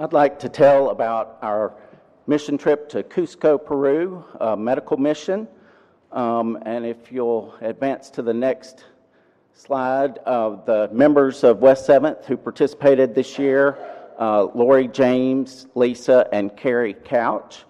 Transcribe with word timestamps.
I'd 0.00 0.12
like 0.12 0.38
to 0.40 0.48
tell 0.48 0.90
about 0.90 1.38
our 1.42 1.74
mission 2.28 2.56
trip 2.56 2.88
to 2.90 3.02
Cusco, 3.02 3.58
Peru, 3.58 4.24
a 4.38 4.56
medical 4.56 4.96
mission. 4.96 5.48
Um, 6.12 6.56
and 6.62 6.86
if 6.86 7.10
you'll 7.10 7.52
advance 7.60 8.08
to 8.10 8.22
the 8.22 8.32
next 8.32 8.84
slide, 9.54 10.20
uh, 10.24 10.50
the 10.64 10.88
members 10.92 11.42
of 11.42 11.58
West 11.58 11.88
7th 11.88 12.26
who 12.26 12.36
participated 12.36 13.12
this 13.12 13.40
year 13.40 13.76
uh, 14.20 14.44
Lori 14.54 14.86
James, 14.86 15.66
Lisa, 15.74 16.28
and 16.30 16.56
Carrie 16.56 16.94
Couch. 16.94 17.64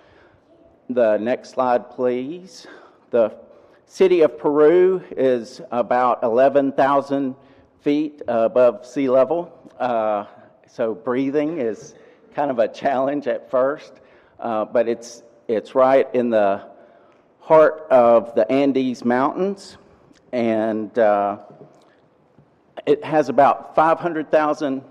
The 0.90 1.16
next 1.16 1.52
slide, 1.52 1.90
please. 1.90 2.66
The 3.08 3.38
city 3.86 4.20
of 4.20 4.38
Peru 4.38 5.02
is 5.16 5.62
about 5.70 6.22
11,000 6.22 7.34
feet 7.80 8.21
above 8.29 8.85
sea 8.85 9.08
level. 9.08 9.50
Uh, 9.81 10.26
so 10.67 10.95
breathing 10.95 11.58
is 11.58 11.95
kind 12.38 12.52
of 12.52 12.60
a 12.60 12.68
challenge 12.68 13.26
at 13.26 13.50
first, 13.50 13.94
uh, 14.38 14.64
but 14.64 14.88
it's, 14.88 15.24
it's 15.48 15.74
right 15.74 16.06
in 16.14 16.30
the 16.30 16.62
heart 17.40 17.84
of 17.90 18.32
the 18.36 18.48
Andes 18.48 19.04
Mountains, 19.04 19.76
and 20.30 20.96
uh, 21.00 21.38
it 22.86 23.02
has 23.02 23.28
about 23.28 23.74
500,000 23.74 24.84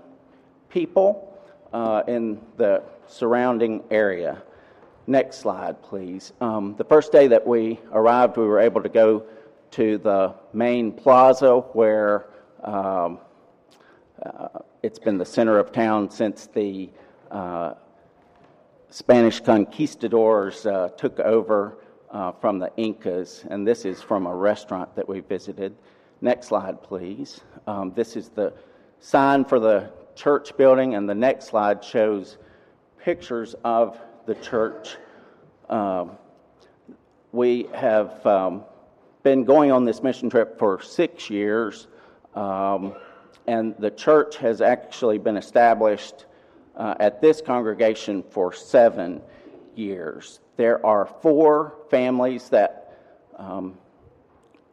people 0.68 1.40
uh, 1.72 2.02
in 2.06 2.38
the 2.58 2.82
surrounding 3.06 3.82
area. 3.90 4.42
Next 5.06 5.38
slide, 5.38 5.82
please. 5.82 6.34
Um, 6.42 6.74
the 6.76 6.84
first 6.84 7.12
day 7.12 7.28
that 7.28 7.46
we 7.46 7.80
arrived, 7.92 8.36
we 8.36 8.44
were 8.44 8.60
able 8.60 8.82
to 8.82 8.90
go 8.90 9.24
to 9.70 9.96
the 9.96 10.34
main 10.52 10.92
plaza 10.92 11.60
where 11.72 12.26
um, 12.62 13.18
uh, 14.22 14.48
it's 14.82 14.98
been 14.98 15.16
the 15.16 15.24
center 15.24 15.58
of 15.58 15.72
town 15.72 16.10
since 16.10 16.46
the 16.48 16.90
uh, 17.30 17.74
Spanish 18.90 19.40
conquistadors 19.40 20.66
uh, 20.66 20.88
took 20.96 21.20
over 21.20 21.78
uh, 22.10 22.32
from 22.32 22.58
the 22.58 22.72
Incas, 22.76 23.44
and 23.50 23.66
this 23.66 23.84
is 23.84 24.02
from 24.02 24.26
a 24.26 24.34
restaurant 24.34 24.94
that 24.96 25.08
we 25.08 25.20
visited. 25.20 25.76
Next 26.20 26.48
slide, 26.48 26.82
please. 26.82 27.40
Um, 27.66 27.92
this 27.94 28.16
is 28.16 28.30
the 28.30 28.54
sign 29.00 29.44
for 29.44 29.60
the 29.60 29.90
church 30.14 30.56
building, 30.56 30.94
and 30.94 31.08
the 31.08 31.14
next 31.14 31.46
slide 31.46 31.84
shows 31.84 32.38
pictures 32.98 33.54
of 33.64 34.00
the 34.26 34.34
church. 34.36 34.96
Um, 35.68 36.12
we 37.32 37.68
have 37.74 38.24
um, 38.26 38.64
been 39.22 39.44
going 39.44 39.70
on 39.70 39.84
this 39.84 40.02
mission 40.02 40.30
trip 40.30 40.58
for 40.58 40.80
six 40.80 41.28
years. 41.28 41.88
Um, 42.34 42.94
and 43.46 43.74
the 43.78 43.90
church 43.90 44.36
has 44.36 44.60
actually 44.60 45.18
been 45.18 45.36
established 45.36 46.26
uh, 46.78 46.94
at 47.00 47.20
this 47.20 47.42
congregation 47.42 48.22
for 48.30 48.52
seven 48.52 49.20
years. 49.74 50.40
There 50.56 50.84
are 50.86 51.06
four 51.20 51.74
families 51.90 52.48
that 52.48 52.98
um, 53.36 53.76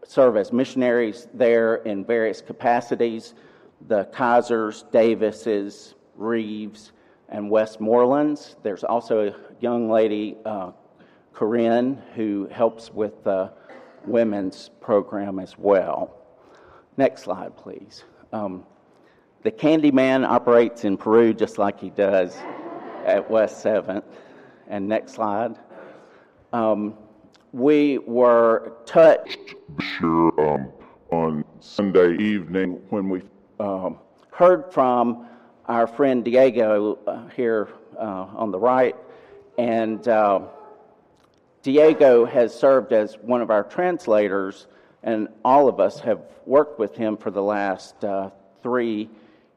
serve 0.03 0.37
as 0.37 0.53
missionaries 0.53 1.27
there 1.33 1.75
in 1.75 2.05
various 2.05 2.41
capacities 2.41 3.33
the 3.87 4.05
Kaisers, 4.05 4.89
Davises, 4.91 5.95
Reeves, 6.15 6.91
and 7.29 7.51
Westmorelands. 7.51 8.55
There's 8.63 8.83
also 8.83 9.27
a 9.27 9.35
young 9.59 9.89
lady, 9.89 10.37
uh, 10.45 10.71
Corinne, 11.33 12.01
who 12.15 12.47
helps 12.51 12.91
with 12.91 13.23
the 13.23 13.51
women's 14.05 14.69
program 14.79 15.39
as 15.39 15.57
well. 15.57 16.17
Next 16.97 17.23
slide, 17.23 17.55
please. 17.57 18.05
Um, 18.31 18.65
the 19.45 19.51
Candyman 19.51 20.27
operates 20.27 20.85
in 20.85 20.97
Peru 20.97 21.31
just 21.31 21.59
like 21.59 21.79
he 21.79 21.91
does 21.91 22.35
at 23.05 23.29
West 23.29 23.63
7th. 23.63 24.03
And 24.67 24.87
next 24.87 25.13
slide. 25.13 25.55
Um, 26.51 26.95
we 27.51 27.99
were 27.99 28.73
touched 28.87 29.53
sure, 29.79 30.33
um, 30.39 30.71
on 31.11 31.45
Sunday 31.59 32.17
evening 32.17 32.81
when 32.89 33.07
we 33.07 33.21
um, 33.59 33.99
heard 34.31 34.73
from 34.73 35.27
our 35.67 35.85
friend 35.85 36.25
Diego 36.25 36.97
uh, 37.05 37.27
here 37.27 37.69
uh, 37.99 38.25
on 38.35 38.49
the 38.49 38.57
right. 38.57 38.95
And 39.59 40.07
uh, 40.07 40.39
Diego 41.61 42.25
has 42.25 42.51
served 42.51 42.93
as 42.93 43.13
one 43.21 43.43
of 43.43 43.51
our 43.51 43.63
translators 43.63 44.65
and 45.03 45.27
all 45.43 45.69
of 45.69 45.79
us 45.79 45.99
have 45.99 46.21
worked 46.47 46.79
with 46.79 46.95
him 46.95 47.15
for 47.15 47.29
the 47.29 47.43
last 47.43 48.03
uh, 48.03 48.31
three 48.63 49.07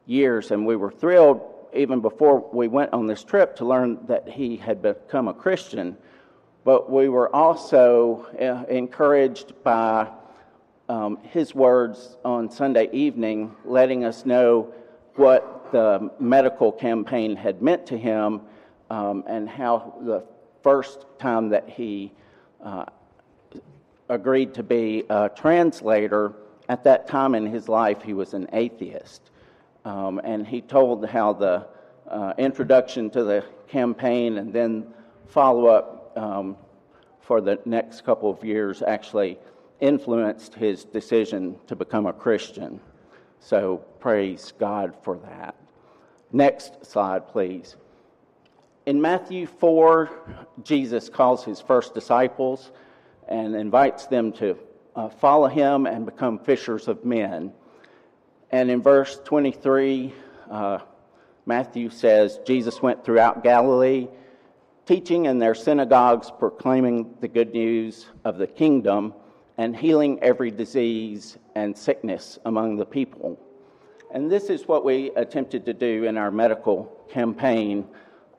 years, 0.09 0.51
and 0.51 0.65
we 0.65 0.75
were 0.75 0.91
thrilled 0.91 1.41
even 1.73 2.01
before 2.01 2.49
we 2.51 2.67
went 2.67 2.91
on 2.93 3.05
this 3.05 3.23
trip 3.23 3.55
to 3.55 3.65
learn 3.65 3.99
that 4.07 4.27
he 4.27 4.57
had 4.57 4.81
become 4.81 5.27
a 5.27 5.33
Christian. 5.33 5.95
But 6.63 6.91
we 6.91 7.09
were 7.09 7.33
also 7.33 8.27
uh, 8.39 8.65
encouraged 8.69 9.53
by 9.63 10.07
um, 10.89 11.19
his 11.21 11.53
words 11.53 12.17
on 12.25 12.49
Sunday 12.49 12.89
evening, 12.91 13.55
letting 13.63 14.03
us 14.03 14.25
know 14.25 14.73
what 15.15 15.71
the 15.71 16.09
medical 16.19 16.71
campaign 16.71 17.35
had 17.35 17.61
meant 17.61 17.85
to 17.87 17.97
him 17.97 18.41
um, 18.89 19.23
and 19.27 19.47
how 19.47 19.93
the 20.01 20.23
first 20.63 21.05
time 21.19 21.49
that 21.49 21.69
he 21.69 22.11
uh, 22.63 22.85
agreed 24.09 24.55
to 24.55 24.63
be 24.63 25.03
a 25.09 25.29
translator, 25.29 26.33
at 26.67 26.83
that 26.83 27.07
time 27.07 27.35
in 27.35 27.45
his 27.45 27.69
life, 27.69 28.01
he 28.01 28.13
was 28.13 28.33
an 28.33 28.47
atheist. 28.53 29.29
Um, 29.85 30.19
and 30.23 30.45
he 30.45 30.61
told 30.61 31.05
how 31.05 31.33
the 31.33 31.67
uh, 32.09 32.33
introduction 32.37 33.09
to 33.11 33.23
the 33.23 33.45
campaign 33.67 34.37
and 34.37 34.51
then 34.51 34.93
follow 35.27 35.67
up 35.67 36.17
um, 36.17 36.57
for 37.21 37.41
the 37.41 37.59
next 37.65 38.03
couple 38.03 38.29
of 38.29 38.43
years 38.43 38.81
actually 38.81 39.37
influenced 39.79 40.55
his 40.55 40.83
decision 40.83 41.55
to 41.67 41.75
become 41.75 42.05
a 42.05 42.13
Christian. 42.13 42.79
So 43.39 43.77
praise 43.99 44.53
God 44.59 44.95
for 45.03 45.17
that. 45.19 45.55
Next 46.31 46.85
slide, 46.85 47.27
please. 47.27 47.75
In 48.85 49.01
Matthew 49.01 49.45
4, 49.45 50.09
Jesus 50.63 51.09
calls 51.09 51.43
his 51.43 51.61
first 51.61 51.93
disciples 51.93 52.71
and 53.27 53.55
invites 53.55 54.07
them 54.07 54.31
to 54.33 54.57
uh, 54.95 55.09
follow 55.09 55.47
him 55.47 55.85
and 55.85 56.05
become 56.05 56.39
fishers 56.39 56.87
of 56.87 57.05
men. 57.05 57.53
And 58.51 58.71
in 58.71 58.81
verse 58.81 59.19
23, 59.25 60.13
uh, 60.49 60.79
Matthew 61.45 61.89
says, 61.89 62.39
Jesus 62.45 62.81
went 62.81 63.05
throughout 63.05 63.43
Galilee, 63.43 64.07
teaching 64.87 65.25
in 65.25 65.37
their 65.37 65.53
synagogues, 65.53 66.31
proclaiming 66.31 67.15
the 67.21 67.27
good 67.27 67.53
news 67.53 68.07
of 68.25 68.37
the 68.37 68.47
kingdom, 68.47 69.13
and 69.57 69.75
healing 69.75 70.17
every 70.23 70.49
disease 70.49 71.37
and 71.53 71.77
sickness 71.77 72.39
among 72.45 72.77
the 72.77 72.85
people. 72.85 73.39
And 74.11 74.31
this 74.31 74.49
is 74.49 74.67
what 74.67 74.83
we 74.83 75.11
attempted 75.11 75.65
to 75.65 75.73
do 75.73 76.05
in 76.05 76.17
our 76.17 76.31
medical 76.31 76.85
campaign, 77.09 77.87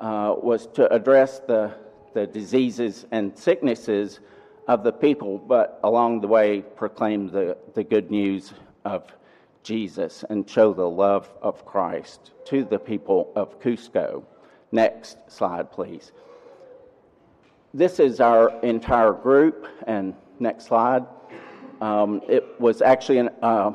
uh, 0.01 0.35
was 0.37 0.67
to 0.69 0.93
address 0.93 1.39
the, 1.41 1.73
the 2.15 2.27
diseases 2.27 3.07
and 3.13 3.37
sicknesses 3.39 4.19
of 4.67 4.83
the 4.83 4.93
people, 4.93 5.39
but 5.39 5.79
along 5.85 6.21
the 6.21 6.27
way 6.27 6.63
proclaim 6.63 7.29
the, 7.29 7.57
the 7.75 7.85
good 7.85 8.11
news 8.11 8.53
of 8.85 9.05
Jesus 9.63 10.25
and 10.29 10.49
show 10.49 10.73
the 10.73 10.89
love 10.89 11.31
of 11.43 11.65
Christ 11.65 12.33
to 12.47 12.65
the 12.65 12.79
people 12.79 13.33
of 13.37 13.61
Cusco. 13.61 14.23
Next 14.73 15.19
slide, 15.29 15.71
please. 15.71 16.13
This 17.73 18.01
is 18.01 18.21
our 18.21 18.61
entire 18.63 19.13
group, 19.13 19.67
and 19.87 20.15
next 20.39 20.67
slide. 20.67 21.05
Um, 21.81 22.21
it 22.29 22.61
was 22.61 22.83
actually 22.83 23.19
a 23.19 23.75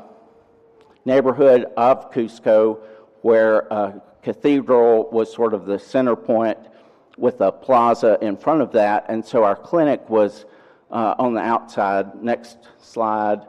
neighborhood 1.05 1.67
of 1.77 2.11
Cusco 2.11 2.79
where 3.21 3.59
a 3.71 4.01
cathedral 4.21 5.09
was 5.11 5.33
sort 5.33 5.53
of 5.53 5.65
the 5.65 5.79
center 5.79 6.15
point 6.15 6.57
with 7.17 7.39
a 7.41 7.51
plaza 7.51 8.17
in 8.21 8.35
front 8.35 8.61
of 8.61 8.71
that, 8.73 9.05
and 9.07 9.23
so 9.23 9.43
our 9.43 9.55
clinic 9.55 10.09
was 10.09 10.45
uh, 10.91 11.15
on 11.17 11.33
the 11.33 11.41
outside. 11.41 12.21
Next 12.21 12.57
slide. 12.79 13.41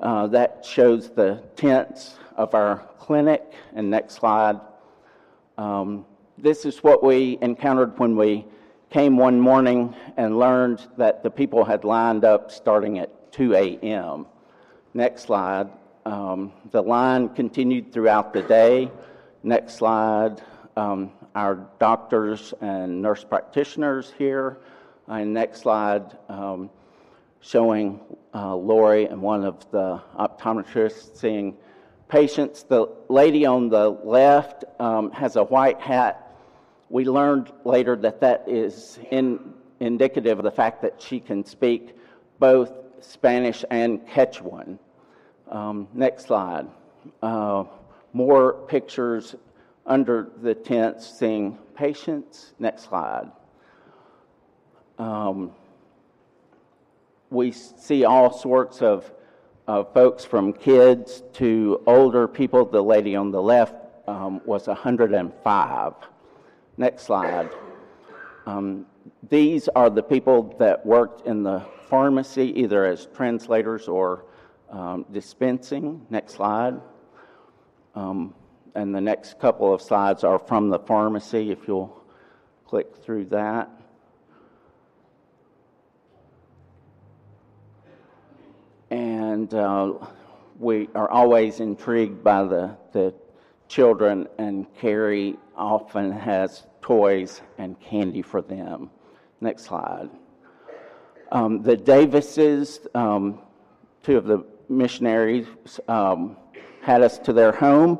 Uh, 0.00 0.26
that 0.28 0.64
shows 0.64 1.10
the 1.10 1.42
tents 1.56 2.16
of 2.36 2.54
our 2.54 2.88
clinic. 2.98 3.52
And 3.74 3.90
next 3.90 4.14
slide. 4.14 4.60
Um, 5.56 6.06
this 6.36 6.64
is 6.64 6.78
what 6.84 7.02
we 7.02 7.38
encountered 7.42 7.98
when 7.98 8.16
we 8.16 8.46
came 8.90 9.16
one 9.16 9.40
morning 9.40 9.94
and 10.16 10.38
learned 10.38 10.86
that 10.96 11.22
the 11.22 11.30
people 11.30 11.64
had 11.64 11.84
lined 11.84 12.24
up 12.24 12.50
starting 12.50 12.98
at 12.98 13.32
2 13.32 13.54
a.m. 13.54 14.26
Next 14.94 15.22
slide. 15.22 15.68
Um, 16.06 16.52
the 16.70 16.82
line 16.82 17.28
continued 17.30 17.92
throughout 17.92 18.32
the 18.32 18.42
day. 18.42 18.90
Next 19.42 19.74
slide. 19.74 20.40
Um, 20.76 21.12
our 21.34 21.66
doctors 21.78 22.54
and 22.60 23.02
nurse 23.02 23.24
practitioners 23.24 24.12
here 24.16 24.58
and 25.08 25.32
next 25.32 25.62
slide, 25.62 26.16
um, 26.28 26.70
showing 27.40 28.00
uh, 28.34 28.54
Lori 28.54 29.06
and 29.06 29.20
one 29.22 29.44
of 29.44 29.70
the 29.70 30.00
optometrists 30.18 31.16
seeing 31.16 31.56
patients. 32.08 32.62
The 32.62 32.88
lady 33.08 33.46
on 33.46 33.68
the 33.68 33.90
left 33.90 34.64
um, 34.78 35.10
has 35.12 35.36
a 35.36 35.44
white 35.44 35.80
hat 35.80 36.28
we 36.90 37.04
learned 37.04 37.52
later 37.64 37.96
that 37.96 38.20
that 38.20 38.44
is 38.46 38.98
in, 39.10 39.52
indicative 39.80 40.38
of 40.38 40.44
the 40.44 40.50
fact 40.50 40.82
that 40.82 41.00
she 41.00 41.20
can 41.20 41.44
speak 41.44 41.94
both 42.38 42.72
Spanish 43.00 43.64
and 43.70 44.06
Quechuan. 44.06 44.78
Um, 45.50 45.88
next 45.92 46.26
slide. 46.26 46.66
Uh, 47.22 47.64
more 48.12 48.54
pictures 48.68 49.34
under 49.86 50.30
the 50.42 50.54
tents 50.54 51.06
seeing 51.18 51.58
patients. 51.74 52.54
Next 52.58 52.84
slide. 52.84 53.30
Um, 54.98 55.52
we 57.30 57.52
see 57.52 58.04
all 58.04 58.32
sorts 58.32 58.82
of, 58.82 59.10
of 59.66 59.92
folks 59.92 60.24
from 60.24 60.52
kids 60.52 61.22
to 61.34 61.82
older 61.86 62.26
people. 62.26 62.64
The 62.64 62.82
lady 62.82 63.16
on 63.16 63.30
the 63.30 63.42
left 63.42 63.74
um, 64.06 64.40
was 64.44 64.66
105. 64.66 65.94
Next 66.76 67.02
slide. 67.02 67.50
Um, 68.46 68.86
these 69.28 69.68
are 69.68 69.90
the 69.90 70.02
people 70.02 70.54
that 70.58 70.84
worked 70.86 71.26
in 71.26 71.42
the 71.42 71.64
pharmacy, 71.88 72.52
either 72.60 72.86
as 72.86 73.06
translators 73.14 73.88
or 73.88 74.24
um, 74.70 75.04
dispensing. 75.12 76.06
Next 76.08 76.34
slide. 76.34 76.80
Um, 77.94 78.34
and 78.74 78.94
the 78.94 79.00
next 79.00 79.38
couple 79.38 79.74
of 79.74 79.82
slides 79.82 80.24
are 80.24 80.38
from 80.38 80.68
the 80.68 80.78
pharmacy, 80.78 81.50
if 81.50 81.66
you'll 81.66 82.04
click 82.64 82.96
through 82.96 83.26
that. 83.26 83.77
And 88.90 89.52
uh, 89.52 89.94
we 90.58 90.88
are 90.94 91.10
always 91.10 91.60
intrigued 91.60 92.24
by 92.24 92.44
the, 92.44 92.76
the 92.92 93.14
children, 93.68 94.26
and 94.38 94.66
Carrie 94.76 95.36
often 95.56 96.10
has 96.10 96.66
toys 96.80 97.42
and 97.58 97.78
candy 97.80 98.22
for 98.22 98.40
them. 98.40 98.90
Next 99.40 99.64
slide. 99.64 100.08
Um, 101.30 101.62
the 101.62 101.76
Davises, 101.76 102.86
um, 102.94 103.40
two 104.02 104.16
of 104.16 104.24
the 104.24 104.44
missionaries, 104.68 105.46
um, 105.86 106.36
had 106.80 107.02
us 107.02 107.18
to 107.18 107.32
their 107.34 107.52
home 107.52 107.98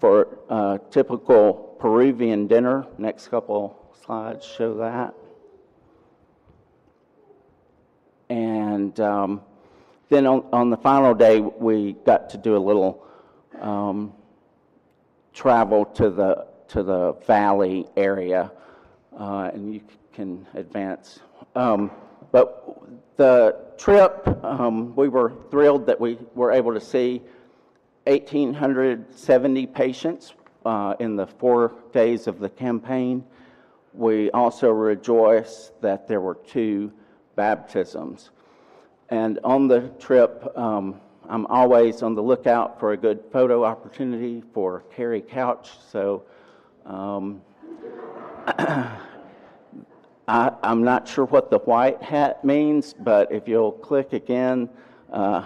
for 0.00 0.38
a 0.50 0.80
typical 0.90 1.76
Peruvian 1.78 2.48
dinner. 2.48 2.86
Next 2.98 3.28
couple 3.28 3.94
slides 4.04 4.44
show 4.44 4.74
that. 4.78 5.14
And 8.28 8.98
um, 8.98 9.42
then 10.08 10.26
on, 10.26 10.44
on, 10.52 10.70
the 10.70 10.76
final 10.76 11.14
day, 11.14 11.40
we 11.40 11.94
got 12.04 12.30
to 12.30 12.38
do 12.38 12.56
a 12.56 12.58
little 12.58 13.04
um, 13.60 14.12
travel 15.32 15.84
to 15.86 16.10
the 16.10 16.46
to 16.68 16.82
the 16.82 17.12
valley 17.26 17.86
area, 17.96 18.50
uh, 19.18 19.50
and 19.52 19.74
you 19.74 19.80
can 20.12 20.46
advance. 20.54 21.20
Um, 21.54 21.90
but 22.32 22.82
the 23.16 23.56
trip, 23.78 24.26
um, 24.44 24.94
we 24.96 25.08
were 25.08 25.32
thrilled 25.50 25.86
that 25.86 26.00
we 26.00 26.18
were 26.34 26.52
able 26.52 26.74
to 26.74 26.80
see 26.80 27.22
1,870 28.06 29.66
patients 29.68 30.34
uh, 30.64 30.94
in 30.98 31.16
the 31.16 31.26
four 31.26 31.74
days 31.92 32.26
of 32.26 32.38
the 32.38 32.48
campaign. 32.48 33.24
We 33.92 34.30
also 34.32 34.70
rejoice 34.70 35.70
that 35.80 36.08
there 36.08 36.20
were 36.20 36.34
two 36.34 36.92
baptisms. 37.36 38.30
And 39.14 39.38
on 39.44 39.68
the 39.68 39.82
trip, 40.00 40.58
um, 40.58 41.00
I'm 41.28 41.46
always 41.46 42.02
on 42.02 42.16
the 42.16 42.22
lookout 42.22 42.80
for 42.80 42.94
a 42.94 42.96
good 42.96 43.22
photo 43.30 43.62
opportunity 43.62 44.42
for 44.52 44.82
Carrie 44.92 45.20
Couch. 45.20 45.70
So 45.88 46.24
um, 46.84 47.40
I, 50.26 50.50
am 50.64 50.82
not 50.82 51.06
sure 51.06 51.26
what 51.26 51.48
the 51.48 51.60
white 51.60 52.02
hat 52.02 52.44
means, 52.44 52.92
but 52.92 53.30
if 53.30 53.46
you'll 53.46 53.70
click 53.70 54.14
again, 54.14 54.68
uh, 55.12 55.44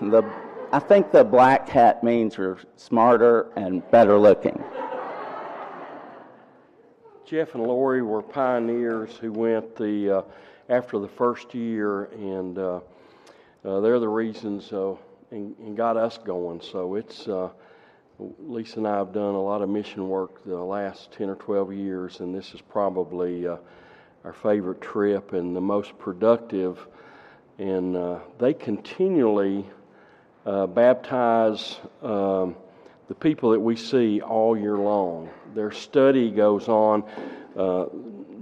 the 0.00 0.28
I 0.72 0.80
think 0.80 1.12
the 1.12 1.22
black 1.22 1.68
hat 1.68 2.02
means 2.02 2.36
you're 2.36 2.58
smarter 2.74 3.52
and 3.54 3.88
better 3.92 4.18
looking. 4.18 4.60
Jeff 7.24 7.54
and 7.54 7.62
Lori 7.62 8.02
were 8.02 8.22
pioneers 8.22 9.14
who 9.18 9.30
went 9.30 9.76
the 9.76 10.18
uh, 10.18 10.22
after 10.68 10.98
the 10.98 11.06
first 11.06 11.54
year, 11.54 12.06
and 12.06 12.58
uh, 12.58 12.80
uh, 13.64 13.80
they're 13.80 13.98
the 13.98 14.08
reasons 14.08 14.72
uh, 14.72 14.94
and, 15.30 15.54
and, 15.58 15.76
got 15.76 15.96
us 15.96 16.18
going. 16.18 16.60
So 16.60 16.94
it's 16.94 17.26
uh, 17.26 17.50
Lisa 18.18 18.78
and 18.78 18.86
I 18.86 18.96
have 18.96 19.12
done 19.12 19.34
a 19.34 19.42
lot 19.42 19.62
of 19.62 19.68
mission 19.68 20.08
work 20.08 20.44
the 20.44 20.56
last 20.56 21.12
ten 21.12 21.28
or 21.28 21.36
twelve 21.36 21.72
years, 21.72 22.20
and 22.20 22.34
this 22.34 22.54
is 22.54 22.60
probably 22.60 23.46
uh, 23.46 23.56
our 24.24 24.32
favorite 24.32 24.80
trip 24.80 25.32
and 25.32 25.54
the 25.54 25.60
most 25.60 25.98
productive. 25.98 26.86
And 27.58 27.96
they 28.38 28.52
continually 28.52 29.64
uh, 30.46 30.66
baptize 30.66 31.78
um, 32.02 32.56
the 33.08 33.14
people 33.14 33.50
that 33.50 33.60
we 33.60 33.76
see 33.76 34.20
all 34.20 34.56
year 34.58 34.76
long. 34.76 35.30
Their 35.54 35.72
study 35.72 36.30
goes 36.30 36.68
on. 36.68 37.04
Uh, 37.56 37.86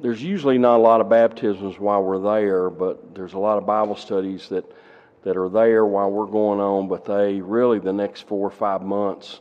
there's 0.01 0.23
usually 0.23 0.59
not 0.59 0.77
a 0.77 0.83
lot 0.83 1.01
of 1.01 1.09
baptisms 1.09 1.79
while 1.79 2.03
we're 2.03 2.19
there, 2.19 2.71
but 2.71 3.15
there's 3.15 3.35
a 3.35 3.39
lot 3.39 3.59
of 3.59 3.67
Bible 3.67 3.97
studies 3.97 4.49
that, 4.49 4.65
that 5.23 5.37
are 5.37 5.49
there 5.49 5.85
while 5.85 6.11
we're 6.11 6.27
going 6.27 6.61
on. 6.61 6.89
But 6.89 7.05
they 7.05 7.41
really, 7.41 7.79
the 7.79 7.93
next 7.93 8.27
four 8.27 8.47
or 8.47 8.51
five 8.51 8.83
months, 8.83 9.41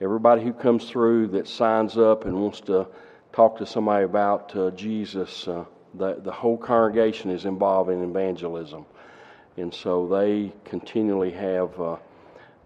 everybody 0.00 0.42
who 0.42 0.52
comes 0.52 0.88
through 0.88 1.28
that 1.28 1.48
signs 1.48 1.96
up 1.96 2.24
and 2.24 2.34
wants 2.40 2.60
to 2.62 2.86
talk 3.32 3.58
to 3.58 3.66
somebody 3.66 4.04
about 4.04 4.54
uh, 4.56 4.70
Jesus, 4.70 5.46
uh, 5.48 5.64
the, 5.94 6.14
the 6.14 6.32
whole 6.32 6.56
congregation 6.56 7.30
is 7.30 7.44
involved 7.44 7.90
in 7.90 8.02
evangelism 8.02 8.84
and 9.56 9.72
so 9.72 10.06
they 10.06 10.52
continually 10.64 11.30
have 11.32 11.78
uh, 11.80 11.96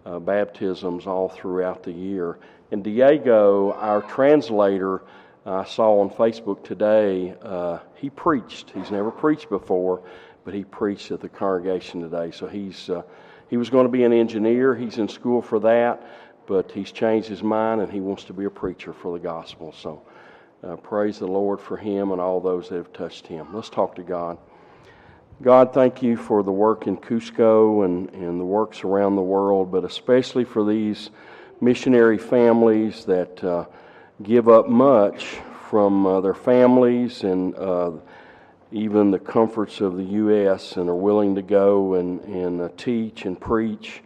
uh, 0.06 0.18
baptisms 0.18 1.06
all 1.06 1.28
throughout 1.28 1.82
the 1.82 1.92
year. 1.92 2.38
And 2.70 2.82
Diego, 2.82 3.72
our 3.72 4.02
translator, 4.02 5.02
I 5.46 5.64
saw 5.64 6.00
on 6.00 6.10
Facebook 6.10 6.64
today, 6.64 7.34
uh, 7.42 7.78
he 7.96 8.10
preached. 8.10 8.70
He's 8.70 8.90
never 8.90 9.10
preached 9.10 9.48
before, 9.48 10.02
but 10.44 10.54
he 10.54 10.64
preached 10.64 11.10
at 11.10 11.20
the 11.20 11.28
congregation 11.28 12.00
today. 12.00 12.30
So 12.30 12.46
he's 12.46 12.90
uh, 12.90 13.02
he 13.48 13.56
was 13.56 13.70
going 13.70 13.86
to 13.86 13.92
be 13.92 14.04
an 14.04 14.12
engineer. 14.12 14.74
He's 14.74 14.98
in 14.98 15.08
school 15.08 15.42
for 15.42 15.60
that, 15.60 16.02
but 16.46 16.70
he's 16.72 16.92
changed 16.92 17.28
his 17.28 17.42
mind 17.42 17.80
and 17.80 17.92
he 17.92 18.00
wants 18.00 18.24
to 18.24 18.32
be 18.32 18.44
a 18.44 18.50
preacher 18.50 18.92
for 18.92 19.16
the 19.16 19.22
gospel. 19.22 19.72
So 19.72 20.02
uh, 20.62 20.76
praise 20.76 21.18
the 21.18 21.26
Lord 21.26 21.60
for 21.60 21.76
him 21.76 22.12
and 22.12 22.20
all 22.20 22.40
those 22.40 22.68
that 22.68 22.76
have 22.76 22.92
touched 22.92 23.26
him. 23.26 23.48
Let's 23.52 23.70
talk 23.70 23.94
to 23.96 24.02
God. 24.02 24.38
God, 25.42 25.74
thank 25.74 26.02
you 26.02 26.16
for 26.16 26.42
the 26.42 26.52
work 26.52 26.86
in 26.86 26.96
Cusco 26.96 27.84
and, 27.84 28.08
and 28.10 28.40
the 28.40 28.44
works 28.44 28.84
around 28.84 29.16
the 29.16 29.22
world, 29.22 29.70
but 29.70 29.84
especially 29.84 30.44
for 30.44 30.64
these 30.64 31.10
missionary 31.60 32.18
families 32.18 33.04
that 33.04 33.42
uh, 33.42 33.66
give 34.22 34.48
up 34.48 34.68
much 34.68 35.24
from 35.68 36.06
uh, 36.06 36.20
their 36.20 36.34
families 36.34 37.24
and 37.24 37.54
uh, 37.56 37.90
even 38.74 39.12
the 39.12 39.18
comforts 39.20 39.80
of 39.80 39.96
the 39.96 40.02
U.S. 40.02 40.76
and 40.76 40.90
are 40.90 40.96
willing 40.96 41.36
to 41.36 41.42
go 41.42 41.94
and, 41.94 42.20
and 42.24 42.60
uh, 42.60 42.68
teach 42.76 43.24
and 43.24 43.40
preach 43.40 44.02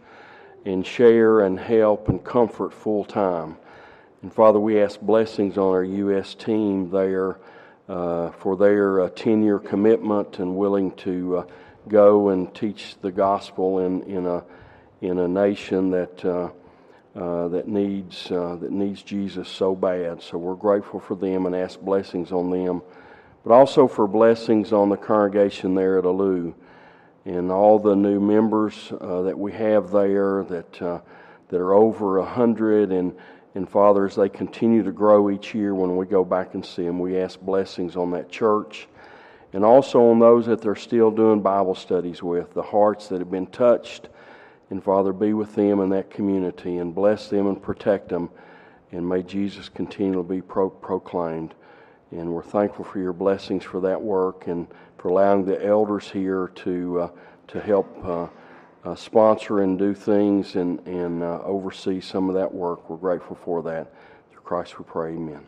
and 0.63 0.85
share 0.85 1.41
and 1.41 1.59
help 1.59 2.07
and 2.07 2.23
comfort 2.23 2.71
full 2.71 3.03
time. 3.03 3.57
And 4.21 4.31
Father, 4.31 4.59
we 4.59 4.79
ask 4.79 5.01
blessings 5.01 5.57
on 5.57 5.69
our 5.69 5.83
U.S. 5.83 6.35
team 6.35 6.91
there 6.91 7.39
uh, 7.87 8.29
for 8.33 8.55
their 8.55 9.01
uh, 9.01 9.09
10 9.09 9.41
year 9.41 9.57
commitment 9.57 10.37
and 10.37 10.55
willing 10.55 10.91
to 10.97 11.37
uh, 11.37 11.45
go 11.87 12.29
and 12.29 12.53
teach 12.53 12.95
the 13.01 13.11
gospel 13.11 13.79
in, 13.79 14.03
in, 14.03 14.27
a, 14.27 14.43
in 15.01 15.17
a 15.17 15.27
nation 15.27 15.89
that, 15.89 16.23
uh, 16.23 16.49
uh, 17.15 17.47
that, 17.47 17.67
needs, 17.67 18.29
uh, 18.29 18.55
that 18.61 18.71
needs 18.71 19.01
Jesus 19.01 19.49
so 19.49 19.73
bad. 19.73 20.21
So 20.21 20.37
we're 20.37 20.53
grateful 20.53 20.99
for 20.99 21.15
them 21.15 21.47
and 21.47 21.55
ask 21.55 21.79
blessings 21.79 22.31
on 22.31 22.51
them, 22.51 22.83
but 23.43 23.53
also 23.53 23.87
for 23.87 24.07
blessings 24.07 24.71
on 24.73 24.89
the 24.89 24.97
congregation 24.97 25.75
there 25.75 25.97
at 25.97 26.05
Alou 26.05 26.53
and 27.25 27.51
all 27.51 27.79
the 27.79 27.95
new 27.95 28.19
members 28.19 28.91
uh, 28.99 29.21
that 29.23 29.37
we 29.37 29.51
have 29.51 29.91
there 29.91 30.43
that, 30.45 30.81
uh, 30.81 30.99
that 31.49 31.59
are 31.59 31.73
over 31.73 32.17
a 32.17 32.25
hundred 32.25 32.91
and 32.91 33.15
and 33.55 33.67
Father, 33.67 34.05
as 34.05 34.15
they 34.15 34.29
continue 34.29 34.83
to 34.83 34.91
grow 34.91 35.29
each 35.29 35.55
year 35.55 35.73
when 35.73 35.97
we 35.97 36.05
go 36.05 36.23
back 36.23 36.53
and 36.53 36.63
see 36.63 36.83
them, 36.83 36.99
we 36.99 37.17
ask 37.17 37.39
blessings 37.41 37.95
on 37.95 38.11
that 38.11 38.29
church 38.29 38.87
and 39.53 39.65
also 39.65 40.11
on 40.11 40.19
those 40.19 40.45
that 40.45 40.61
they're 40.61 40.75
still 40.75 41.09
doing 41.09 41.41
Bible 41.41 41.73
studies 41.73 42.21
with, 42.21 42.53
the 42.53 42.61
hearts 42.61 43.07
that 43.07 43.19
have 43.19 43.31
been 43.31 43.47
touched. 43.47 44.09
And 44.69 44.83
Father, 44.83 45.11
be 45.11 45.33
with 45.33 45.55
them 45.55 45.79
in 45.79 45.89
that 45.89 46.11
community 46.11 46.77
and 46.77 46.93
bless 46.93 47.29
them 47.29 47.47
and 47.47 47.61
protect 47.61 48.09
them. 48.09 48.29
And 48.91 49.07
may 49.07 49.23
Jesus 49.23 49.67
continue 49.67 50.13
to 50.13 50.23
be 50.23 50.41
pro- 50.41 50.69
proclaimed. 50.69 51.55
And 52.11 52.33
we're 52.33 52.43
thankful 52.43 52.85
for 52.85 52.99
your 52.99 53.13
blessings 53.13 53.63
for 53.63 53.79
that 53.81 54.01
work 54.01 54.47
and 54.47 54.67
for 54.97 55.09
allowing 55.09 55.45
the 55.45 55.63
elders 55.65 56.09
here 56.09 56.51
to, 56.55 57.01
uh, 57.01 57.09
to 57.47 57.59
help. 57.59 58.05
Uh, 58.05 58.27
uh, 58.85 58.95
sponsor 58.95 59.61
and 59.61 59.77
do 59.77 59.93
things 59.93 60.55
and, 60.55 60.79
and 60.87 61.23
uh, 61.23 61.41
oversee 61.43 61.99
some 61.99 62.29
of 62.29 62.35
that 62.35 62.51
work. 62.53 62.89
We're 62.89 62.97
grateful 62.97 63.35
for 63.43 63.61
that. 63.63 63.93
Through 64.31 64.41
Christ 64.41 64.79
we 64.79 64.85
pray, 64.85 65.11
amen. 65.11 65.45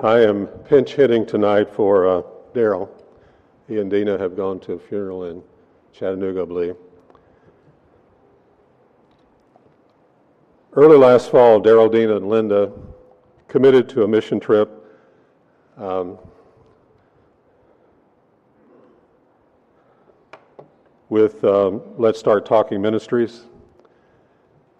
I 0.00 0.20
am 0.20 0.46
pinch 0.46 0.94
hitting 0.94 1.26
tonight 1.26 1.68
for 1.70 2.06
uh, 2.06 2.22
Daryl. 2.54 2.88
He 3.66 3.78
and 3.78 3.90
Dina 3.90 4.16
have 4.18 4.36
gone 4.36 4.60
to 4.60 4.74
a 4.74 4.78
funeral 4.78 5.24
in 5.24 5.42
Chattanooga, 5.92 6.42
I 6.42 6.44
believe. 6.44 6.76
Early 10.72 10.96
last 10.96 11.30
fall, 11.30 11.60
Daryl, 11.60 11.90
Dina, 11.90 12.16
and 12.16 12.28
Linda 12.28 12.70
committed 13.48 13.88
to 13.88 14.04
a 14.04 14.08
mission 14.08 14.38
trip 14.38 14.70
um, 15.78 16.18
with 21.08 21.42
um, 21.44 21.80
Let's 21.96 22.18
Start 22.18 22.44
Talking 22.44 22.82
Ministries. 22.82 23.44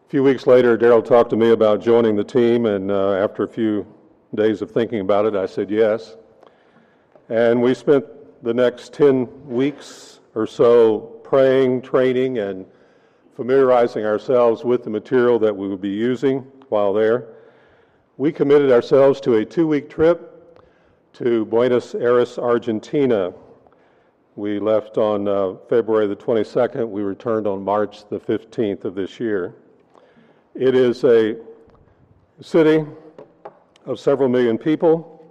A 0.06 0.10
few 0.10 0.22
weeks 0.22 0.46
later, 0.46 0.76
Daryl 0.76 1.02
talked 1.02 1.30
to 1.30 1.36
me 1.36 1.50
about 1.50 1.80
joining 1.80 2.14
the 2.14 2.24
team, 2.24 2.66
and 2.66 2.90
uh, 2.90 3.12
after 3.12 3.42
a 3.42 3.48
few 3.48 3.86
days 4.34 4.60
of 4.60 4.70
thinking 4.70 5.00
about 5.00 5.24
it, 5.24 5.34
I 5.34 5.46
said 5.46 5.70
yes. 5.70 6.18
And 7.30 7.62
we 7.62 7.72
spent 7.72 8.04
the 8.42 8.52
next 8.52 8.92
10 8.92 9.48
weeks 9.48 10.20
or 10.34 10.46
so 10.46 11.00
praying, 11.24 11.82
training, 11.82 12.38
and 12.38 12.66
familiarizing 13.34 14.04
ourselves 14.04 14.62
with 14.62 14.84
the 14.84 14.90
material 14.90 15.38
that 15.38 15.56
we 15.56 15.68
would 15.68 15.80
be 15.80 15.88
using 15.88 16.40
while 16.68 16.92
there. 16.92 17.37
We 18.18 18.32
committed 18.32 18.72
ourselves 18.72 19.20
to 19.20 19.36
a 19.36 19.44
two 19.44 19.68
week 19.68 19.88
trip 19.88 20.60
to 21.12 21.44
Buenos 21.44 21.94
Aires, 21.94 22.36
Argentina. 22.36 23.32
We 24.34 24.58
left 24.58 24.98
on 24.98 25.28
uh, 25.28 25.54
February 25.68 26.08
the 26.08 26.16
22nd. 26.16 26.88
We 26.88 27.02
returned 27.02 27.46
on 27.46 27.62
March 27.62 28.08
the 28.08 28.18
15th 28.18 28.84
of 28.84 28.96
this 28.96 29.20
year. 29.20 29.54
It 30.56 30.74
is 30.74 31.04
a 31.04 31.36
city 32.40 32.84
of 33.86 34.00
several 34.00 34.28
million 34.28 34.58
people. 34.58 35.24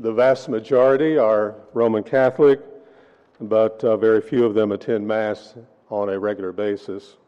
The 0.00 0.12
vast 0.12 0.48
majority 0.48 1.16
are 1.16 1.54
Roman 1.74 2.02
Catholic, 2.02 2.58
but 3.40 3.84
uh, 3.84 3.96
very 3.96 4.20
few 4.20 4.44
of 4.44 4.54
them 4.54 4.72
attend 4.72 5.06
Mass 5.06 5.54
on 5.90 6.08
a 6.08 6.18
regular 6.18 6.50
basis. 6.50 7.18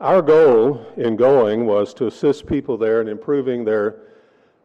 Our 0.00 0.22
goal 0.22 0.84
in 0.96 1.14
going 1.14 1.66
was 1.66 1.94
to 1.94 2.08
assist 2.08 2.46
people 2.46 2.76
there 2.76 3.00
in 3.00 3.06
improving 3.06 3.64
their 3.64 4.00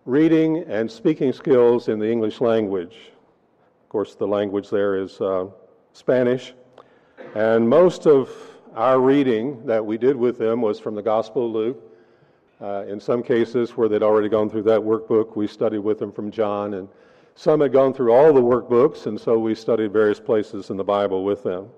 reading 0.05 0.63
and 0.67 0.89
speaking 0.89 1.33
skills 1.33 1.87
in 1.87 1.99
the 1.99 2.11
English 2.11 2.41
language. 2.41 2.95
Of 3.83 3.89
course, 3.89 4.15
the 4.15 4.25
language 4.25 4.71
there 4.71 4.95
is 4.95 5.21
uh, 5.21 5.45
Spanish. 5.93 6.55
And 7.35 7.69
most 7.69 8.07
of 8.07 8.31
our 8.73 8.99
reading 8.99 9.63
that 9.67 9.85
we 9.85 9.99
did 9.99 10.15
with 10.15 10.39
them 10.39 10.61
was 10.61 10.79
from 10.79 10.95
the 10.95 11.03
Gospel 11.03 11.45
of 11.45 11.51
Luke. 11.51 11.83
Uh, 12.59 12.85
in 12.87 12.99
some 12.99 13.21
cases 13.21 13.77
where 13.77 13.87
they'd 13.87 14.03
already 14.03 14.29
gone 14.29 14.49
through 14.49 14.63
that 14.63 14.81
workbook, 14.81 15.35
we 15.35 15.45
studied 15.45 15.79
with 15.79 15.99
them 15.99 16.11
from 16.11 16.31
John, 16.31 16.73
and 16.73 16.89
some 17.35 17.61
had 17.61 17.71
gone 17.71 17.93
through 17.93 18.13
all 18.13 18.33
the 18.33 18.41
workbooks, 18.41 19.05
and 19.05 19.17
so 19.19 19.37
we 19.37 19.53
studied 19.53 19.93
various 19.93 20.19
places 20.19 20.71
in 20.71 20.75
the 20.75 20.83
Bible 20.83 21.23
with 21.23 21.43
them. 21.43 21.69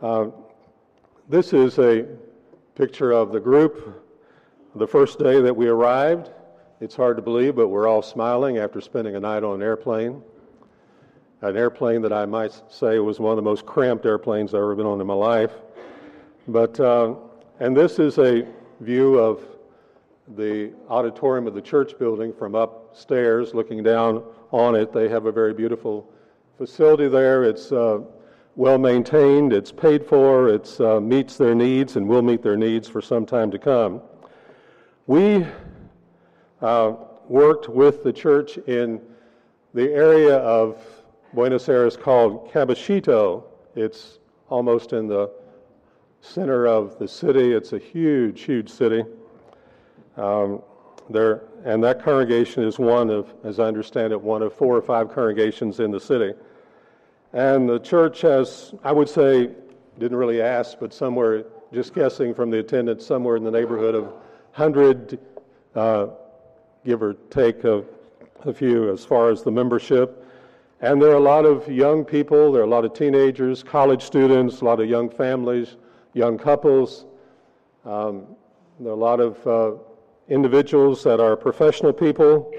Uh, 0.00 0.26
this 1.28 1.52
is 1.52 1.78
a 1.78 2.06
picture 2.76 3.10
of 3.10 3.32
the 3.32 3.40
group 3.40 4.04
the 4.74 4.86
first 4.86 5.18
day 5.18 5.40
that 5.40 5.56
we 5.56 5.66
arrived. 5.66 6.30
It's 6.78 6.94
hard 6.94 7.16
to 7.16 7.22
believe, 7.22 7.56
but 7.56 7.68
we're 7.68 7.88
all 7.88 8.02
smiling 8.02 8.58
after 8.58 8.82
spending 8.82 9.16
a 9.16 9.20
night 9.20 9.42
on 9.42 9.54
an 9.54 9.62
airplane. 9.62 10.22
An 11.40 11.56
airplane 11.56 12.02
that 12.02 12.12
I 12.12 12.26
might 12.26 12.52
say 12.68 12.98
was 12.98 13.18
one 13.18 13.32
of 13.32 13.36
the 13.36 13.42
most 13.42 13.64
cramped 13.64 14.04
airplanes 14.04 14.52
I've 14.52 14.60
ever 14.60 14.74
been 14.74 14.84
on 14.84 15.00
in 15.00 15.06
my 15.06 15.14
life. 15.14 15.52
But, 16.48 16.78
uh, 16.78 17.14
and 17.60 17.74
this 17.74 17.98
is 17.98 18.18
a 18.18 18.46
view 18.80 19.18
of 19.18 19.42
the 20.36 20.70
auditorium 20.90 21.46
of 21.46 21.54
the 21.54 21.62
church 21.62 21.98
building 21.98 22.30
from 22.30 22.54
upstairs, 22.54 23.54
looking 23.54 23.82
down 23.82 24.22
on 24.52 24.74
it. 24.74 24.92
They 24.92 25.08
have 25.08 25.24
a 25.24 25.32
very 25.32 25.54
beautiful 25.54 26.06
facility 26.58 27.08
there. 27.08 27.42
It's 27.42 27.72
uh, 27.72 28.00
well 28.56 28.78
maintained, 28.78 29.52
it's 29.52 29.70
paid 29.70 30.04
for, 30.04 30.48
it 30.48 30.80
uh, 30.80 30.98
meets 30.98 31.36
their 31.36 31.54
needs, 31.54 31.96
and 31.96 32.08
will 32.08 32.22
meet 32.22 32.42
their 32.42 32.56
needs 32.56 32.88
for 32.88 33.02
some 33.02 33.26
time 33.26 33.50
to 33.50 33.58
come. 33.58 34.00
We 35.06 35.46
uh, 36.62 36.94
worked 37.28 37.68
with 37.68 38.02
the 38.02 38.12
church 38.12 38.56
in 38.66 39.00
the 39.74 39.92
area 39.92 40.36
of 40.38 40.82
Buenos 41.34 41.68
Aires 41.68 41.98
called 41.98 42.50
Caballito. 42.50 43.44
It's 43.74 44.18
almost 44.48 44.94
in 44.94 45.06
the 45.06 45.30
center 46.22 46.66
of 46.66 46.98
the 46.98 47.06
city. 47.06 47.52
It's 47.52 47.74
a 47.74 47.78
huge, 47.78 48.42
huge 48.42 48.70
city. 48.70 49.04
Um, 50.16 50.62
there, 51.10 51.42
and 51.64 51.84
that 51.84 52.02
congregation 52.02 52.64
is 52.64 52.78
one 52.78 53.10
of, 53.10 53.34
as 53.44 53.60
I 53.60 53.64
understand 53.64 54.14
it, 54.14 54.20
one 54.20 54.40
of 54.40 54.54
four 54.54 54.74
or 54.74 54.82
five 54.82 55.08
congregations 55.08 55.78
in 55.78 55.90
the 55.90 56.00
city. 56.00 56.32
And 57.36 57.68
the 57.68 57.78
church 57.78 58.22
has, 58.22 58.72
I 58.82 58.92
would 58.92 59.10
say, 59.10 59.50
didn't 59.98 60.16
really 60.16 60.40
ask, 60.40 60.78
but 60.80 60.94
somewhere, 60.94 61.44
just 61.70 61.92
guessing 61.92 62.32
from 62.32 62.48
the 62.48 62.60
attendance, 62.60 63.04
somewhere 63.04 63.36
in 63.36 63.44
the 63.44 63.50
neighborhood 63.50 63.94
of 63.94 64.04
100, 64.04 65.18
uh, 65.74 66.06
give 66.86 67.02
or 67.02 67.12
take 67.28 67.64
a, 67.64 67.84
a 68.46 68.54
few, 68.54 68.90
as 68.90 69.04
far 69.04 69.28
as 69.28 69.42
the 69.42 69.50
membership. 69.50 70.26
And 70.80 71.00
there 71.00 71.10
are 71.10 71.16
a 71.16 71.20
lot 71.20 71.44
of 71.44 71.70
young 71.70 72.06
people, 72.06 72.52
there 72.52 72.62
are 72.62 72.64
a 72.64 72.70
lot 72.70 72.86
of 72.86 72.94
teenagers, 72.94 73.62
college 73.62 74.02
students, 74.02 74.62
a 74.62 74.64
lot 74.64 74.80
of 74.80 74.88
young 74.88 75.10
families, 75.10 75.76
young 76.14 76.38
couples. 76.38 77.04
Um, 77.84 78.28
there 78.80 78.92
are 78.92 78.96
a 78.96 78.98
lot 78.98 79.20
of 79.20 79.46
uh, 79.46 79.72
individuals 80.30 81.04
that 81.04 81.20
are 81.20 81.36
professional 81.36 81.92
people. 81.92 82.50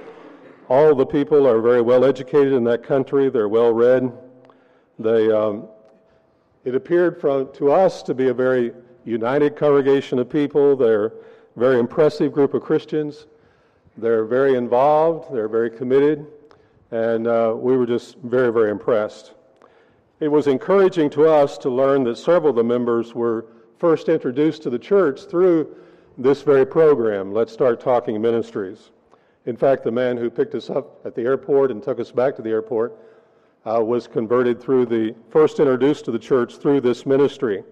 All 0.70 0.94
the 0.94 1.08
people 1.08 1.48
are 1.48 1.62
very 1.62 1.82
well 1.82 2.06
educated 2.06 2.54
in 2.54 2.64
that 2.66 2.84
country, 2.84 3.32
they're 3.32 3.50
well 3.50 3.74
read. 3.74 4.14
They, 5.00 5.32
um, 5.32 5.68
it 6.66 6.76
appeared 6.76 7.22
from, 7.22 7.52
to 7.54 7.72
us 7.72 8.02
to 8.04 8.14
be 8.14 8.30
a 8.30 8.34
very 8.34 8.74
united 9.06 9.56
congregation 9.56 10.20
of 10.20 10.30
people. 10.30 10.76
They're 10.76 11.06
a 11.06 11.12
very 11.56 11.80
impressive 11.80 12.34
group 12.34 12.54
of 12.54 12.64
Christians. 12.64 13.28
They're 13.98 14.26
very 14.26 14.56
involved, 14.56 15.34
they're 15.34 15.48
very 15.48 15.72
committed, 15.72 16.28
and 16.92 17.26
uh, 17.26 17.54
we 17.58 17.76
were 17.76 17.86
just 17.86 18.18
very, 18.18 18.52
very 18.54 18.70
impressed. 18.70 19.34
It 20.20 20.28
was 20.28 20.48
encouraging 20.48 21.10
to 21.12 21.28
us 21.28 21.58
to 21.60 21.70
learn 21.70 22.04
that 22.04 22.18
several 22.18 22.52
of 22.52 22.56
the 22.56 22.64
members 22.64 23.16
were 23.16 23.46
first 23.80 24.10
introduced 24.10 24.64
to 24.64 24.70
the 24.70 24.80
church 24.80 25.26
through 25.26 25.76
this 26.18 26.42
very 26.42 26.66
program, 26.66 27.34
Let's 27.34 27.54
Start 27.54 27.80
Talking 27.80 28.20
Ministries. 28.22 28.92
In 29.46 29.56
fact, 29.56 29.84
the 29.84 29.92
man 29.92 30.18
who 30.18 30.30
picked 30.30 30.56
us 30.56 30.70
up 30.70 31.06
at 31.06 31.16
the 31.16 31.22
airport 31.22 31.72
and 31.72 31.82
took 31.82 32.00
us 32.00 32.12
back 32.12 32.36
to 32.36 32.42
the 32.42 32.50
airport 32.50 32.96
uh, 33.68 33.82
was 33.82 34.08
converted 34.08 34.62
through 34.62 34.86
the, 34.86 35.14
first 35.30 35.60
introduced 35.60 36.06
to 36.06 36.12
the 36.12 36.20
church 36.20 36.56
through 36.56 36.80
this 36.80 37.06
ministry. 37.06 37.64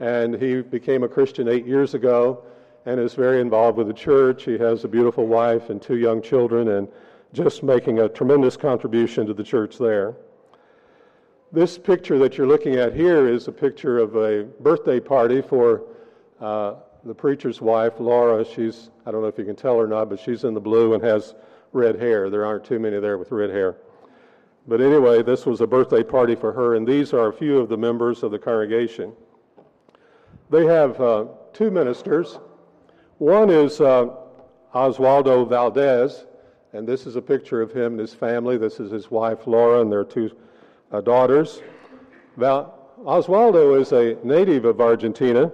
And 0.00 0.34
he 0.34 0.60
became 0.62 1.04
a 1.04 1.08
Christian 1.08 1.46
eight 1.46 1.66
years 1.66 1.94
ago 1.94 2.42
and 2.86 2.98
is 2.98 3.14
very 3.14 3.40
involved 3.40 3.78
with 3.78 3.86
the 3.86 3.94
church. 3.94 4.44
He 4.44 4.58
has 4.58 4.84
a 4.84 4.88
beautiful 4.88 5.26
wife 5.26 5.70
and 5.70 5.80
two 5.80 5.98
young 5.98 6.20
children 6.20 6.68
and 6.68 6.88
just 7.32 7.62
making 7.62 8.00
a 8.00 8.08
tremendous 8.08 8.56
contribution 8.56 9.26
to 9.26 9.34
the 9.34 9.44
church 9.44 9.78
there. 9.78 10.16
This 11.52 11.78
picture 11.78 12.18
that 12.18 12.36
you're 12.36 12.46
looking 12.46 12.76
at 12.76 12.94
here 12.94 13.28
is 13.28 13.46
a 13.46 13.52
picture 13.52 13.98
of 13.98 14.16
a 14.16 14.44
birthday 14.60 14.98
party 14.98 15.42
for 15.42 15.82
uh, 16.40 16.74
the 17.04 17.14
preacher's 17.14 17.60
wife, 17.60 17.94
Laura. 18.00 18.44
She's, 18.44 18.90
I 19.06 19.12
don't 19.12 19.20
know 19.22 19.28
if 19.28 19.38
you 19.38 19.44
can 19.44 19.56
tell 19.56 19.74
or 19.74 19.86
not, 19.86 20.08
but 20.08 20.18
she's 20.18 20.42
in 20.42 20.54
the 20.54 20.60
blue 20.60 20.94
and 20.94 21.04
has 21.04 21.34
red 21.72 22.00
hair. 22.00 22.30
There 22.30 22.44
aren't 22.44 22.64
too 22.64 22.80
many 22.80 22.98
there 22.98 23.18
with 23.18 23.30
red 23.30 23.50
hair. 23.50 23.76
But 24.68 24.80
anyway, 24.80 25.22
this 25.22 25.46
was 25.46 25.60
a 25.60 25.66
birthday 25.66 26.02
party 26.02 26.34
for 26.34 26.52
her, 26.52 26.76
and 26.76 26.86
these 26.86 27.12
are 27.12 27.28
a 27.28 27.32
few 27.32 27.58
of 27.58 27.68
the 27.68 27.76
members 27.76 28.22
of 28.22 28.30
the 28.30 28.38
congregation. 28.38 29.12
They 30.50 30.66
have 30.66 31.00
uh, 31.00 31.26
two 31.52 31.70
ministers. 31.70 32.38
One 33.18 33.50
is 33.50 33.80
uh, 33.80 34.10
Oswaldo 34.74 35.48
Valdez, 35.48 36.26
and 36.72 36.86
this 36.86 37.06
is 37.06 37.16
a 37.16 37.22
picture 37.22 37.62
of 37.62 37.72
him 37.72 37.92
and 37.92 38.00
his 38.00 38.14
family. 38.14 38.58
This 38.58 38.80
is 38.80 38.90
his 38.90 39.10
wife, 39.10 39.46
Laura, 39.46 39.80
and 39.80 39.90
their 39.90 40.04
two 40.04 40.30
uh, 40.92 41.00
daughters. 41.00 41.62
Val- 42.36 42.76
Oswaldo 43.04 43.80
is 43.80 43.92
a 43.92 44.16
native 44.24 44.64
of 44.64 44.80
Argentina, 44.80 45.50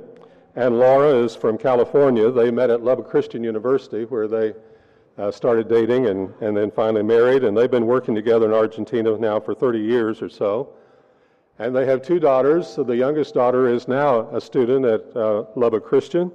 and 0.56 0.78
Laura 0.78 1.14
is 1.14 1.36
from 1.36 1.56
California. 1.56 2.30
They 2.30 2.50
met 2.50 2.70
at 2.70 2.82
Lubbock 2.82 3.08
Christian 3.08 3.44
University, 3.44 4.04
where 4.04 4.26
they 4.26 4.54
uh, 5.18 5.30
started 5.30 5.68
dating 5.68 6.06
and, 6.06 6.32
and 6.40 6.56
then 6.56 6.70
finally 6.70 7.02
married, 7.02 7.44
and 7.44 7.56
they've 7.56 7.70
been 7.70 7.86
working 7.86 8.14
together 8.14 8.46
in 8.46 8.52
Argentina 8.52 9.16
now 9.18 9.40
for 9.40 9.54
30 9.54 9.78
years 9.78 10.20
or 10.20 10.28
so. 10.28 10.68
And 11.58 11.74
they 11.74 11.86
have 11.86 12.02
two 12.02 12.20
daughters. 12.20 12.68
So 12.68 12.84
the 12.84 12.96
youngest 12.96 13.34
daughter 13.34 13.66
is 13.66 13.88
now 13.88 14.28
a 14.30 14.40
student 14.40 14.84
at 14.84 15.16
uh, 15.16 15.44
Lubbock 15.56 15.84
Christian, 15.84 16.30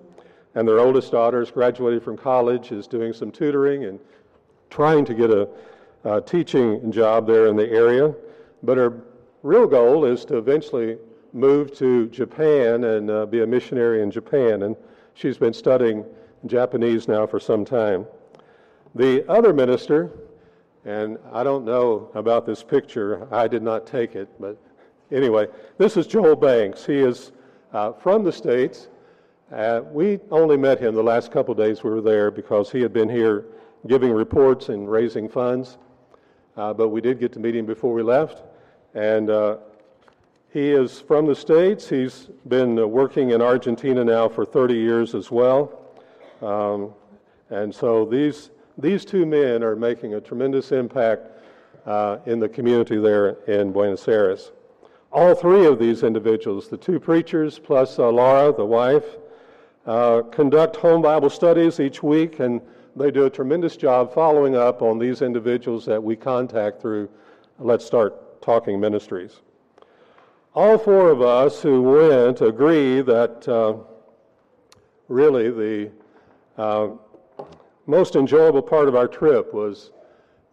and 0.56 0.68
their 0.68 0.80
oldest 0.80 1.12
daughter 1.12 1.42
is 1.42 1.52
graduated 1.52 2.04
from 2.04 2.18
college, 2.18 2.72
is 2.72 2.88
doing 2.88 3.14
some 3.14 3.32
tutoring 3.32 3.86
and 3.86 4.00
trying 4.70 5.06
to 5.06 5.14
get 5.14 5.30
a, 5.30 5.48
a 6.04 6.22
teaching 6.22 6.92
job 6.92 7.28
there 7.28 7.48
in 7.48 7.56
the 7.56 7.70
area. 7.70 8.14
But 8.64 8.78
her 8.78 9.04
real 9.44 9.68
goal 9.68 10.06
is 10.06 10.26
to 10.26 10.38
eventually 10.38 10.98
move 11.34 11.76
to 11.78 12.08
Japan 12.10 12.84
and 12.84 13.10
uh, 13.10 13.26
be 13.28 13.42
a 13.42 13.48
missionary 13.48 14.02
in 14.02 14.10
Japan. 14.10 14.64
And 14.64 14.76
she's 15.14 15.38
been 15.38 15.54
studying 15.54 16.04
Japanese 16.48 17.08
now 17.08 17.28
for 17.28 17.40
some 17.40 17.64
time. 17.64 18.08
The 18.96 19.30
other 19.30 19.54
minister 19.54 20.12
And 20.84 21.20
I 21.32 21.44
don't 21.44 21.64
know 21.64 22.10
about 22.16 22.46
this 22.46 22.64
picture. 22.64 23.28
I 23.32 23.48
did 23.48 23.62
not 23.62 23.86
take 23.86 24.16
it. 24.16 24.28
But 24.40 24.58
anyway, 25.12 25.48
this 25.78 25.96
is 25.96 26.08
Joel 26.08 26.36
Banks. 26.36 26.86
He 26.86 26.98
is 26.98 27.32
uh, 27.72 27.94
from 27.94 28.24
the 28.24 28.32
States. 28.32 28.88
Uh, 29.52 29.82
we 29.92 30.20
only 30.32 30.58
met 30.58 30.80
him 30.80 30.96
the 30.96 31.04
last 31.04 31.32
couple 31.32 31.54
days 31.54 31.84
we 31.84 31.92
were 31.92 32.02
there 32.02 32.32
because 32.32 32.72
he 32.72 32.82
had 32.82 32.94
been 32.94 33.10
here 33.10 33.46
giving 33.88 34.12
reports 34.12 34.70
and 34.70 34.90
raising 34.90 35.30
funds. 35.30 35.78
Uh, 36.58 36.74
but 36.74 36.90
we 36.90 37.00
did 37.00 37.20
get 37.20 37.32
to 37.34 37.40
meet 37.40 37.56
him 37.56 37.66
before 37.66 37.94
we 37.94 38.02
left. 38.02 38.44
And 38.96 39.30
uh, 39.30 39.58
he 40.52 40.72
is 40.72 41.00
from 41.00 41.28
the 41.28 41.36
States. 41.36 41.88
He's 41.88 42.30
been 42.48 42.80
uh, 42.80 42.88
working 42.88 43.32
in 43.32 43.42
Argentina 43.42 44.04
now 44.04 44.28
for 44.28 44.46
30 44.46 44.74
years 44.74 45.14
as 45.14 45.30
well. 45.30 45.80
Um, 46.42 46.94
and 47.50 47.74
so 47.74 48.06
these, 48.06 48.50
these 48.78 49.06
two 49.06 49.26
men 49.26 49.64
are 49.64 49.76
making 49.76 50.14
a 50.14 50.22
tremendous 50.22 50.72
impact 50.72 51.28
uh, 51.86 52.18
in 52.26 52.40
the 52.40 52.50
community 52.50 52.98
there 52.98 53.32
in 53.48 53.72
Buenos 53.72 54.08
Aires. 54.08 54.52
All 55.12 55.36
three 55.36 55.66
of 55.66 55.78
these 55.78 56.04
individuals, 56.04 56.70
the 56.70 56.78
two 56.78 57.00
preachers 57.00 57.60
plus 57.60 58.00
uh, 58.00 58.10
Laura, 58.10 58.54
the 58.54 58.66
wife, 58.66 59.04
uh, 59.86 60.22
conduct 60.32 60.76
home 60.76 61.02
Bible 61.02 61.30
studies 61.30 61.80
each 61.80 62.02
week, 62.04 62.40
and 62.40 62.62
they 62.96 63.12
do 63.12 63.26
a 63.26 63.30
tremendous 63.30 63.76
job 63.76 64.14
following 64.14 64.56
up 64.56 64.82
on 64.82 65.00
these 65.00 65.22
individuals 65.22 65.86
that 65.86 66.02
we 66.02 66.16
contact 66.16 66.82
through 66.82 67.10
Let's 67.60 67.86
Start 67.86 68.42
Talking 68.42 68.80
Ministries. 68.80 69.42
All 70.54 70.78
four 70.78 71.10
of 71.10 71.22
us 71.22 71.62
who 71.62 71.82
went 71.82 72.42
agree 72.42 73.02
that 73.02 73.48
uh, 73.48 73.76
really 75.08 75.50
the 75.50 75.92
uh, 76.58 76.90
most 77.92 78.16
enjoyable 78.16 78.62
part 78.62 78.88
of 78.88 78.96
our 78.96 79.06
trip 79.06 79.54
was 79.54 79.92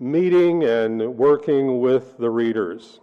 meeting 0.01 0.65
and 0.65 1.17
working 1.17 1.81
with 1.81 2.19
the 2.19 2.29
readers. 2.29 2.99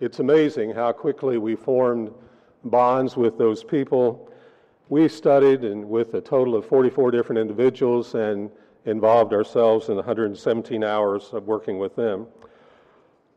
It's 0.00 0.18
amazing 0.18 0.72
how 0.72 0.90
quickly 0.90 1.38
we 1.38 1.54
formed 1.54 2.10
bonds 2.64 3.16
with 3.16 3.38
those 3.38 3.62
people. 3.62 4.28
We 4.88 5.06
studied 5.06 5.62
and 5.62 5.88
with 5.88 6.14
a 6.14 6.20
total 6.20 6.56
of 6.56 6.66
44 6.66 7.12
different 7.12 7.38
individuals 7.38 8.16
and 8.16 8.50
involved 8.86 9.32
ourselves 9.32 9.88
in 9.88 9.94
117 9.94 10.82
hours 10.82 11.30
of 11.32 11.46
working 11.46 11.78
with 11.78 11.94
them. 11.94 12.26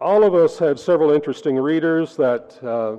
All 0.02 0.24
of 0.24 0.34
us 0.34 0.58
had 0.58 0.80
several 0.80 1.12
interesting 1.12 1.58
readers 1.58 2.18
that, 2.18 2.58
uh, 2.64 2.96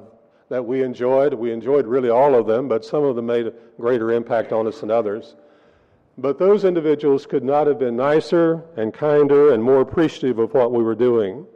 that 0.51 0.65
we 0.65 0.85
enjoyed. 0.85 1.35
We 1.35 1.51
enjoyed 1.51 1.85
really 1.85 2.11
all 2.11 2.37
of 2.37 2.47
them, 2.47 2.69
but 2.69 2.85
some 2.85 3.03
of 3.03 3.17
them 3.17 3.27
made 3.27 3.49
a 3.49 3.53
greater 3.77 4.13
impact 4.13 4.53
on 4.53 4.69
us 4.69 4.83
than 4.83 4.93
others. 4.93 5.35
But 6.21 6.37
those 6.37 6.65
individuals 6.65 7.27
could 7.27 7.45
not 7.45 7.69
have 7.69 7.79
been 7.79 7.97
nicer 7.97 8.65
and 8.77 8.93
kinder 8.93 9.53
and 9.53 9.63
more 9.63 9.81
appreciative 9.81 10.41
of 10.41 10.53
what 10.53 10.73
we 10.73 10.83
were 10.83 10.97
doing. 10.97 11.47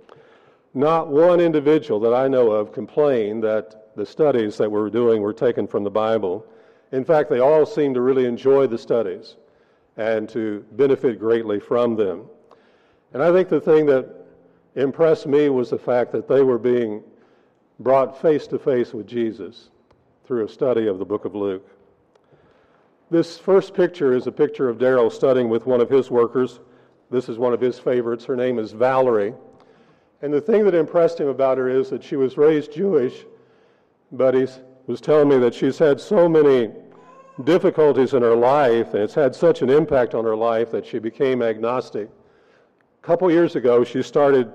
Not 0.73 1.09
one 1.09 1.40
individual 1.40 1.99
that 2.00 2.14
I 2.14 2.28
know 2.28 2.52
of 2.52 2.73
complained 2.73 3.42
that 3.42 3.97
the 3.97 4.07
studies 4.07 4.57
that 4.59 4.71
we 4.71 4.81
were 4.81 4.88
doing 4.88 5.21
were 5.21 5.33
taken 5.33 5.66
from 5.66 5.83
the 5.83 5.90
Bible. 5.90 6.47
In 6.92 7.04
fact, 7.04 7.28
they 7.28 7.40
all 7.40 7.66
seemed 7.66 7.97
to 7.97 8.00
really 8.00 8.25
enjoy 8.25 8.69
the 8.69 8.78
studies 8.78 9.35
and 9.97 10.28
to 10.28 10.64
benefit 10.73 11.19
greatly 11.19 11.59
from 11.59 11.97
them. 11.97 12.26
And 13.12 13.23
I 13.23 13.33
think 13.33 13.49
the 13.49 13.61
thing 13.61 13.85
that 13.87 14.09
impressed 14.76 15.26
me 15.26 15.49
was 15.49 15.71
the 15.71 15.78
fact 15.78 16.12
that 16.12 16.28
they 16.28 16.42
were 16.42 16.59
being 16.59 17.02
brought 17.81 18.21
face 18.23 18.47
to 18.47 18.61
face 18.61 18.95
with 18.95 19.09
Jesus 19.09 19.71
through 20.25 20.45
a 20.45 20.49
study 20.49 20.87
of 20.87 21.00
the 21.00 21.04
book 21.04 21.25
of 21.25 21.35
Luke. 21.35 21.69
This 23.12 23.37
first 23.37 23.75
picture 23.75 24.14
is 24.14 24.26
a 24.26 24.33
picture 24.33 24.70
of 24.70 24.79
Daryl 24.79 25.12
studying 25.12 25.51
with 25.51 25.66
one 25.66 25.83
of 25.83 25.90
his 25.90 26.11
workers. 26.11 26.61
This 27.11 27.29
is 27.29 27.37
one 27.37 27.53
of 27.53 27.61
his 27.61 27.79
favorites. 27.79 28.25
Her 28.25 28.37
name 28.37 28.59
is 28.59 28.72
Valerie. 28.72 29.35
And 30.22 30.33
the 30.33 30.40
thing 30.40 30.64
that 30.64 30.75
impressed 30.75 31.20
him 31.20 31.29
about 31.29 31.59
her 31.59 31.68
is 31.68 31.90
that 31.90 32.03
she 32.03 32.16
was 32.16 32.38
raised 32.38 32.72
Jewish, 32.72 33.27
but 34.12 34.33
he 34.33 34.46
was 34.87 35.03
telling 35.03 35.29
me 35.29 35.37
that 35.40 35.53
she's 35.53 35.77
had 35.77 36.01
so 36.01 36.27
many 36.27 36.70
difficulties 37.44 38.14
in 38.14 38.22
her 38.22 38.35
life, 38.35 38.94
and 38.94 39.03
it's 39.03 39.12
had 39.12 39.35
such 39.35 39.61
an 39.61 39.68
impact 39.68 40.14
on 40.14 40.25
her 40.25 40.35
life 40.35 40.70
that 40.70 40.87
she 40.87 40.98
became 40.98 41.42
agnostic. 41.42 42.09
A 42.09 43.07
couple 43.07 43.31
years 43.31 43.57
ago, 43.57 43.85
she 43.85 44.03
started 44.03 44.51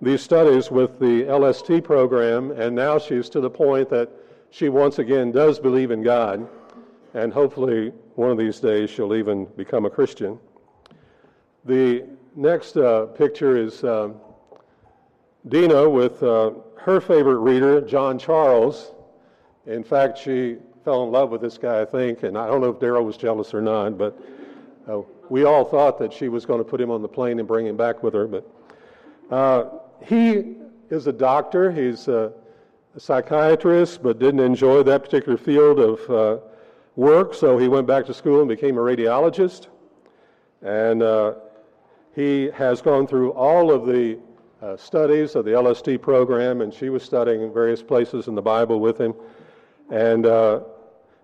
these 0.00 0.22
studies 0.22 0.70
with 0.70 0.98
the 0.98 1.26
LST 1.30 1.84
program, 1.84 2.52
and 2.52 2.74
now 2.74 2.98
she's 2.98 3.28
to 3.28 3.40
the 3.42 3.50
point 3.50 3.90
that 3.90 4.10
she 4.48 4.70
once 4.70 4.98
again 4.98 5.30
does 5.30 5.60
believe 5.60 5.90
in 5.90 6.02
God 6.02 6.48
and 7.14 7.32
hopefully 7.32 7.92
one 8.14 8.30
of 8.30 8.38
these 8.38 8.60
days 8.60 8.90
she'll 8.90 9.14
even 9.14 9.46
become 9.56 9.86
a 9.86 9.90
Christian. 9.90 10.38
The 11.64 12.04
next 12.36 12.76
uh, 12.76 13.06
picture 13.06 13.56
is 13.56 13.82
uh, 13.84 14.10
Dina 15.48 15.88
with 15.88 16.22
uh, 16.22 16.52
her 16.76 17.00
favorite 17.00 17.38
reader, 17.38 17.80
John 17.80 18.18
Charles. 18.18 18.92
In 19.66 19.84
fact, 19.84 20.18
she 20.18 20.56
fell 20.84 21.04
in 21.04 21.10
love 21.10 21.30
with 21.30 21.40
this 21.40 21.58
guy, 21.58 21.82
I 21.82 21.84
think, 21.84 22.22
and 22.22 22.36
I 22.38 22.46
don't 22.46 22.60
know 22.60 22.70
if 22.70 22.78
Daryl 22.78 23.04
was 23.04 23.16
jealous 23.16 23.52
or 23.52 23.60
not, 23.60 23.98
but 23.98 24.18
uh, 24.88 25.02
we 25.28 25.44
all 25.44 25.64
thought 25.64 25.98
that 25.98 26.12
she 26.12 26.28
was 26.28 26.46
going 26.46 26.60
to 26.60 26.64
put 26.64 26.80
him 26.80 26.90
on 26.90 27.02
the 27.02 27.08
plane 27.08 27.38
and 27.38 27.46
bring 27.46 27.66
him 27.66 27.76
back 27.76 28.02
with 28.02 28.14
her. 28.14 28.26
But 28.26 28.50
uh, 29.30 29.64
he 30.04 30.54
is 30.90 31.06
a 31.06 31.12
doctor, 31.12 31.70
he's 31.70 32.08
a, 32.08 32.32
a, 32.96 33.00
psychiatrist, 33.00 34.02
but 34.02 34.18
didn't 34.18 34.40
enjoy 34.40 34.82
that 34.84 35.02
particular 35.02 35.36
field 35.36 35.78
of 35.78 36.10
uh, 36.10 36.42
work, 36.98 37.32
so 37.32 37.56
he 37.56 37.68
went 37.68 37.86
back 37.86 38.04
to 38.04 38.12
school 38.12 38.40
and 38.40 38.48
became 38.48 38.76
a 38.76 38.80
radiologist. 38.80 39.68
And 40.62 41.00
uh, 41.00 41.34
he 42.12 42.50
has 42.52 42.82
gone 42.82 43.06
through 43.06 43.30
all 43.30 43.70
of 43.70 43.86
the 43.86 44.18
uh, 44.60 44.76
studies 44.76 45.36
of 45.36 45.44
the 45.44 45.58
LST 45.58 46.02
program, 46.02 46.60
and 46.60 46.74
she 46.74 46.88
was 46.88 47.04
studying 47.04 47.42
in 47.42 47.54
various 47.54 47.84
places 47.84 48.26
in 48.26 48.34
the 48.34 48.42
Bible 48.42 48.80
with 48.80 49.00
him. 49.00 49.14
And 49.90 50.26
uh, 50.26 50.62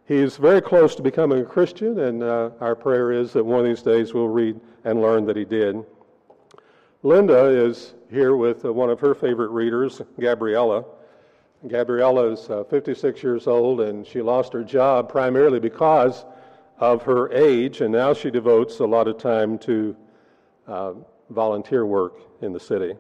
he's 0.07 0.37
very 0.37 0.63
close 0.63 0.95
to 0.95 1.03
becoming 1.03 1.41
a 1.41 1.45
Christian, 1.45 1.99
and 1.99 2.23
uh, 2.23 2.51
our 2.61 2.77
prayer 2.77 3.11
is 3.11 3.33
that 3.33 3.43
one 3.43 3.59
of 3.59 3.67
these 3.67 3.83
days 3.83 4.15
we'll 4.15 4.29
read 4.29 4.61
and 4.85 5.03
learn 5.03 5.27
that 5.27 5.37
he 5.37 5.45
did. 5.45 5.85
Linda 7.03 7.47
is 7.47 7.95
here 8.13 8.37
with 8.37 8.65
uh, 8.65 8.73
one 8.73 8.91
of 8.91 9.01
her 9.01 9.13
favorite 9.13 9.51
readers, 9.51 10.01
Gabriella. 10.21 10.85
Gabriella 11.67 12.33
is 12.33 12.51
uh, 12.51 12.65
56 12.65 13.23
years 13.23 13.47
old, 13.47 13.81
and 13.81 14.07
she 14.07 14.21
lost 14.21 14.53
her 14.53 14.63
job 14.63 15.09
primarily 15.09 15.59
because 15.59 16.27
of 16.79 17.03
her 17.03 17.33
age, 17.33 17.81
and 17.81 17.93
now 17.93 18.13
she 18.13 18.31
devotes 18.31 18.81
a 18.81 18.87
lot 18.87 19.09
of 19.09 19.17
time 19.17 19.59
to 19.59 19.97
uh, 20.67 20.93
volunteer 21.31 21.87
work 21.87 22.21
in 22.43 22.53
the 22.53 22.61
city. 22.61 22.95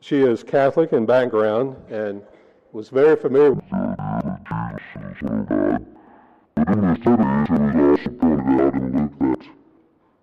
She 0.00 0.20
is 0.20 0.42
Catholic 0.42 0.92
in 0.92 1.04
background 1.04 1.76
and 1.90 2.22
was 2.72 2.88
very 2.88 3.16
familiar. 3.16 3.52
with 3.52 3.64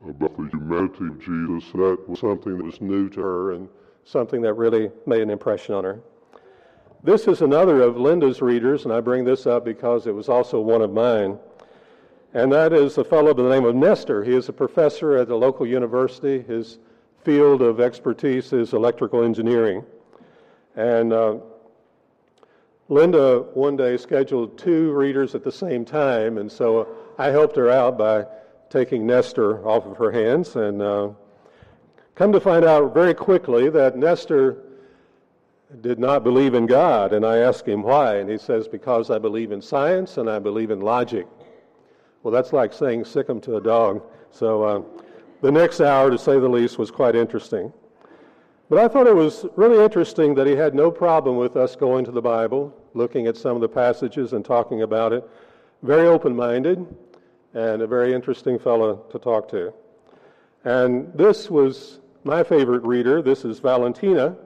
about 0.09 0.37
the 0.37 0.49
humanity 0.51 1.05
of 1.05 1.19
Jesus. 1.19 1.71
That 1.73 1.97
was 2.07 2.19
something 2.19 2.57
that 2.57 2.63
was 2.63 2.81
new 2.81 3.09
to 3.09 3.21
her 3.21 3.51
and 3.53 3.69
something 4.05 4.41
that 4.41 4.53
really 4.53 4.91
made 5.05 5.21
an 5.21 5.29
impression 5.29 5.75
on 5.75 5.83
her. 5.83 6.01
This 7.05 7.27
is 7.27 7.41
another 7.41 7.81
of 7.81 7.97
Linda's 7.97 8.41
readers, 8.41 8.85
and 8.85 8.93
I 8.93 9.01
bring 9.01 9.25
this 9.25 9.45
up 9.45 9.65
because 9.65 10.07
it 10.07 10.15
was 10.15 10.29
also 10.29 10.61
one 10.61 10.81
of 10.81 10.93
mine. 10.93 11.37
And 12.33 12.49
that 12.53 12.71
is 12.71 12.97
a 12.97 13.03
fellow 13.03 13.33
by 13.33 13.43
the 13.43 13.49
name 13.49 13.65
of 13.65 13.75
Nestor. 13.75 14.23
He 14.23 14.33
is 14.33 14.47
a 14.47 14.53
professor 14.53 15.17
at 15.17 15.27
the 15.27 15.35
local 15.35 15.67
university. 15.67 16.41
His 16.41 16.79
field 17.25 17.61
of 17.61 17.81
expertise 17.81 18.53
is 18.53 18.71
electrical 18.71 19.21
engineering. 19.21 19.83
And 20.77 21.11
uh, 21.11 21.39
Linda 22.87 23.47
one 23.53 23.75
day 23.75 23.97
scheduled 23.97 24.57
two 24.57 24.93
readers 24.93 25.35
at 25.35 25.43
the 25.43 25.51
same 25.51 25.83
time, 25.83 26.37
and 26.37 26.49
so 26.49 26.87
I 27.17 27.27
helped 27.27 27.57
her 27.57 27.69
out 27.69 27.97
by 27.97 28.25
taking 28.69 29.05
Nestor 29.05 29.67
off 29.67 29.85
of 29.85 29.97
her 29.97 30.09
hands. 30.09 30.55
And 30.55 30.81
uh, 30.81 31.09
come 32.15 32.31
to 32.31 32.39
find 32.39 32.63
out 32.63 32.93
very 32.93 33.13
quickly 33.13 33.69
that 33.71 33.97
Nestor 33.97 34.63
did 35.83 35.99
not 35.99 36.23
believe 36.23 36.53
in 36.53 36.65
God. 36.65 37.11
And 37.13 37.25
I 37.25 37.39
asked 37.39 37.67
him 37.67 37.83
why. 37.83 38.15
And 38.15 38.29
he 38.29 38.37
says, 38.37 38.67
Because 38.67 39.11
I 39.11 39.19
believe 39.19 39.51
in 39.51 39.61
science 39.61 40.17
and 40.17 40.29
I 40.29 40.39
believe 40.39 40.71
in 40.71 40.79
logic. 40.79 41.27
Well, 42.23 42.31
that's 42.31 42.53
like 42.53 42.71
saying 42.73 43.03
sick 43.03 43.29
'em 43.29 43.41
to 43.41 43.57
a 43.57 43.61
dog. 43.61 44.01
So 44.31 44.63
uh, 44.63 44.81
the 45.41 45.51
next 45.51 45.81
hour, 45.81 46.09
to 46.09 46.17
say 46.17 46.39
the 46.39 46.47
least, 46.47 46.79
was 46.79 46.89
quite 46.89 47.15
interesting. 47.15 47.71
But 48.69 48.79
I 48.79 48.87
thought 48.87 49.07
it 49.07 49.15
was 49.15 49.45
really 49.57 49.83
interesting 49.83 50.33
that 50.35 50.47
he 50.47 50.55
had 50.55 50.73
no 50.73 50.89
problem 50.89 51.35
with 51.35 51.57
us 51.57 51.75
going 51.75 52.05
to 52.05 52.11
the 52.11 52.21
Bible, 52.21 52.73
looking 52.93 53.27
at 53.27 53.35
some 53.35 53.55
of 53.55 53.61
the 53.61 53.67
passages 53.67 54.31
and 54.31 54.43
talking 54.43 54.83
about 54.83 55.11
it. 55.11 55.29
Very 55.83 56.07
open 56.07 56.33
minded 56.33 56.87
and 57.53 57.81
a 57.81 57.87
very 57.87 58.13
interesting 58.13 58.57
fellow 58.57 59.03
to 59.11 59.19
talk 59.19 59.49
to. 59.49 59.73
And 60.63 61.13
this 61.13 61.51
was 61.51 61.99
my 62.23 62.41
favorite 62.41 62.83
reader. 62.83 63.21
This 63.21 63.43
is 63.43 63.59
Valentina. 63.59 64.37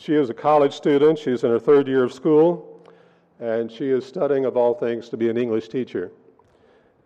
She 0.00 0.14
is 0.14 0.30
a 0.30 0.34
college 0.34 0.72
student. 0.72 1.18
She's 1.18 1.44
in 1.44 1.50
her 1.50 1.58
third 1.58 1.86
year 1.86 2.02
of 2.04 2.14
school, 2.14 2.80
and 3.38 3.70
she 3.70 3.90
is 3.90 4.06
studying, 4.06 4.46
of 4.46 4.56
all 4.56 4.72
things, 4.72 5.10
to 5.10 5.18
be 5.18 5.28
an 5.28 5.36
English 5.36 5.68
teacher. 5.68 6.10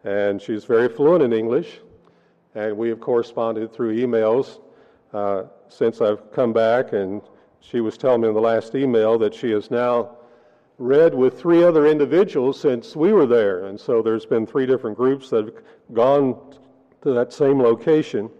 And 0.04 0.40
she's 0.40 0.64
very 0.64 0.88
fluent 0.88 1.24
in 1.24 1.32
English, 1.32 1.80
and 2.54 2.76
we 2.78 2.88
have 2.90 3.00
corresponded 3.00 3.72
through 3.72 3.96
emails 3.96 4.60
uh, 5.12 5.42
since 5.68 6.00
I've 6.00 6.30
come 6.30 6.52
back, 6.52 6.92
and 6.92 7.20
she 7.58 7.80
was 7.80 7.98
telling 7.98 8.20
me 8.20 8.28
in 8.28 8.34
the 8.34 8.40
last 8.40 8.76
email 8.76 9.18
that 9.18 9.34
she 9.34 9.50
has 9.50 9.72
now 9.72 10.16
read 10.78 11.16
with 11.16 11.40
three 11.40 11.64
other 11.64 11.88
individuals 11.88 12.60
since 12.60 12.94
we 12.94 13.12
were 13.12 13.26
there. 13.26 13.64
And 13.64 13.80
so 13.80 14.02
there's 14.02 14.24
been 14.24 14.46
three 14.46 14.66
different 14.66 14.96
groups 14.96 15.30
that 15.30 15.46
have 15.46 15.54
gone 15.92 16.54
to 17.02 17.12
that 17.12 17.32
same 17.32 17.60
location. 17.60 18.30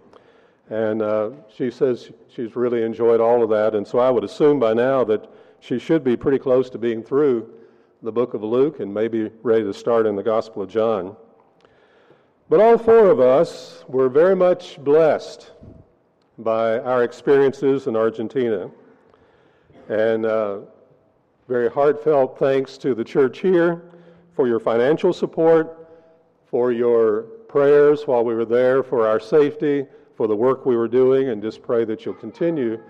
And 0.71 1.03
uh, 1.03 1.31
she 1.55 1.71
says 1.71 2.11
she's 2.29 2.57
really 2.57 2.83
enjoyed 2.83 3.21
all 3.21 3.43
of 3.43 3.51
that. 3.51 3.75
And 3.75 3.87
so 3.87 3.99
I 3.99 4.11
would 4.11 4.25
assume 4.25 4.59
by 4.59 4.73
now 4.73 5.05
that 5.05 5.29
she 5.61 5.79
should 5.79 6.03
be 6.03 6.17
pretty 6.17 6.39
close 6.39 6.71
to 6.71 6.79
being 6.79 7.03
through 7.03 7.51
the 8.03 8.13
book 8.13 8.35
of 8.35 8.43
Luke 8.43 8.81
and 8.81 8.93
maybe 8.93 9.31
ready 9.43 9.65
to 9.65 9.75
start 9.75 10.07
in 10.07 10.17
the 10.17 10.23
Gospel 10.23 10.63
of 10.63 10.69
John. 10.69 11.17
But 12.49 12.61
all 12.61 12.77
four 12.77 13.11
of 13.11 13.21
us 13.21 13.85
were 13.89 14.09
very 14.09 14.37
much 14.37 14.79
blessed 14.83 15.53
by 16.39 16.79
our 16.81 17.03
experiences 17.03 17.87
in 17.87 17.97
Argentina. 17.97 18.71
And 19.89 20.27
uh, 20.27 20.59
very 21.49 21.71
heartfelt 21.71 22.39
thanks 22.39 22.79
to 22.79 22.95
the 22.95 23.05
church 23.05 23.41
here 23.41 23.83
for 24.35 24.49
your 24.49 24.61
financial 24.61 25.13
support, 25.13 25.89
for 26.47 26.73
your 26.73 27.23
prayers 27.49 28.07
while 28.07 28.25
we 28.25 28.35
were 28.35 28.45
there, 28.45 28.83
for 28.83 29.07
our 29.07 29.21
safety, 29.21 29.87
for 30.17 30.27
the 30.27 30.37
work 30.37 30.65
we 30.65 30.77
were 30.77 30.89
doing, 30.89 31.29
and 31.29 31.43
just 31.43 31.63
pray 31.63 31.85
that 31.85 32.05
you'll 32.05 32.15
continue 32.15 32.81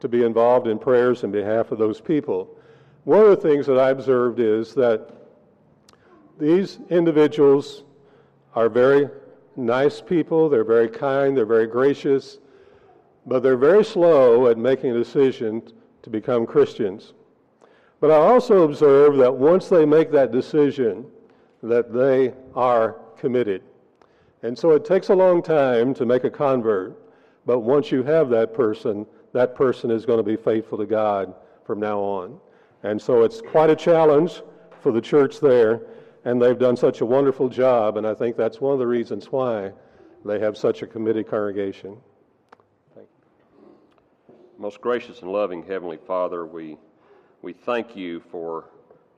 to 0.00 0.08
be 0.08 0.24
involved 0.24 0.66
in 0.66 0.78
prayers 0.78 1.22
in 1.22 1.30
behalf 1.30 1.70
of 1.70 1.78
those 1.78 2.00
people. 2.00 2.56
One 3.04 3.20
of 3.20 3.30
the 3.30 3.36
things 3.36 3.66
that 3.66 3.78
I 3.78 3.90
observed 3.90 4.40
is 4.40 4.74
that 4.74 5.10
these 6.38 6.80
individuals 6.90 7.84
are 8.54 8.68
very 8.68 9.08
nice 9.56 10.00
people, 10.00 10.48
they're 10.48 10.64
very 10.64 10.88
kind, 10.88 11.36
they're 11.36 11.46
very 11.46 11.66
gracious, 11.66 12.38
but 13.26 13.40
they're 13.42 13.56
very 13.56 13.84
slow 13.84 14.48
at 14.48 14.58
making 14.58 14.90
a 14.90 14.94
decision 14.94 15.62
to 16.02 16.10
become 16.10 16.46
Christians. 16.46 17.12
But 18.00 18.10
I 18.10 18.16
also 18.16 18.62
observe 18.62 19.16
that 19.18 19.32
once 19.32 19.68
they 19.68 19.84
make 19.84 20.10
that 20.10 20.32
decision, 20.32 21.06
that 21.62 21.92
they 21.92 22.34
are 22.56 22.96
committed. 23.16 23.62
And 24.42 24.58
so 24.58 24.72
it 24.72 24.84
takes 24.84 25.08
a 25.08 25.14
long 25.14 25.42
time 25.42 25.94
to 25.94 26.04
make 26.04 26.24
a 26.24 26.30
convert, 26.30 26.98
but 27.46 27.60
once 27.60 27.92
you 27.92 28.02
have 28.02 28.28
that 28.30 28.52
person, 28.52 29.06
that 29.32 29.54
person 29.54 29.90
is 29.90 30.04
going 30.04 30.18
to 30.18 30.24
be 30.24 30.36
faithful 30.36 30.78
to 30.78 30.86
God 30.86 31.34
from 31.64 31.78
now 31.78 32.00
on. 32.00 32.40
And 32.82 33.00
so 33.00 33.22
it's 33.22 33.40
quite 33.40 33.70
a 33.70 33.76
challenge 33.76 34.42
for 34.80 34.90
the 34.90 35.00
church 35.00 35.38
there, 35.38 35.82
and 36.24 36.42
they've 36.42 36.58
done 36.58 36.76
such 36.76 37.00
a 37.00 37.06
wonderful 37.06 37.48
job, 37.48 37.96
and 37.96 38.06
I 38.06 38.14
think 38.14 38.36
that's 38.36 38.60
one 38.60 38.72
of 38.72 38.80
the 38.80 38.86
reasons 38.86 39.30
why 39.30 39.72
they 40.24 40.40
have 40.40 40.56
such 40.56 40.82
a 40.82 40.86
committed 40.86 41.28
congregation. 41.28 41.96
Thank 42.94 43.08
you. 44.28 44.34
Most 44.58 44.80
gracious 44.80 45.22
and 45.22 45.30
loving 45.30 45.62
Heavenly 45.62 45.98
Father, 45.98 46.46
we, 46.46 46.76
we 47.42 47.52
thank 47.52 47.96
you 47.96 48.20
for 48.30 48.64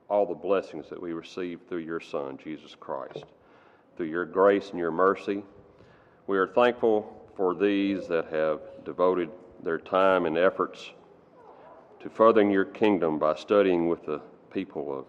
all 0.07 0.27
the 0.27 0.35
blessings 0.35 0.87
that 0.89 1.01
we 1.01 1.13
receive 1.13 1.61
through 1.67 1.79
your 1.79 1.99
Son, 1.99 2.37
Jesus 2.43 2.75
Christ. 2.79 3.25
Through 3.97 4.07
your 4.07 4.25
grace 4.25 4.71
and 4.71 4.79
your 4.79 4.91
mercy, 4.91 5.41
we 6.27 6.37
are 6.37 6.47
thankful 6.47 7.29
for 7.37 7.55
these 7.55 8.07
that 8.07 8.25
have 8.25 8.59
devoted 8.83 9.29
their 9.63 9.77
time 9.77 10.25
and 10.25 10.37
efforts 10.37 10.91
to 12.01 12.09
furthering 12.09 12.51
your 12.51 12.65
kingdom 12.65 13.17
by 13.17 13.35
studying 13.35 13.87
with 13.87 14.05
the 14.05 14.19
people 14.51 14.99
of 14.99 15.05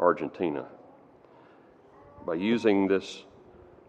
Argentina. 0.00 0.66
By 2.26 2.34
using 2.34 2.88
this 2.88 3.22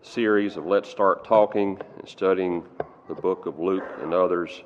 series 0.03 0.57
of 0.57 0.67
Let's 0.67 0.89
Start 0.89 1.25
Talking 1.25 1.81
and 1.97 2.07
studying 2.07 2.63
the 3.07 3.15
book 3.15 3.47
of 3.47 3.57
Luke 3.57 3.87
and 4.03 4.13
others, 4.13 4.61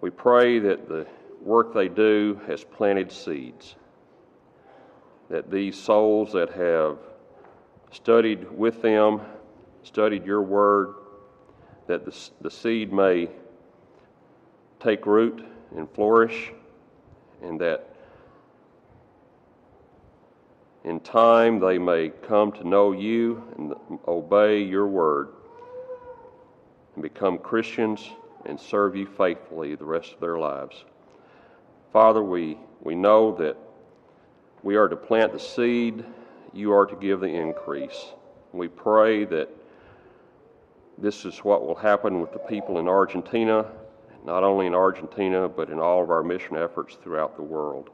we 0.00 0.10
pray 0.10 0.58
that 0.58 0.88
the 0.88 1.06
work 1.40 1.72
they 1.72 1.88
do 1.88 2.40
has 2.48 2.64
planted 2.64 3.12
seeds, 3.12 3.76
that 5.30 5.48
these 5.48 5.78
souls 5.78 6.32
that 6.32 6.50
have 6.50 6.98
studied 7.90 8.50
with 8.50 8.82
them, 8.82 9.20
studied 9.82 10.24
your 10.24 10.42
word, 10.42 10.94
that 11.86 12.04
the, 12.04 12.16
the 12.40 12.50
seed 12.50 12.92
may 12.92 13.28
take 14.80 15.06
root 15.06 15.44
and 15.76 15.90
flourish, 15.90 16.52
and 17.42 17.60
that 17.60 17.94
in 20.84 21.00
time 21.00 21.58
they 21.58 21.78
may 21.78 22.10
come 22.10 22.52
to 22.52 22.66
know 22.66 22.92
you 22.92 23.42
and 23.56 23.74
obey 24.06 24.62
your 24.62 24.86
word 24.86 25.28
and 26.94 27.02
become 27.02 27.38
Christians 27.38 28.08
and 28.46 28.58
serve 28.58 28.94
you 28.96 29.06
faithfully 29.06 29.74
the 29.74 29.84
rest 29.84 30.12
of 30.12 30.20
their 30.20 30.38
lives. 30.38 30.84
Father, 31.92 32.22
we, 32.22 32.58
we 32.82 32.94
know 32.94 33.34
that 33.36 33.56
we 34.62 34.76
are 34.76 34.88
to 34.88 34.96
plant 34.96 35.32
the 35.32 35.40
seed, 35.40 36.04
you 36.56 36.72
are 36.72 36.86
to 36.86 36.96
give 36.96 37.20
the 37.20 37.26
increase. 37.26 38.12
We 38.52 38.68
pray 38.68 39.24
that 39.26 39.48
this 40.98 41.24
is 41.24 41.38
what 41.38 41.66
will 41.66 41.74
happen 41.74 42.20
with 42.20 42.32
the 42.32 42.38
people 42.38 42.78
in 42.78 42.88
Argentina, 42.88 43.66
not 44.24 44.42
only 44.42 44.66
in 44.66 44.74
Argentina, 44.74 45.48
but 45.48 45.70
in 45.70 45.78
all 45.78 46.02
of 46.02 46.10
our 46.10 46.22
mission 46.22 46.56
efforts 46.56 46.96
throughout 47.02 47.36
the 47.36 47.42
world. 47.42 47.90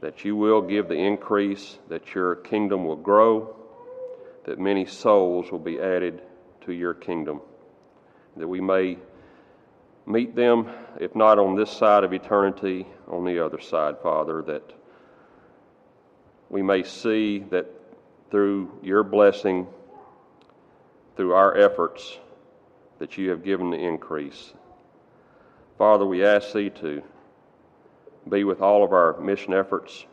That 0.00 0.24
you 0.24 0.34
will 0.34 0.62
give 0.62 0.88
the 0.88 0.94
increase, 0.94 1.78
that 1.88 2.14
your 2.14 2.36
kingdom 2.36 2.84
will 2.84 2.96
grow, 2.96 3.54
that 4.44 4.58
many 4.58 4.86
souls 4.86 5.52
will 5.52 5.60
be 5.60 5.78
added 5.78 6.22
to 6.62 6.72
your 6.72 6.94
kingdom 6.94 7.40
that 8.36 8.48
we 8.48 8.60
may 8.60 8.98
meet 10.06 10.34
them, 10.34 10.68
if 11.00 11.14
not 11.14 11.38
on 11.38 11.54
this 11.54 11.70
side 11.70 12.04
of 12.04 12.12
eternity, 12.12 12.86
on 13.08 13.24
the 13.24 13.44
other 13.44 13.60
side, 13.60 13.96
Father, 14.02 14.42
that 14.42 14.72
we 16.52 16.62
may 16.62 16.82
see 16.82 17.38
that 17.50 17.66
through 18.30 18.70
your 18.82 19.02
blessing, 19.02 19.66
through 21.16 21.32
our 21.32 21.56
efforts, 21.56 22.18
that 22.98 23.16
you 23.16 23.30
have 23.30 23.42
given 23.42 23.70
the 23.70 23.78
increase. 23.78 24.52
Father, 25.78 26.04
we 26.04 26.24
ask 26.24 26.52
thee 26.52 26.68
to 26.68 27.02
be 28.28 28.44
with 28.44 28.60
all 28.60 28.84
of 28.84 28.92
our 28.92 29.18
mission 29.18 29.54
efforts. 29.54 30.04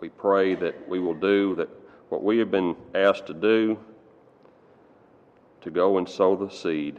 We 0.00 0.08
pray 0.08 0.54
that 0.54 0.88
we 0.88 0.98
will 0.98 1.14
do 1.14 1.54
that 1.56 1.68
what 2.08 2.24
we 2.24 2.38
have 2.38 2.50
been 2.50 2.74
asked 2.94 3.26
to 3.26 3.34
do 3.34 3.78
to 5.60 5.70
go 5.70 5.98
and 5.98 6.08
sow 6.08 6.36
the 6.36 6.48
seed. 6.48 6.98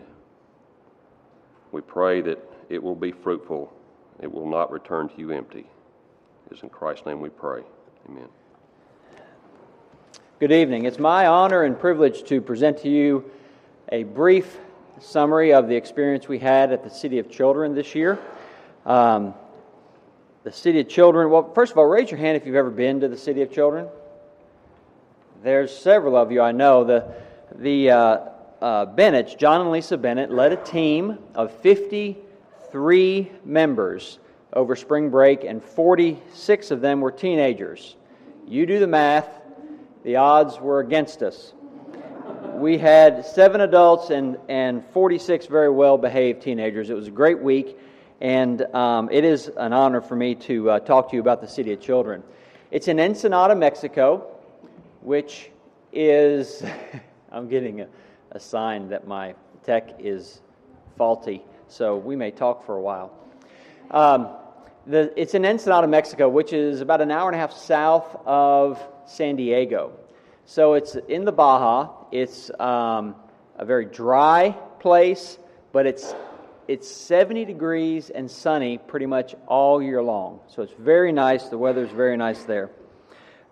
We 1.71 1.81
pray 1.81 2.21
that 2.21 2.39
it 2.69 2.81
will 2.81 2.95
be 2.95 3.11
fruitful. 3.11 3.73
It 4.21 4.31
will 4.31 4.49
not 4.49 4.71
return 4.71 5.09
to 5.09 5.17
you 5.17 5.31
empty. 5.31 5.65
Is 6.51 6.61
in 6.61 6.69
Christ's 6.69 7.07
name 7.07 7.21
we 7.21 7.29
pray. 7.29 7.63
Amen. 8.07 8.27
Good 10.39 10.51
evening. 10.51 10.85
It's 10.85 10.99
my 10.99 11.25
honor 11.25 11.63
and 11.63 11.77
privilege 11.79 12.23
to 12.25 12.39
present 12.39 12.77
to 12.79 12.89
you 12.89 13.29
a 13.91 14.03
brief 14.03 14.59
summary 14.99 15.53
of 15.53 15.67
the 15.67 15.75
experience 15.75 16.27
we 16.27 16.37
had 16.37 16.71
at 16.71 16.83
the 16.83 16.89
City 16.89 17.17
of 17.17 17.31
Children 17.31 17.73
this 17.73 17.95
year. 17.95 18.19
Um, 18.85 19.33
the 20.43 20.51
City 20.51 20.81
of 20.81 20.87
Children, 20.87 21.31
well, 21.31 21.51
first 21.53 21.71
of 21.71 21.79
all, 21.79 21.85
raise 21.85 22.11
your 22.11 22.19
hand 22.19 22.37
if 22.37 22.45
you've 22.45 22.55
ever 22.55 22.69
been 22.69 22.99
to 22.99 23.07
the 23.07 23.17
City 23.17 23.41
of 23.41 23.51
Children. 23.51 23.87
There's 25.41 25.75
several 25.75 26.15
of 26.15 26.31
you 26.31 26.41
I 26.41 26.51
know. 26.51 26.83
The, 26.83 27.11
the, 27.55 27.89
uh, 27.89 28.17
uh, 28.61 28.85
Bennett, 28.85 29.35
John 29.39 29.61
and 29.61 29.71
Lisa 29.71 29.97
Bennett, 29.97 30.29
led 30.31 30.53
a 30.53 30.57
team 30.57 31.17
of 31.33 31.51
53 31.61 33.31
members 33.43 34.19
over 34.55 34.75
spring 34.75 35.09
break, 35.09 35.43
and 35.43 35.63
46 35.63 36.71
of 36.71 36.81
them 36.81 37.01
were 37.01 37.11
teenagers. 37.11 37.95
You 38.47 38.65
do 38.65 38.79
the 38.79 38.87
math, 38.87 39.27
the 40.03 40.17
odds 40.17 40.59
were 40.59 40.79
against 40.79 41.21
us. 41.21 41.53
We 42.53 42.77
had 42.77 43.25
seven 43.25 43.61
adults 43.61 44.09
and, 44.11 44.37
and 44.47 44.83
46 44.93 45.47
very 45.47 45.69
well 45.69 45.97
behaved 45.97 46.41
teenagers. 46.41 46.89
It 46.89 46.93
was 46.93 47.07
a 47.07 47.11
great 47.11 47.41
week, 47.41 47.77
and 48.21 48.61
um, 48.73 49.09
it 49.11 49.25
is 49.25 49.51
an 49.57 49.73
honor 49.73 50.01
for 50.01 50.15
me 50.15 50.35
to 50.35 50.71
uh, 50.71 50.79
talk 50.79 51.09
to 51.09 51.15
you 51.15 51.21
about 51.21 51.41
the 51.41 51.47
City 51.47 51.73
of 51.73 51.81
Children. 51.81 52.23
It's 52.71 52.87
in 52.87 52.99
Ensenada, 52.99 53.55
Mexico, 53.55 54.27
which 55.01 55.49
is, 55.91 56.63
I'm 57.31 57.49
getting 57.49 57.81
a 57.81 57.87
a 58.35 58.39
sign 58.39 58.89
that 58.89 59.07
my 59.07 59.33
tech 59.63 59.95
is 59.97 60.41
faulty, 60.97 61.41
so 61.69 61.95
we 61.95 62.17
may 62.17 62.31
talk 62.31 62.65
for 62.65 62.75
a 62.75 62.81
while. 62.81 63.13
Um, 63.89 64.27
the, 64.87 65.11
it's 65.19 65.33
in 65.33 65.45
Ensenada, 65.45 65.87
Mexico, 65.87 66.29
which 66.29 66.53
is 66.53 66.81
about 66.81 67.01
an 67.01 67.11
hour 67.11 67.27
and 67.27 67.35
a 67.35 67.39
half 67.39 67.53
south 67.53 68.15
of 68.25 68.81
San 69.05 69.35
Diego. 69.35 69.93
So 70.45 70.75
it's 70.75 70.95
in 71.07 71.25
the 71.25 71.31
Baja. 71.31 71.91
It's 72.11 72.51
um, 72.59 73.15
a 73.57 73.65
very 73.65 73.85
dry 73.85 74.51
place, 74.79 75.39
but 75.71 75.85
it's 75.85 76.13
it's 76.67 76.89
70 76.89 77.45
degrees 77.45 78.09
and 78.09 78.29
sunny 78.29 78.79
pretty 78.79 79.05
much 79.05 79.35
all 79.47 79.81
year 79.81 80.01
long. 80.01 80.39
So 80.47 80.63
it's 80.63 80.73
very 80.79 81.11
nice. 81.11 81.49
The 81.49 81.59
weather's 81.59 81.91
very 81.91 82.17
nice 82.17 82.43
there. 82.43 82.71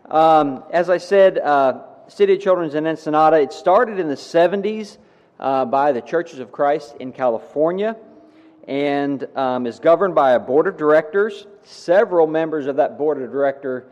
Um, 0.10 0.63
as 0.72 0.89
I 0.89 0.98
said, 0.98 1.38
uh, 1.38 1.82
City 2.08 2.34
of 2.34 2.41
Children's 2.41 2.74
in 2.74 2.88
Ensenada. 2.88 3.39
It 3.39 3.54
started 3.54 4.00
in 4.00 4.08
the 4.08 4.15
70s 4.15 4.98
uh, 5.39 5.65
by 5.65 5.91
the 5.91 6.02
Churches 6.02 6.39
of 6.39 6.52
Christ 6.52 6.96
in 7.00 7.12
California 7.12 7.96
and 8.67 9.28
um, 9.36 9.65
is 9.67 9.80
governed 9.80 10.15
by 10.15 10.32
a 10.32 10.39
board 10.39 10.67
of 10.67 10.78
directors. 10.78 11.47
Several 11.63 12.28
members 12.28 12.67
of 12.67 12.78
that 12.78 12.97
board 12.97 13.21
of 13.21 13.32
director 13.32 13.88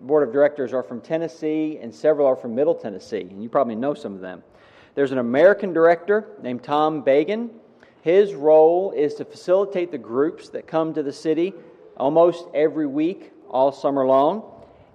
board 0.00 0.26
of 0.26 0.32
directors 0.32 0.72
are 0.72 0.82
from 0.82 1.00
Tennessee, 1.00 1.78
and 1.80 1.94
several 1.94 2.26
are 2.26 2.36
from 2.36 2.54
Middle 2.54 2.74
Tennessee, 2.74 3.22
and 3.22 3.42
you 3.42 3.48
probably 3.48 3.74
know 3.74 3.94
some 3.94 4.14
of 4.14 4.20
them. 4.20 4.42
There's 4.94 5.12
an 5.12 5.18
American 5.18 5.72
director 5.72 6.28
named 6.42 6.62
Tom 6.62 7.02
Bagan. 7.02 7.50
His 8.02 8.34
role 8.34 8.92
is 8.92 9.14
to 9.14 9.24
facilitate 9.24 9.90
the 9.90 9.98
groups 9.98 10.48
that 10.50 10.66
come 10.66 10.94
to 10.94 11.02
the 11.02 11.12
city 11.12 11.54
almost 11.96 12.46
every 12.54 12.86
week, 12.86 13.32
all 13.50 13.72
summer 13.72 14.06
long. 14.06 14.42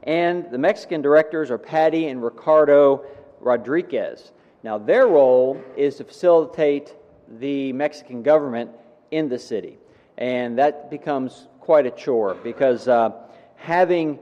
And 0.04 0.50
the 0.50 0.58
Mexican 0.58 1.02
directors 1.02 1.52
are 1.52 1.58
Patty 1.58 2.08
and 2.08 2.24
Ricardo 2.24 3.04
Rodriguez. 3.40 4.32
Now, 4.64 4.78
their 4.78 5.08
role 5.08 5.62
is 5.76 5.98
to 5.98 6.04
facilitate 6.04 6.96
the 7.40 7.74
Mexican 7.74 8.24
government 8.24 8.72
in 9.12 9.30
the 9.30 9.40
city. 9.40 9.78
And 10.18 10.58
that 10.58 10.90
becomes 10.90 11.48
quite 11.60 11.86
a 11.86 11.92
chore 11.92 12.36
because 12.36 12.88
uh, 12.88 13.12
having 13.56 14.20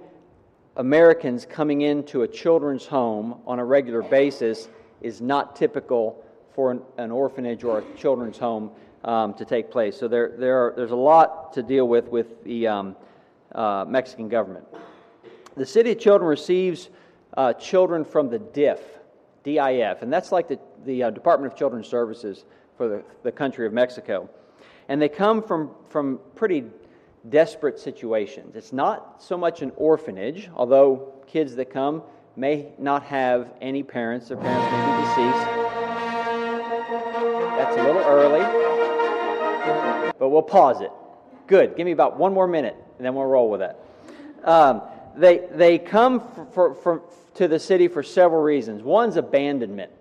Americans 0.75 1.45
coming 1.45 1.81
into 1.81 2.23
a 2.23 2.27
children's 2.27 2.85
home 2.85 3.41
on 3.45 3.59
a 3.59 3.65
regular 3.65 4.01
basis 4.01 4.69
is 5.01 5.21
not 5.21 5.55
typical 5.55 6.23
for 6.53 6.71
an, 6.71 6.81
an 6.97 7.11
orphanage 7.11 7.63
or 7.63 7.79
a 7.79 7.97
children's 7.97 8.37
home 8.37 8.71
um, 9.03 9.33
to 9.35 9.45
take 9.45 9.71
place. 9.71 9.97
So 9.97 10.07
there, 10.07 10.33
there 10.37 10.57
are, 10.57 10.73
there's 10.75 10.91
a 10.91 10.95
lot 10.95 11.53
to 11.53 11.63
deal 11.63 11.87
with 11.87 12.07
with 12.07 12.43
the 12.43 12.67
um, 12.67 12.95
uh, 13.53 13.85
Mexican 13.87 14.29
government. 14.29 14.65
The 15.55 15.65
City 15.65 15.91
of 15.91 15.99
Children 15.99 16.29
receives 16.29 16.89
uh, 17.35 17.53
children 17.53 18.03
from 18.03 18.29
the 18.29 18.39
DIF, 18.39 18.79
DIF, 19.43 20.01
and 20.01 20.11
that's 20.11 20.31
like 20.31 20.47
the, 20.47 20.59
the 20.85 21.03
uh, 21.03 21.09
Department 21.09 21.51
of 21.51 21.57
Children's 21.57 21.87
Services 21.87 22.45
for 22.77 22.87
the, 22.87 23.03
the 23.23 23.31
country 23.31 23.65
of 23.65 23.73
Mexico. 23.73 24.29
And 24.89 25.01
they 25.01 25.07
come 25.07 25.41
from, 25.43 25.69
from 25.89 26.19
pretty 26.35 26.65
desperate 27.29 27.79
situations. 27.79 28.55
It's 28.55 28.73
not 28.73 29.21
so 29.21 29.37
much 29.37 29.61
an 29.61 29.71
orphanage, 29.77 30.49
although 30.55 31.13
kids 31.27 31.55
that 31.55 31.69
come 31.71 32.01
may 32.35 32.69
not 32.77 33.03
have 33.03 33.53
any 33.61 33.83
parents, 33.83 34.29
their 34.29 34.37
parents 34.37 34.65
may 34.71 34.81
be 34.85 35.01
deceased. 35.07 35.45
That's 37.57 37.77
a 37.77 37.83
little 37.83 38.01
early, 38.01 38.41
but 40.17 40.29
we'll 40.29 40.41
pause 40.41 40.81
it. 40.81 40.91
Good. 41.45 41.75
Give 41.77 41.85
me 41.85 41.91
about 41.91 42.17
one 42.17 42.33
more 42.33 42.47
minute, 42.47 42.75
and 42.97 43.05
then 43.05 43.13
we'll 43.13 43.25
roll 43.25 43.49
with 43.49 43.59
that. 43.59 43.79
Um, 44.43 44.81
they, 45.15 45.47
they 45.51 45.77
come 45.77 46.19
for, 46.19 46.45
for, 46.45 46.73
for, 46.73 47.01
to 47.35 47.47
the 47.47 47.59
city 47.59 47.87
for 47.87 48.01
several 48.01 48.41
reasons. 48.41 48.81
One's 48.81 49.17
abandonment. 49.17 49.91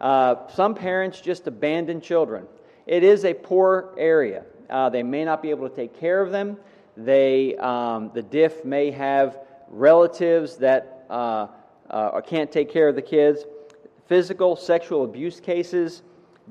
Uh, 0.00 0.48
some 0.48 0.74
parents 0.74 1.20
just 1.20 1.46
abandon 1.46 2.00
children. 2.00 2.46
It 2.86 3.02
is 3.02 3.24
a 3.24 3.34
poor 3.34 3.94
area. 3.96 4.44
Uh, 4.68 4.88
they 4.90 5.02
may 5.02 5.24
not 5.24 5.42
be 5.42 5.50
able 5.50 5.68
to 5.68 5.74
take 5.74 5.98
care 5.98 6.20
of 6.20 6.30
them. 6.30 6.56
They, 6.96 7.56
um, 7.56 8.10
the 8.14 8.22
DIF 8.22 8.64
may 8.64 8.90
have 8.90 9.38
relatives 9.68 10.56
that 10.58 11.06
uh, 11.10 11.48
uh, 11.90 12.20
can't 12.20 12.50
take 12.50 12.70
care 12.70 12.88
of 12.88 12.94
the 12.94 13.02
kids. 13.02 13.44
Physical, 14.06 14.54
sexual 14.54 15.04
abuse 15.04 15.40
cases, 15.40 16.02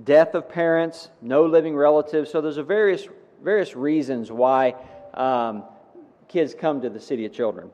death 0.03 0.33
of 0.33 0.49
parents, 0.49 1.09
no 1.21 1.45
living 1.45 1.75
relatives. 1.75 2.31
So 2.31 2.41
there's 2.41 2.57
a 2.57 2.63
various, 2.63 3.07
various 3.43 3.75
reasons 3.75 4.31
why 4.31 4.75
um, 5.13 5.63
kids 6.27 6.55
come 6.55 6.81
to 6.81 6.89
the 6.89 6.99
City 6.99 7.25
of 7.25 7.31
Children. 7.31 7.69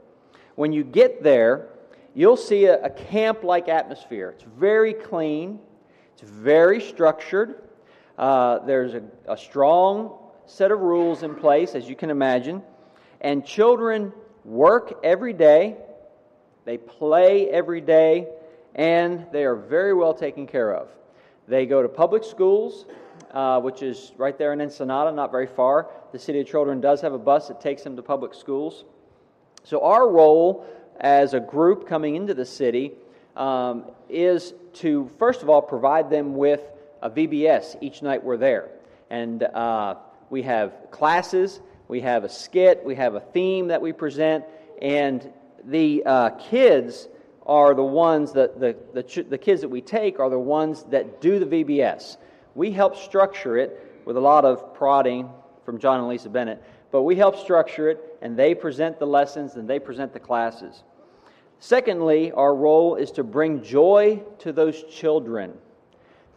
When 0.56 0.74
you 0.74 0.84
get 0.84 1.24
there, 1.24 1.69
you'll 2.13 2.38
see 2.38 2.65
a, 2.65 2.84
a 2.84 2.89
camp 2.89 3.43
like 3.43 3.69
atmosphere. 3.69 4.32
It's 4.32 4.43
very 4.43 4.93
clean, 4.93 5.60
it's 6.13 6.30
very 6.30 6.82
structured. 6.82 7.69
Uh, 8.20 8.60
there's 8.66 8.96
a, 8.96 9.02
a 9.30 9.38
strong 9.38 10.14
set 10.46 10.72
of 10.72 10.82
rules 10.82 11.24
in 11.24 11.34
place, 11.36 11.74
as 11.74 11.88
you 11.88 11.96
can 11.96 12.10
imagine. 12.10 12.62
And 13.22 13.46
children 13.46 14.12
work 14.44 15.00
every 15.06 15.32
day, 15.32 15.78
they 16.66 16.78
play 16.78 17.50
every 17.50 17.80
day, 17.80 18.28
and 18.76 19.26
they 19.32 19.46
are 19.46 19.56
very 19.56 19.94
well 19.94 20.14
taken 20.14 20.48
care 20.48 20.76
of. 20.76 20.90
They 21.48 21.66
go 21.66 21.82
to 21.82 21.88
public 21.88 22.26
schools, 22.26 22.86
uh, 23.32 23.62
which 23.62 23.82
is 23.82 24.12
right 24.18 24.38
there 24.38 24.52
in 24.52 24.60
Ensenada, 24.60 25.14
not 25.14 25.32
very 25.32 25.48
far. 25.48 25.90
The 26.12 26.20
City 26.20 26.42
of 26.42 26.48
Children 26.48 26.82
does 26.82 27.00
have 27.00 27.14
a 27.14 27.18
bus 27.18 27.48
that 27.48 27.62
takes 27.62 27.84
them 27.84 27.96
to 27.96 28.02
public 28.02 28.34
schools. 28.34 28.84
So, 29.64 29.82
our 29.82 30.10
role 30.10 30.66
as 31.00 31.34
a 31.34 31.40
group 31.40 31.88
coming 31.88 32.16
into 32.16 32.34
the 32.34 32.46
city 32.46 32.92
um, 33.38 33.86
is 34.10 34.54
to, 34.74 35.10
first 35.18 35.42
of 35.42 35.50
all, 35.50 35.62
provide 35.62 36.10
them 36.10 36.36
with 36.36 36.62
a 37.02 37.10
VBS 37.10 37.78
each 37.82 38.02
night 38.02 38.24
we're 38.24 38.38
there. 38.38 38.70
And 39.10 39.44
uh, 39.44 39.96
we 40.30 40.44
have 40.44 40.74
classes, 40.92 41.62
we 41.88 42.02
have 42.02 42.24
a 42.24 42.30
skit, 42.30 42.84
we 42.86 42.96
have 42.96 43.16
a 43.16 43.20
theme 43.20 43.68
that 43.68 43.82
we 43.82 43.94
present, 43.94 44.46
and 44.82 45.32
the 45.66 46.04
uh, 46.06 46.30
kids 46.32 47.08
are 47.46 47.74
the 47.74 47.84
ones 47.84 48.34
that 48.34 48.60
the, 48.60 48.76
the, 48.94 49.24
the 49.24 49.38
kids 49.38 49.62
that 49.62 49.70
we 49.70 49.82
take 49.82 50.20
are 50.20 50.30
the 50.30 50.40
ones 50.40 50.84
that 50.92 51.20
do 51.20 51.40
the 51.40 51.46
VBS. 51.46 52.18
We 52.54 52.72
help 52.72 52.96
structure 52.96 53.58
it 53.58 54.02
with 54.06 54.18
a 54.18 54.20
lot 54.20 54.46
of 54.46 54.76
prodding 54.76 55.30
from 55.66 55.80
John 55.80 56.00
and 56.00 56.08
Lisa 56.08 56.30
Bennett, 56.30 56.64
but 56.92 57.04
we 57.04 57.16
help 57.16 57.38
structure 57.38 57.90
it, 57.90 58.18
and 58.22 58.38
they 58.38 58.54
present 58.54 59.00
the 59.00 59.08
lessons 59.08 59.56
and 59.56 59.68
they 59.68 59.80
present 59.80 60.14
the 60.14 60.20
classes. 60.20 60.84
Secondly, 61.60 62.32
our 62.32 62.56
role 62.56 62.96
is 62.96 63.12
to 63.12 63.24
bring 63.24 63.62
joy 63.64 64.22
to 64.40 64.54
those 64.54 64.84
children. 64.84 65.54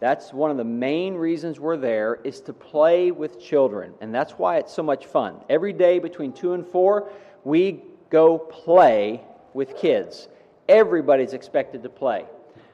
That's 0.02 0.32
one 0.32 0.50
of 0.50 0.56
the 0.56 0.64
main 0.64 1.14
reasons 1.14 1.60
we're 1.60 1.76
there 1.76 2.18
is 2.24 2.40
to 2.40 2.52
play 2.52 3.12
with 3.12 3.40
children. 3.40 3.94
And 4.00 4.12
that's 4.12 4.32
why 4.32 4.56
it's 4.56 4.74
so 4.74 4.82
much 4.82 5.06
fun. 5.06 5.36
Every 5.48 5.72
day 5.72 6.00
between 6.00 6.32
2 6.32 6.54
and 6.54 6.66
4, 6.66 7.08
we 7.44 7.84
go 8.10 8.36
play 8.36 9.22
with 9.54 9.76
kids. 9.76 10.26
Everybody's 10.68 11.34
expected 11.34 11.84
to 11.84 11.88
play. 11.88 12.24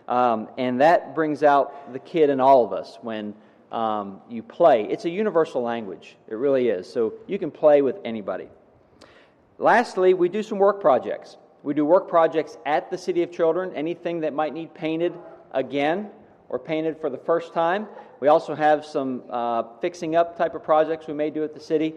Um, 0.09 0.49
and 0.57 0.81
that 0.81 1.15
brings 1.15 1.43
out 1.43 1.93
the 1.93 1.99
kid 1.99 2.31
in 2.31 2.41
all 2.41 2.65
of 2.65 2.73
us 2.73 2.97
when 3.03 3.35
um, 3.73 4.23
you 4.31 4.43
play. 4.43 4.85
It's 4.85 5.05
a 5.05 5.11
universal 5.11 5.61
language, 5.61 6.17
it 6.29 6.37
really 6.37 6.71
is. 6.71 6.91
So 6.91 7.13
you 7.27 7.39
can 7.39 7.51
play 7.51 7.83
with 7.83 7.99
anybody. 8.07 8.49
Lastly, 9.59 10.15
we 10.15 10.31
do 10.31 10.43
some 10.43 10.57
work 10.57 10.81
projects. 10.81 11.37
We 11.63 11.75
do 11.75 11.85
work 11.85 12.09
projects 12.09 12.57
at 12.65 12.91
the 12.91 12.97
City 12.97 13.23
of 13.23 13.31
Children, 13.31 13.75
anything 13.75 14.21
that 14.21 14.33
might 14.33 14.55
need 14.55 14.73
painted 14.73 15.13
again 15.53 16.09
or 16.49 16.59
painted 16.59 17.01
for 17.01 17.11
the 17.11 17.19
first 17.19 17.53
time. 17.53 17.87
We 18.21 18.29
also 18.29 18.55
have 18.55 18.85
some 18.85 19.23
uh, 19.31 19.65
fixing 19.81 20.17
up 20.17 20.37
type 20.37 20.55
of 20.55 20.63
projects 20.63 21.07
we 21.07 21.15
may 21.15 21.31
do 21.31 21.45
at 21.45 21.55
the 21.55 21.61
city. 21.61 21.95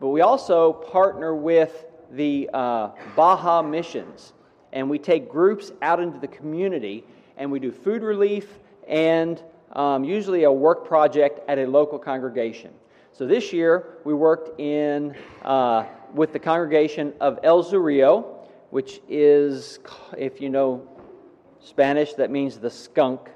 But 0.00 0.08
we 0.08 0.20
also 0.20 0.72
partner 0.72 1.34
with 1.34 1.86
the 2.10 2.50
uh, 2.52 2.90
Baja 3.16 3.62
Missions, 3.62 4.32
and 4.72 4.88
we 4.88 4.98
take 4.98 5.28
groups 5.28 5.72
out 5.82 6.00
into 6.00 6.18
the 6.18 6.28
community 6.28 7.04
and 7.36 7.50
we 7.50 7.58
do 7.58 7.72
food 7.72 8.02
relief 8.02 8.58
and 8.86 9.42
um, 9.72 10.04
usually 10.04 10.44
a 10.44 10.52
work 10.52 10.86
project 10.86 11.40
at 11.48 11.58
a 11.58 11.66
local 11.66 11.98
congregation. 11.98 12.70
So 13.12 13.26
this 13.26 13.52
year 13.52 13.98
we 14.04 14.14
worked 14.14 14.60
in 14.60 15.14
uh, 15.42 15.84
with 16.12 16.32
the 16.32 16.38
congregation 16.38 17.12
of 17.20 17.38
El 17.42 17.64
Zorrillo, 17.64 18.46
which 18.70 19.00
is, 19.08 19.78
if 20.16 20.40
you 20.40 20.48
know 20.48 20.86
Spanish, 21.60 22.14
that 22.14 22.30
means 22.30 22.58
the 22.58 22.70
skunk 22.70 23.30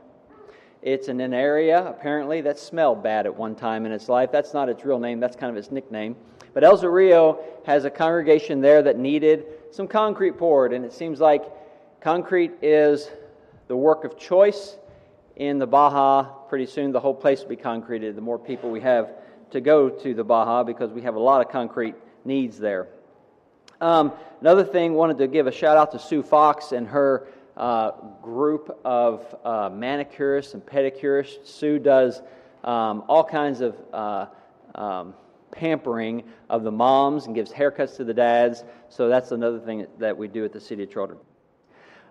it's 0.83 1.09
in 1.09 1.21
an 1.21 1.35
area, 1.35 1.87
apparently, 1.87 2.41
that 2.43 2.59
smelled 2.59 3.03
bad 3.03 3.27
at 3.27 3.37
one 3.37 3.55
time 3.55 3.85
in 3.87 3.93
its 3.93 4.09
life. 4.09 4.31
That's 4.31 4.55
not 4.55 4.69
its 4.69 4.85
real 4.85 4.99
name, 4.99 5.21
that's 5.21 5.37
kind 5.37 5.51
of 5.51 5.57
its 5.57 5.71
nickname. 5.71 6.17
But 6.55 6.65
El 6.65 6.79
Zorrillo 6.79 7.41
has 7.67 7.85
a 7.85 7.91
congregation 7.91 8.61
there 8.61 8.83
that 8.83 8.99
needed 8.99 9.47
some 9.71 9.89
concrete 9.89 10.39
poured, 10.39 10.73
and 10.73 10.85
it 10.85 10.93
seems 10.93 11.21
like 11.21 11.45
concrete 12.01 12.53
is 12.63 13.11
the 13.67 13.77
work 13.77 14.05
of 14.05 14.17
choice 14.17 14.77
in 15.37 15.59
the 15.59 15.67
Baja. 15.67 16.23
Pretty 16.49 16.67
soon, 16.67 16.93
the 16.93 17.01
whole 17.01 17.15
place 17.15 17.43
will 17.43 17.51
be 17.51 17.57
concreted. 17.57 18.17
The 18.17 18.23
more 18.23 18.39
people 18.39 18.71
we 18.71 18.81
have 18.81 19.13
to 19.51 19.61
go 19.61 19.89
to 19.89 20.15
the 20.15 20.25
Baja, 20.25 20.63
because 20.63 20.91
we 20.91 21.03
have 21.03 21.17
a 21.17 21.21
lot 21.21 21.45
of 21.45 21.51
concrete 21.53 21.95
needs 22.25 22.59
there. 22.59 22.89
Um, 23.81 24.13
another 24.41 24.65
thing, 24.65 24.95
wanted 24.95 25.19
to 25.19 25.29
give 25.29 25.47
a 25.47 25.53
shout 25.53 25.77
out 25.77 25.93
to 25.93 25.99
Sue 25.99 26.23
Fox 26.23 26.73
and 26.73 26.87
her 26.89 27.29
uh, 27.59 27.91
group 28.23 28.81
of 28.85 29.35
uh, 29.45 29.69
manicurists 29.69 30.55
and 30.55 30.65
pedicurists. 30.65 31.47
Sue 31.47 31.79
does 31.79 32.23
um, 32.65 33.03
all 33.09 33.25
kinds 33.25 33.61
of 33.61 33.77
uh, 33.93 34.27
um, 34.77 35.13
pampering 35.51 36.23
of 36.49 36.63
the 36.63 36.71
moms 36.71 37.27
and 37.27 37.35
gives 37.35 37.53
haircuts 37.53 37.97
to 37.97 38.05
the 38.05 38.15
dads. 38.15 38.65
So 38.89 39.09
that's 39.09 39.33
another 39.33 39.59
thing 39.59 39.87
that 39.99 40.17
we 40.17 40.29
do 40.29 40.45
at 40.45 40.53
the 40.53 40.61
City 40.61 40.85
of 40.85 40.93
Children. 40.93 41.19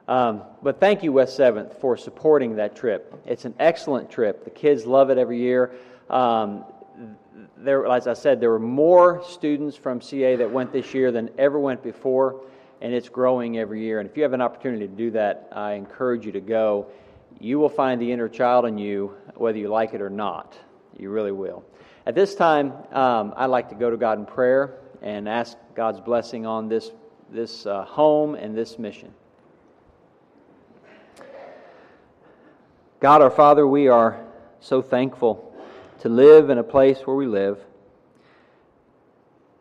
Um, 0.10 0.44
but 0.62 0.80
thank 0.80 1.02
you, 1.02 1.14
West 1.14 1.38
7th, 1.38 1.80
for 1.80 1.98
supporting 1.98 2.56
that 2.58 2.76
trip. 2.76 3.14
It's 3.26 3.46
an 3.46 3.54
excellent 3.60 4.10
trip. 4.10 4.44
The 4.44 4.50
kids 4.50 4.86
love 4.86 5.10
it 5.10 5.18
every 5.18 5.40
year. 5.40 5.72
Um, 6.10 6.66
there, 7.58 7.86
as 7.88 8.08
I 8.08 8.14
said, 8.14 8.40
there 8.40 8.50
were 8.50 8.60
more 8.60 9.24
students 9.24 9.78
from 9.78 10.02
CA 10.02 10.36
that 10.36 10.50
went 10.50 10.74
this 10.74 10.94
year 10.94 11.12
than 11.12 11.30
ever 11.38 11.60
went 11.60 11.84
before 11.84 12.42
and 12.82 12.94
it's 12.94 13.10
growing 13.10 13.58
every 13.58 13.82
year. 13.82 14.00
And 14.00 14.10
if 14.10 14.16
you 14.16 14.24
have 14.24 14.34
an 14.34 14.42
opportunity 14.42 14.88
to 14.88 14.94
do 14.94 15.12
that, 15.12 15.50
I 15.52 15.74
encourage 15.74 16.26
you 16.26 16.32
to 16.34 16.42
go. 16.42 16.88
you 17.40 17.60
will 17.60 17.70
find 17.70 18.02
the 18.02 18.12
inner 18.12 18.28
child 18.28 18.66
in 18.66 18.78
you, 18.78 19.13
whether 19.36 19.58
you 19.58 19.68
like 19.68 19.94
it 19.94 20.02
or 20.02 20.10
not. 20.10 20.58
You 20.98 21.12
really 21.12 21.32
will. 21.32 21.63
At 22.06 22.16
this 22.16 22.36
time, 22.36 22.74
um, 22.92 23.34
I'd 23.36 23.48
like 23.48 23.70
to 23.70 23.76
go 23.76 23.90
to 23.90 23.98
God 23.98 24.18
in 24.18 24.26
prayer 24.26 24.80
and 25.02 25.30
ask 25.30 25.58
God's 25.76 26.00
blessing 26.00 26.46
on 26.46 26.68
this, 26.68 26.92
this 27.32 27.66
uh, 27.66 27.84
home 27.84 28.36
and 28.36 28.58
this 28.58 28.80
mission. 28.80 29.13
God 33.00 33.22
our 33.22 33.30
Father, 33.30 33.68
we 33.68 33.90
are 33.90 34.26
so 34.60 34.82
thankful 34.82 35.56
to 36.00 36.10
live 36.10 36.50
in 36.50 36.58
a 36.58 36.63
place 36.63 37.00
where 37.06 37.16
we 37.16 37.28
live, 37.28 37.60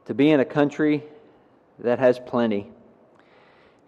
to 0.07 0.15
be 0.15 0.31
in 0.31 0.41
a 0.41 0.45
country 0.45 1.03
that 1.81 1.99
has 1.99 2.19
plenty. 2.19 2.71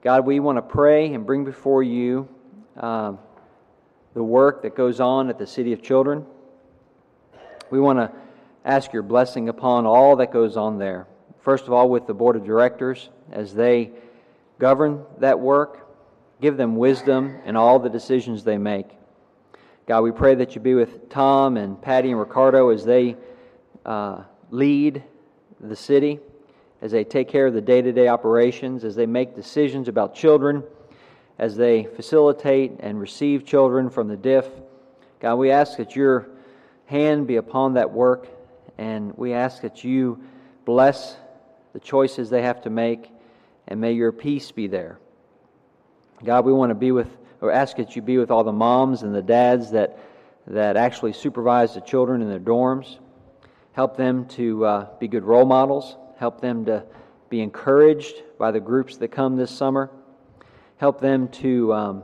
God, 0.01 0.27
we 0.27 0.39
want 0.39 0.59
to 0.59 0.63
pray 0.63 1.13
and 1.13 1.27
bring 1.27 1.45
before 1.45 1.83
you 1.83 2.29
um, 2.77 3.19
the 4.15 4.23
work 4.23 4.63
that 4.63 4.77
goes 4.77 5.01
on 5.01 5.29
at 5.29 5.39
the 5.39 5.47
City 5.47 5.73
of 5.73 5.83
Children. 5.83 6.25
We 7.71 7.81
want 7.81 7.99
to 7.99 8.13
ask 8.65 8.93
your 8.93 9.03
blessing 9.03 9.49
upon 9.49 9.87
all 9.87 10.15
that 10.17 10.33
goes 10.33 10.57
on 10.57 10.79
there. 10.79 11.09
First 11.41 11.65
of 11.65 11.73
all, 11.73 11.89
with 11.91 12.07
the 12.07 12.15
Board 12.15 12.37
of 12.37 12.45
Directors 12.45 13.11
as 13.33 13.53
they 13.53 13.91
govern 14.61 15.05
that 15.19 15.41
work, 15.41 15.89
give 16.41 16.57
them 16.57 16.77
wisdom 16.77 17.41
in 17.45 17.57
all 17.57 17.81
the 17.81 17.91
decisions 17.91 18.45
they 18.45 18.59
make. 18.59 18.87
God, 19.87 20.03
we 20.03 20.13
pray 20.13 20.37
that 20.37 20.55
you 20.55 20.61
be 20.61 20.75
with 20.75 21.11
Tom 21.11 21.57
and 21.57 21.81
Patty 21.83 22.11
and 22.11 22.21
Ricardo 22.21 22.69
as 22.69 22.85
they 22.85 23.17
uh, 23.85 24.23
lead 24.51 25.03
the 25.59 25.75
city, 25.75 26.21
as 26.81 26.93
they 26.93 27.05
take 27.05 27.29
care 27.29 27.47
of 27.47 27.55
the 27.55 27.61
day 27.61 27.83
to 27.83 27.93
day 27.93 28.09
operations, 28.09 28.85
as 28.85 28.95
they 28.95 29.07
make 29.07 29.35
decisions 29.35 29.89
about 29.89 30.15
children, 30.15 30.63
as 31.39 31.57
they 31.57 31.85
facilitate 31.85 32.73
and 32.81 33.01
receive 33.01 33.45
children 33.45 33.91
from 33.91 34.09
the 34.09 34.17
DIF. 34.17 34.47
God, 35.21 35.37
we 35.37 35.51
ask 35.51 35.79
that 35.79 35.97
your 35.97 36.29
hand 36.87 37.27
be 37.27 37.37
upon 37.37 37.75
that 37.75 37.93
work, 37.93 38.29
and 38.77 39.17
we 39.17 39.33
ask 39.33 39.63
that 39.63 39.85
you 39.85 40.23
bless 40.65 41.17
the 41.73 41.81
choices 41.81 42.31
they 42.31 42.43
have 42.43 42.63
to 42.63 42.71
make, 42.71 43.11
and 43.67 43.81
may 43.81 43.93
your 43.93 44.13
peace 44.13 44.51
be 44.53 44.67
there. 44.67 44.99
God, 46.25 46.45
we 46.45 46.53
want 46.53 46.71
to 46.71 46.75
be 46.75 46.93
with 46.93 47.09
or 47.41 47.53
ask 47.53 47.77
that 47.77 47.95
you 47.95 48.03
be 48.03 48.19
with 48.19 48.31
all 48.31 48.45
the 48.45 48.53
moms 48.53 49.03
and 49.03 49.15
the 49.15 49.23
dads 49.23 49.71
that, 49.71 49.99
that 50.47 50.77
actually 50.77 51.13
supervise 51.13 51.75
the 51.75 51.81
children 51.81 52.23
in 52.23 52.29
their 52.29 52.41
dorms. 52.41 52.99
Help 53.73 53.97
them 53.97 54.27
to 54.27 54.65
uh, 54.65 54.99
be 54.99 55.07
good 55.07 55.23
role 55.23 55.45
models. 55.45 55.97
Help 56.19 56.41
them 56.41 56.65
to 56.65 56.85
be 57.31 57.41
encouraged 57.41 58.23
by 58.39 58.51
the 58.51 58.59
groups 58.59 58.97
that 58.97 59.09
come 59.09 59.37
this 59.37 59.51
summer. 59.51 59.89
Help 60.77 61.01
them 61.01 61.29
to, 61.29 61.73
um, 61.73 62.03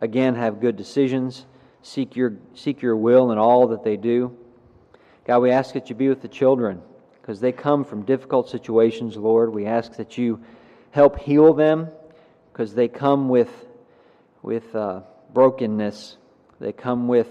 again, 0.00 0.34
have 0.34 0.60
good 0.60 0.76
decisions. 0.76 1.46
Seek 1.82 2.16
your, 2.16 2.34
seek 2.54 2.82
your 2.82 2.96
will 2.96 3.30
in 3.30 3.38
all 3.38 3.68
that 3.68 3.84
they 3.84 3.96
do. 3.96 4.36
God, 5.24 5.38
we 5.38 5.52
ask 5.52 5.72
that 5.74 5.88
you 5.88 5.94
be 5.94 6.08
with 6.08 6.20
the 6.20 6.28
children 6.28 6.82
because 7.20 7.40
they 7.40 7.52
come 7.52 7.84
from 7.84 8.02
difficult 8.02 8.48
situations, 8.50 9.16
Lord. 9.16 9.54
We 9.54 9.66
ask 9.66 9.94
that 9.96 10.18
you 10.18 10.40
help 10.90 11.18
heal 11.20 11.54
them 11.54 11.88
because 12.52 12.74
they 12.74 12.88
come 12.88 13.28
with 13.28 13.50
with 14.42 14.74
uh, 14.74 15.00
brokenness. 15.32 16.18
They 16.60 16.72
come 16.72 17.08
with 17.08 17.28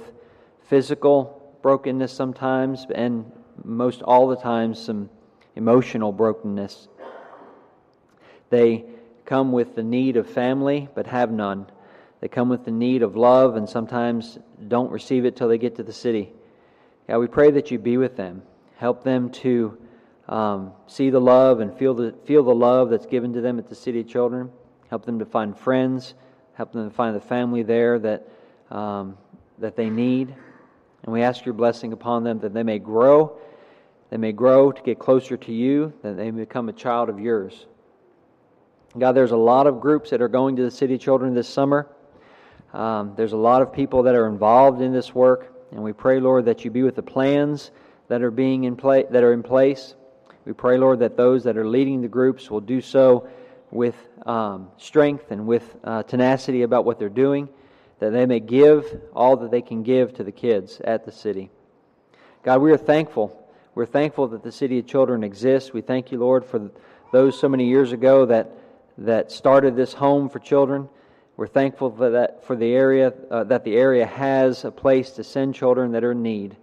physical 0.68 1.58
brokenness 1.62 2.12
sometimes, 2.12 2.86
and 2.94 3.32
most 3.64 4.02
all 4.02 4.28
the 4.28 4.36
time, 4.36 4.74
some 4.74 5.10
emotional 5.56 6.12
brokenness. 6.12 6.88
They 8.50 8.86
come 9.26 9.52
with 9.52 9.76
the 9.76 9.84
need 9.84 10.18
of 10.18 10.30
family, 10.30 10.90
but 10.94 11.08
have 11.08 11.32
none. 11.32 11.68
They 12.20 12.28
come 12.28 12.50
with 12.50 12.66
the 12.66 12.72
need 12.72 13.04
of 13.04 13.16
love, 13.16 13.56
and 13.56 13.68
sometimes 13.68 14.38
don't 14.68 14.92
receive 14.92 15.26
it 15.26 15.36
till 15.36 15.48
they 15.48 15.58
get 15.58 15.76
to 15.78 15.84
the 15.84 15.94
city. 15.94 16.32
God, 17.08 17.20
we 17.20 17.28
pray 17.28 17.52
that 17.52 17.72
you 17.72 17.80
be 17.80 17.98
with 17.98 18.16
them. 18.16 18.44
Help 18.78 19.04
them 19.04 19.30
to 19.30 19.78
um, 20.30 20.72
see 20.88 21.10
the 21.10 21.20
love 21.20 21.60
and 21.60 21.78
feel 21.78 21.94
the, 21.94 22.14
feel 22.26 22.44
the 22.44 22.56
love 22.56 22.90
that's 22.90 23.06
given 23.06 23.34
to 23.34 23.42
them 23.42 23.60
at 23.60 23.68
the 23.68 23.76
City 23.76 24.00
of 24.00 24.08
Children. 24.08 24.52
Help 24.90 25.06
them 25.06 25.20
to 25.20 25.26
find 25.26 25.58
friends 25.58 26.14
help 26.54 26.72
them 26.72 26.90
to 26.90 26.96
find 26.96 27.16
the 27.16 27.22
family 27.22 27.64
there 27.64 28.00
that, 28.00 28.28
um, 28.72 29.18
that 29.58 29.76
they 29.76 29.90
need. 29.90 30.34
And 31.04 31.12
we 31.12 31.22
ask 31.24 31.46
your 31.46 31.54
blessing 31.54 31.94
upon 31.94 32.24
them 32.24 32.40
that 32.40 32.54
they 32.54 32.64
may 32.64 32.80
grow, 32.80 33.38
they 34.14 34.18
may 34.18 34.32
grow 34.32 34.72
to 34.72 34.82
get 34.84 35.00
closer 35.00 35.38
to 35.38 35.52
you, 35.52 35.92
that 36.04 36.18
they 36.18 36.30
may 36.30 36.42
become 36.42 36.70
a 36.70 36.74
child 36.74 37.10
of 37.10 37.20
yours. 37.20 37.66
God, 38.96 39.14
there's 39.14 39.32
a 39.32 39.36
lot 39.36 39.66
of 39.66 39.82
groups 39.82 40.12
that 40.12 40.22
are 40.22 40.28
going 40.28 40.56
to 40.58 40.62
the 40.62 40.70
City 40.70 41.00
Children 41.00 41.34
this 41.34 41.50
summer. 41.50 41.88
Um, 42.74 43.16
there's 43.18 43.34
a 43.34 43.38
lot 43.38 43.64
of 43.64 43.74
people 43.74 44.04
that 44.04 44.14
are 44.14 44.28
involved 44.28 44.82
in 44.82 44.94
this 44.94 45.16
work, 45.16 45.52
and 45.72 45.82
we 45.82 45.94
pray, 45.94 46.20
Lord, 46.20 46.46
that 46.46 46.64
you 46.64 46.70
be 46.70 46.84
with 46.84 46.96
the 46.96 47.02
plans 47.02 47.72
that 48.08 48.22
are 48.22 48.30
being 48.30 48.66
in 48.66 48.76
play 48.76 49.04
that 49.10 49.24
are 49.24 49.34
in 49.34 49.42
place. 49.42 49.96
We 50.46 50.54
pray, 50.54 50.78
Lord, 50.78 51.00
that 51.00 51.18
those 51.18 51.44
that 51.46 51.58
are 51.58 51.68
leading 51.68 52.04
the 52.04 52.08
groups 52.08 52.52
will 52.52 52.62
do 52.62 52.82
so 52.82 53.28
with 53.72 53.96
um, 54.28 54.70
strength 54.78 55.32
and 55.32 55.48
with 55.48 55.76
uh, 55.84 56.04
tenacity 56.04 56.62
about 56.62 56.86
what 56.86 57.00
they're 57.00 57.10
doing, 57.10 57.50
that 57.98 58.12
they 58.12 58.28
may 58.28 58.40
give 58.40 58.86
all 59.16 59.38
that 59.38 59.50
they 59.50 59.64
can 59.64 59.82
give 59.82 60.14
to 60.14 60.24
the 60.24 60.32
kids 60.32 60.80
at 60.84 61.04
the 61.04 61.12
city. 61.12 61.50
God, 62.44 62.62
we 62.62 62.72
are 62.72 62.78
thankful. 62.78 63.40
We're 63.76 63.88
thankful 63.88 64.28
that 64.28 64.44
the 64.44 64.52
City 64.52 64.78
of 64.78 64.86
Children 64.86 65.24
exists. 65.24 65.74
We 65.74 65.82
thank 65.82 66.12
you, 66.12 66.20
Lord, 66.20 66.46
for 66.46 66.70
those 67.12 67.40
so 67.40 67.50
many 67.50 67.68
years 67.68 67.92
ago 67.92 68.24
that, 68.28 68.52
that 69.00 69.32
started 69.32 69.76
this 69.76 69.94
home 69.94 70.30
for 70.30 70.38
children. 70.38 70.88
We're 71.38 71.48
thankful 71.48 71.90
for 71.90 72.12
that 72.12 72.46
for 72.46 72.56
the 72.56 72.72
area 72.72 73.12
uh, 73.32 73.46
that 73.46 73.64
the 73.64 73.76
area 73.76 74.06
has 74.06 74.64
a 74.64 74.70
place 74.70 75.10
to 75.12 75.24
send 75.24 75.56
children 75.56 75.92
that 75.94 76.04
are 76.04 76.12
in 76.12 76.22
need. 76.22 76.56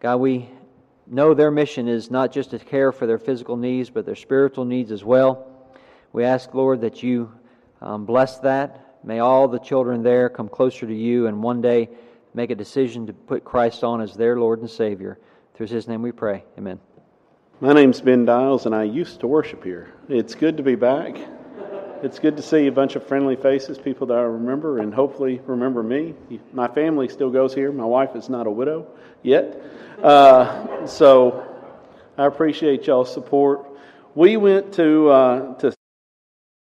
God, 0.00 0.16
we 0.16 0.50
know 1.06 1.34
their 1.34 1.52
mission 1.52 1.86
is 1.86 2.10
not 2.10 2.32
just 2.32 2.50
to 2.50 2.58
care 2.58 2.90
for 2.90 3.06
their 3.06 3.18
physical 3.18 3.56
needs, 3.56 3.88
but 3.88 4.04
their 4.04 4.16
spiritual 4.16 4.64
needs 4.64 4.90
as 4.90 5.04
well. 5.04 5.46
We 6.12 6.24
ask, 6.24 6.52
Lord, 6.52 6.80
that 6.80 7.00
you 7.00 7.32
um, 7.80 8.06
bless 8.06 8.40
that. 8.40 8.98
May 9.04 9.20
all 9.20 9.46
the 9.46 9.60
children 9.60 10.02
there 10.02 10.28
come 10.28 10.48
closer 10.48 10.84
to 10.84 10.94
you 10.94 11.28
and 11.28 11.40
one 11.40 11.60
day 11.60 11.90
make 12.34 12.50
a 12.50 12.56
decision 12.56 13.06
to 13.06 13.12
put 13.12 13.44
Christ 13.44 13.84
on 13.84 14.00
as 14.00 14.14
their 14.14 14.36
Lord 14.36 14.58
and 14.58 14.68
Savior. 14.68 15.20
Through 15.54 15.68
his 15.68 15.86
name 15.86 16.02
we 16.02 16.10
pray. 16.10 16.42
Amen. 16.58 16.80
My 17.60 17.72
name's 17.72 18.00
Ben 18.00 18.24
Dials, 18.24 18.66
and 18.66 18.74
I 18.74 18.82
used 18.82 19.20
to 19.20 19.28
worship 19.28 19.62
here. 19.62 19.94
It's 20.08 20.34
good 20.34 20.56
to 20.56 20.64
be 20.64 20.74
back. 20.74 21.16
It's 22.02 22.18
good 22.18 22.36
to 22.38 22.42
see 22.42 22.66
a 22.66 22.72
bunch 22.72 22.96
of 22.96 23.06
friendly 23.06 23.36
faces, 23.36 23.78
people 23.78 24.08
that 24.08 24.18
I 24.18 24.22
remember, 24.22 24.80
and 24.80 24.92
hopefully 24.92 25.40
remember 25.46 25.84
me. 25.84 26.14
My 26.52 26.66
family 26.66 27.08
still 27.08 27.30
goes 27.30 27.54
here. 27.54 27.70
My 27.70 27.84
wife 27.84 28.16
is 28.16 28.28
not 28.28 28.48
a 28.48 28.50
widow 28.50 28.88
yet. 29.22 29.62
Uh, 30.02 30.88
so 30.88 31.46
I 32.18 32.26
appreciate 32.26 32.88
y'all's 32.88 33.12
support. 33.14 33.64
We 34.16 34.36
went 34.36 34.74
to, 34.74 35.08
uh, 35.08 35.54
to 35.58 35.72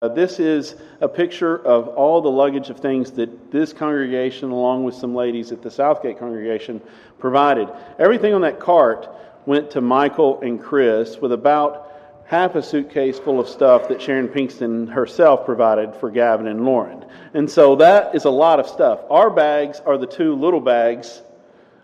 uh, 0.02 0.08
this 0.08 0.40
is 0.40 0.76
a 1.02 1.08
picture 1.08 1.58
of 1.58 1.88
all 1.88 2.22
the 2.22 2.30
luggage 2.30 2.70
of 2.70 2.80
things 2.80 3.10
that 3.10 3.52
this 3.52 3.74
congregation, 3.74 4.50
along 4.50 4.82
with 4.82 4.94
some 4.94 5.14
ladies 5.14 5.52
at 5.52 5.60
the 5.60 5.70
Southgate 5.70 6.18
congregation, 6.18 6.80
provided. 7.18 7.68
Everything 7.98 8.32
on 8.32 8.40
that 8.40 8.58
cart 8.58 9.10
went 9.44 9.70
to 9.72 9.82
Michael 9.82 10.40
and 10.40 10.58
Chris 10.58 11.18
with 11.18 11.32
about 11.32 11.92
half 12.24 12.54
a 12.54 12.62
suitcase 12.62 13.18
full 13.18 13.38
of 13.38 13.46
stuff 13.46 13.88
that 13.88 14.00
Sharon 14.00 14.28
Pinkston 14.28 14.90
herself 14.90 15.44
provided 15.44 15.94
for 15.96 16.10
Gavin 16.10 16.46
and 16.46 16.64
Lauren. 16.64 17.04
And 17.34 17.50
so 17.50 17.76
that 17.76 18.14
is 18.14 18.24
a 18.24 18.30
lot 18.30 18.58
of 18.58 18.68
stuff. 18.68 19.00
Our 19.10 19.28
bags 19.28 19.82
are 19.84 19.98
the 19.98 20.06
two 20.06 20.34
little 20.34 20.62
bags, 20.62 21.20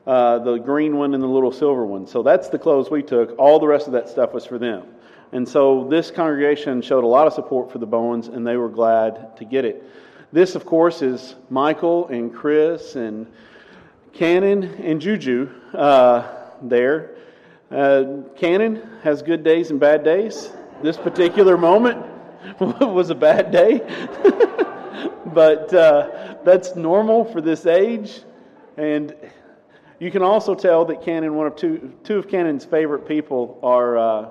uh, 0.07 0.39
the 0.39 0.57
green 0.57 0.97
one 0.97 1.13
and 1.13 1.23
the 1.23 1.29
little 1.29 1.53
silver 1.53 1.85
one. 1.85 2.07
So 2.07 2.23
that's 2.23 2.49
the 2.49 2.59
clothes 2.59 2.91
we 2.91 3.03
took. 3.03 3.39
All 3.39 3.59
the 3.59 3.67
rest 3.69 3.89
of 3.89 3.93
that 3.93 4.09
stuff 4.09 4.33
was 4.33 4.47
for 4.47 4.59
them. 4.59 4.85
And 5.33 5.49
so 5.49 5.87
this 5.89 6.11
congregation 6.11 6.83
showed 6.83 7.05
a 7.05 7.07
lot 7.07 7.27
of 7.27 7.33
support 7.33 7.73
for 7.73 7.79
the 7.79 7.87
Bowens, 7.87 8.29
and 8.29 8.47
they 8.47 8.57
were 8.57 8.69
glad 8.69 9.37
to 9.39 9.45
get 9.45 9.65
it. 9.65 9.83
This, 10.33 10.55
of 10.55 10.65
course, 10.65 11.03
is 11.03 11.35
Michael 11.51 12.09
and 12.09 12.35
Chris 12.35 12.97
and 12.97 13.27
Cannon 14.13 14.65
and 14.83 15.01
Juju 15.01 15.51
uh, 15.75 16.31
there. 16.63 17.17
Uh, 17.71 18.23
Cannon 18.37 18.89
has 19.03 19.23
good 19.23 19.43
days 19.43 19.71
and 19.71 19.81
bad 19.81 20.05
days. 20.05 20.51
This 20.83 20.97
particular 20.97 21.57
moment 21.57 22.05
was 22.61 23.11
a 23.11 23.15
bad 23.15 23.51
day, 23.51 23.79
but 25.27 25.73
uh, 25.75 26.37
that's 26.45 26.77
normal 26.77 27.25
for 27.25 27.41
this 27.41 27.67
age. 27.67 28.21
And 28.77 29.15
you 29.99 30.11
can 30.11 30.23
also 30.23 30.55
tell 30.55 30.85
that 30.85 31.03
Cannon, 31.03 31.35
one 31.35 31.47
of 31.47 31.57
two, 31.57 31.95
two 32.05 32.19
of 32.19 32.29
Cannon's 32.29 32.65
favorite 32.65 33.09
people, 33.09 33.59
are 33.63 33.99
uh, 33.99 34.31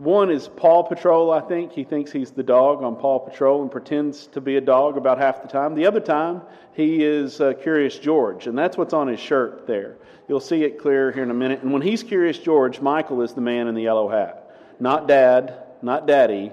one 0.00 0.30
is 0.30 0.48
Paw 0.48 0.82
Patrol, 0.82 1.30
I 1.30 1.42
think. 1.42 1.72
He 1.72 1.84
thinks 1.84 2.10
he's 2.10 2.30
the 2.30 2.42
dog 2.42 2.82
on 2.82 2.96
Paw 2.96 3.18
Patrol 3.18 3.60
and 3.60 3.70
pretends 3.70 4.28
to 4.28 4.40
be 4.40 4.56
a 4.56 4.60
dog 4.60 4.96
about 4.96 5.18
half 5.18 5.42
the 5.42 5.48
time. 5.48 5.74
The 5.74 5.84
other 5.84 6.00
time, 6.00 6.40
he 6.72 7.04
is 7.04 7.38
uh, 7.38 7.52
Curious 7.52 7.98
George, 7.98 8.46
and 8.46 8.56
that's 8.56 8.78
what's 8.78 8.94
on 8.94 9.08
his 9.08 9.20
shirt 9.20 9.66
there. 9.66 9.98
You'll 10.26 10.40
see 10.40 10.64
it 10.64 10.78
clear 10.78 11.12
here 11.12 11.22
in 11.22 11.30
a 11.30 11.34
minute. 11.34 11.60
And 11.60 11.70
when 11.70 11.82
he's 11.82 12.02
Curious 12.02 12.38
George, 12.38 12.80
Michael 12.80 13.20
is 13.20 13.34
the 13.34 13.42
man 13.42 13.68
in 13.68 13.74
the 13.74 13.82
yellow 13.82 14.08
hat. 14.08 14.56
Not 14.80 15.06
dad, 15.06 15.64
not 15.82 16.06
daddy, 16.06 16.50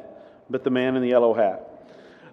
but 0.49 0.65
the 0.65 0.69
man 0.69 0.97
in 0.97 1.01
the 1.01 1.07
yellow 1.07 1.33
hat. 1.33 1.87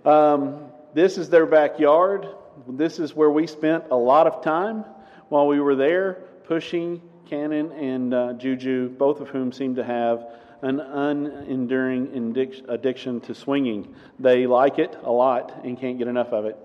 Um, 0.04 0.64
this 0.94 1.16
is 1.16 1.30
their 1.30 1.46
backyard. 1.46 2.26
This 2.66 2.98
is 2.98 3.14
where 3.14 3.30
we 3.30 3.46
spent 3.46 3.84
a 3.92 3.96
lot 3.96 4.26
of 4.26 4.42
time 4.42 4.84
while 5.28 5.46
we 5.46 5.60
were 5.60 5.76
there, 5.76 6.24
pushing 6.48 7.00
Cannon 7.30 7.70
and 7.70 8.12
uh, 8.12 8.32
Juju, 8.32 8.88
both 8.88 9.20
of 9.20 9.28
whom 9.28 9.52
seem 9.52 9.76
to 9.76 9.84
have 9.84 10.26
an 10.64 10.78
unenduring 10.78 12.36
addiction 12.68 13.20
to 13.20 13.34
swinging. 13.34 13.94
They 14.18 14.46
like 14.46 14.78
it 14.78 14.96
a 15.02 15.12
lot 15.12 15.60
and 15.62 15.78
can't 15.78 15.98
get 15.98 16.08
enough 16.08 16.32
of 16.32 16.46
it. 16.46 16.56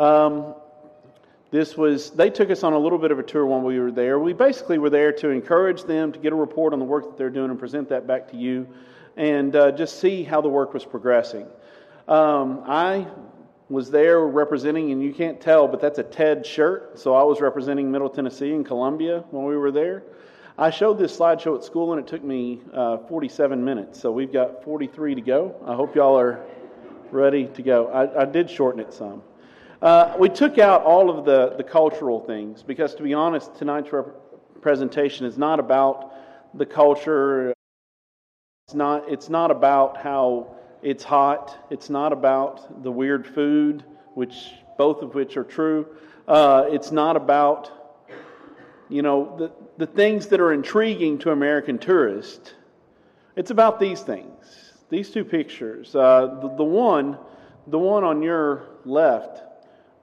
Um, 0.00 0.54
this 1.52 1.76
was, 1.76 2.10
they 2.10 2.28
took 2.28 2.50
us 2.50 2.64
on 2.64 2.72
a 2.72 2.78
little 2.78 2.98
bit 2.98 3.12
of 3.12 3.20
a 3.20 3.22
tour 3.22 3.46
when 3.46 3.62
we 3.62 3.78
were 3.78 3.92
there. 3.92 4.18
We 4.18 4.32
basically 4.32 4.78
were 4.78 4.90
there 4.90 5.12
to 5.12 5.30
encourage 5.30 5.84
them 5.84 6.10
to 6.10 6.18
get 6.18 6.32
a 6.32 6.36
report 6.36 6.72
on 6.72 6.80
the 6.80 6.84
work 6.84 7.04
that 7.04 7.16
they're 7.16 7.30
doing 7.30 7.50
and 7.50 7.58
present 7.58 7.88
that 7.90 8.08
back 8.08 8.32
to 8.32 8.36
you 8.36 8.66
and 9.16 9.54
uh, 9.54 9.70
just 9.70 10.00
see 10.00 10.24
how 10.24 10.40
the 10.40 10.48
work 10.48 10.74
was 10.74 10.84
progressing. 10.84 11.46
Um, 12.08 12.64
I 12.66 13.06
was 13.68 13.90
there 13.90 14.20
representing, 14.20 14.90
and 14.90 15.02
you 15.02 15.14
can't 15.14 15.40
tell, 15.40 15.68
but 15.68 15.80
that's 15.80 15.98
a 15.98 16.02
TED 16.02 16.44
shirt. 16.44 16.98
So 16.98 17.14
I 17.14 17.22
was 17.22 17.40
representing 17.40 17.92
Middle 17.92 18.10
Tennessee 18.10 18.52
and 18.52 18.66
Columbia 18.66 19.24
when 19.30 19.44
we 19.44 19.56
were 19.56 19.70
there. 19.70 20.02
I 20.58 20.70
showed 20.70 20.98
this 20.98 21.14
slideshow 21.14 21.54
at 21.54 21.64
school, 21.64 21.92
and 21.92 22.00
it 22.00 22.06
took 22.06 22.24
me 22.24 22.62
uh, 22.72 22.96
47 23.08 23.62
minutes. 23.62 24.00
So 24.00 24.10
we've 24.10 24.32
got 24.32 24.64
43 24.64 25.14
to 25.16 25.20
go. 25.20 25.54
I 25.66 25.74
hope 25.74 25.94
y'all 25.94 26.18
are 26.18 26.46
ready 27.10 27.46
to 27.48 27.62
go. 27.62 27.88
I, 27.88 28.22
I 28.22 28.24
did 28.24 28.48
shorten 28.48 28.80
it 28.80 28.94
some. 28.94 29.22
Uh, 29.82 30.16
we 30.18 30.30
took 30.30 30.56
out 30.56 30.82
all 30.82 31.10
of 31.10 31.26
the, 31.26 31.56
the 31.58 31.62
cultural 31.62 32.20
things 32.20 32.62
because, 32.62 32.94
to 32.94 33.02
be 33.02 33.12
honest, 33.12 33.54
tonight's 33.54 33.92
rep- 33.92 34.14
presentation 34.62 35.26
is 35.26 35.36
not 35.36 35.60
about 35.60 36.14
the 36.54 36.64
culture. 36.64 37.52
It's 38.66 38.74
not, 38.74 39.10
it's 39.10 39.28
not 39.28 39.50
about 39.50 39.98
how 39.98 40.56
it's 40.80 41.04
hot. 41.04 41.66
It's 41.68 41.90
not 41.90 42.14
about 42.14 42.82
the 42.82 42.90
weird 42.90 43.26
food, 43.26 43.84
which 44.14 44.52
both 44.78 45.02
of 45.02 45.14
which 45.14 45.36
are 45.36 45.44
true. 45.44 45.86
Uh, 46.26 46.64
it's 46.68 46.92
not 46.92 47.14
about, 47.14 48.08
you 48.88 49.02
know, 49.02 49.36
the, 49.36 49.65
the 49.78 49.86
things 49.86 50.28
that 50.28 50.40
are 50.40 50.52
intriguing 50.52 51.18
to 51.18 51.30
American 51.30 51.78
tourists. 51.78 52.54
It's 53.36 53.50
about 53.50 53.78
these 53.78 54.00
things. 54.00 54.72
These 54.88 55.10
two 55.10 55.24
pictures. 55.24 55.94
Uh, 55.94 56.38
the, 56.40 56.56
the 56.56 56.64
one, 56.64 57.18
the 57.66 57.78
one 57.78 58.04
on 58.04 58.22
your 58.22 58.64
left, 58.84 59.42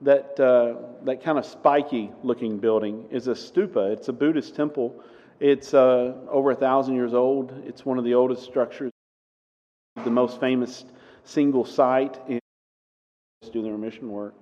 that 0.01 0.39
uh, 0.39 0.75
that 1.05 1.23
kind 1.23 1.37
of 1.37 1.45
spiky 1.45 2.11
looking 2.23 2.57
building 2.57 3.05
is 3.09 3.27
a 3.27 3.33
stupa. 3.33 3.91
It's 3.93 4.09
a 4.09 4.13
Buddhist 4.13 4.55
temple. 4.55 5.01
It's 5.39 5.73
uh, 5.73 6.13
over 6.29 6.51
a 6.51 6.55
thousand 6.55 6.95
years 6.95 7.13
old. 7.13 7.53
It's 7.65 7.85
one 7.85 7.97
of 7.97 8.03
the 8.03 8.13
oldest 8.13 8.43
structures 8.43 8.91
the 10.03 10.11
most 10.11 10.39
famous 10.39 10.85
single 11.23 11.65
site 11.65 12.19
in 12.27 12.39
do 13.51 13.61
their 13.61 13.77
mission 13.77 14.09
work. 14.09 14.33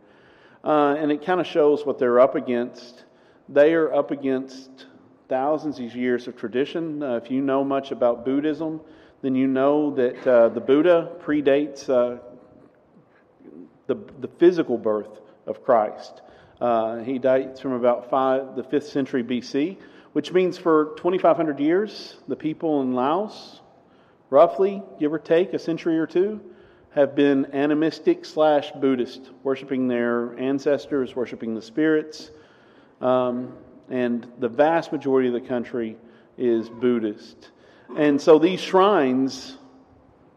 Uh, 0.63 0.95
and 0.97 1.11
it 1.11 1.25
kind 1.25 1.41
of 1.41 1.47
shows 1.47 1.85
what 1.85 1.97
they're 1.99 2.19
up 2.19 2.35
against. 2.35 3.03
They 3.49 3.73
are 3.73 3.93
up 3.93 4.11
against 4.11 4.85
thousands 5.31 5.79
of 5.79 5.95
years 5.95 6.27
of 6.27 6.35
tradition. 6.35 7.01
Uh, 7.01 7.15
if 7.15 7.31
you 7.31 7.39
know 7.39 7.63
much 7.63 7.91
about 7.91 8.25
Buddhism, 8.25 8.81
then 9.21 9.33
you 9.33 9.47
know 9.47 9.95
that 9.95 10.27
uh, 10.27 10.49
the 10.49 10.59
Buddha 10.59 11.09
predates 11.23 11.89
uh, 11.89 12.21
the, 13.87 13.95
the 14.19 14.27
physical 14.39 14.77
birth 14.77 15.21
of 15.47 15.63
Christ. 15.63 16.21
Uh, 16.59 16.97
he 16.97 17.17
dates 17.17 17.61
from 17.61 17.71
about 17.71 18.09
five, 18.09 18.57
the 18.57 18.63
5th 18.63 18.91
century 18.91 19.23
BC, 19.23 19.77
which 20.11 20.33
means 20.33 20.57
for 20.57 20.95
2,500 20.97 21.61
years, 21.61 22.17
the 22.27 22.35
people 22.35 22.81
in 22.81 22.91
Laos, 22.91 23.61
roughly, 24.29 24.83
give 24.99 25.13
or 25.13 25.19
take, 25.19 25.53
a 25.53 25.59
century 25.59 25.97
or 25.97 26.07
two, 26.07 26.41
have 26.93 27.15
been 27.15 27.55
animistic 27.55 28.25
slash 28.25 28.69
Buddhist, 28.73 29.21
worshiping 29.43 29.87
their 29.87 30.37
ancestors, 30.37 31.15
worshiping 31.15 31.55
the 31.55 31.61
spirits. 31.61 32.29
Um, 32.99 33.53
and 33.91 34.27
the 34.39 34.49
vast 34.49 34.91
majority 34.91 35.27
of 35.27 35.33
the 35.33 35.47
country 35.47 35.97
is 36.37 36.69
Buddhist. 36.69 37.51
And 37.95 38.19
so 38.19 38.39
these 38.39 38.59
shrines, 38.59 39.57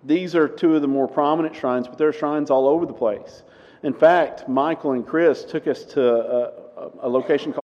these 0.02 0.34
are 0.34 0.48
two 0.48 0.74
of 0.74 0.82
the 0.82 0.88
more 0.88 1.08
prominent 1.08 1.54
shrines, 1.56 1.88
but 1.88 1.96
there 1.98 2.08
are 2.08 2.12
shrines 2.12 2.50
all 2.50 2.68
over 2.68 2.84
the 2.84 2.92
place. 2.92 3.42
In 3.82 3.94
fact, 3.94 4.48
Michael 4.48 4.92
and 4.92 5.06
Chris 5.06 5.44
took 5.44 5.66
us 5.66 5.84
to 5.84 6.02
a, 6.02 6.90
a 7.00 7.08
location 7.08 7.52
called 7.52 7.62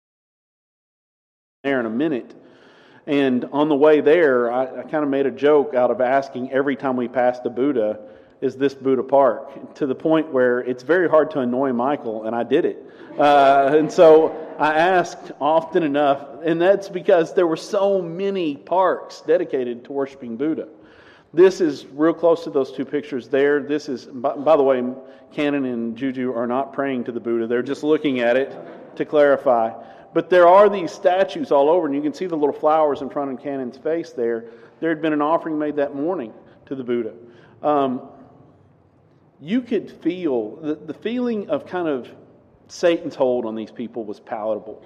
there 1.63 1.81
in 1.81 1.87
a 1.87 1.91
minute 1.91 2.35
and 3.07 3.45
on 3.53 3.69
the 3.69 3.77
way 3.77 4.01
there, 4.01 4.51
I, 4.51 4.81
I 4.81 4.83
kind 4.83 5.05
of 5.05 5.11
made 5.11 5.27
a 5.27 5.31
joke 5.31 5.75
out 5.75 5.91
of 5.91 6.01
asking 6.01 6.53
every 6.53 6.77
time 6.77 6.97
we 6.97 7.09
passed 7.09 7.43
the 7.43 7.51
Buddha, 7.51 8.01
is 8.45 8.57
this 8.57 8.75
Buddha 8.75 9.03
Park? 9.03 9.75
To 9.77 9.87
the 9.87 9.95
point 9.95 10.31
where 10.31 10.61
it's 10.61 10.83
very 10.83 11.09
hard 11.09 11.31
to 11.31 11.41
annoy 11.41 11.73
Michael, 11.73 12.25
and 12.25 12.37
I 12.37 12.43
did 12.43 12.67
it. 12.67 12.85
Uh, 13.19 13.75
and 13.75 13.91
so 13.91 14.37
I 14.59 14.75
asked 14.75 15.33
often 15.41 15.83
enough, 15.83 16.27
and 16.45 16.61
that's 16.61 16.91
because 16.91 17.33
there 17.33 17.47
were 17.47 17.57
so 17.57 18.03
many 18.03 18.57
parks 18.57 19.23
dedicated 19.23 19.87
to 19.87 19.93
worshiping 19.93 20.37
Buddha. 20.37 20.69
This 21.33 21.63
is 21.63 21.87
real 21.87 22.13
close 22.13 22.45
to 22.45 22.51
those 22.51 22.71
two 22.71 22.85
pictures 22.85 23.29
there. 23.29 23.61
This 23.61 23.89
is, 23.89 24.05
by, 24.05 24.35
by 24.35 24.57
the 24.57 24.63
way, 24.63 24.85
Cannon 25.33 25.65
and 25.65 25.97
Juju 25.97 26.35
are 26.35 26.47
not 26.47 26.75
praying 26.75 27.05
to 27.05 27.13
the 27.13 27.21
Buddha, 27.21 27.47
they're 27.47 27.63
just 27.63 27.83
looking 27.83 28.21
at 28.21 28.37
it 28.37 28.55
to 28.97 29.07
clarify. 29.07 29.73
But 30.13 30.29
there 30.29 30.47
are 30.47 30.69
these 30.69 30.93
statues 30.93 31.51
all 31.51 31.71
over, 31.71 31.87
and 31.87 31.95
you 31.97 32.03
can 32.03 32.13
see 32.13 32.27
the 32.27 32.37
little 32.37 32.53
flowers 32.53 33.01
in 33.01 33.09
front 33.09 33.33
of 33.33 33.43
Cannon's 33.43 33.79
face 33.79 34.11
there. 34.11 34.45
There 34.81 34.91
had 34.91 35.01
been 35.01 35.15
an 35.15 35.23
offering 35.23 35.59
made 35.59 35.77
that 35.77 35.97
morning 35.97 36.33
to 36.67 36.75
the 36.75 36.85
Buddha. 36.85 37.15
Um, 37.63 38.03
you 39.41 39.61
could 39.61 39.91
feel 39.91 40.57
the, 40.57 40.75
the 40.75 40.95
feeling 40.95 41.49
of 41.51 41.67
kind 41.67 41.89
of 41.89 42.09
Satan's 42.69 43.15
hold 43.15 43.45
on 43.45 43.55
these 43.55 43.71
people 43.71 44.05
was 44.05 44.21
palatable. 44.21 44.85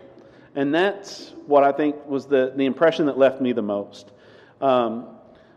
And 0.55 0.75
that's 0.75 1.35
what 1.47 1.63
I 1.63 1.73
think 1.73 2.07
was 2.07 2.27
the, 2.27 2.53
the 2.57 2.65
impression 2.65 3.07
that 3.07 3.19
left 3.19 3.41
me 3.41 3.53
the 3.53 3.63
most. 3.63 4.11
Um, 4.61 5.17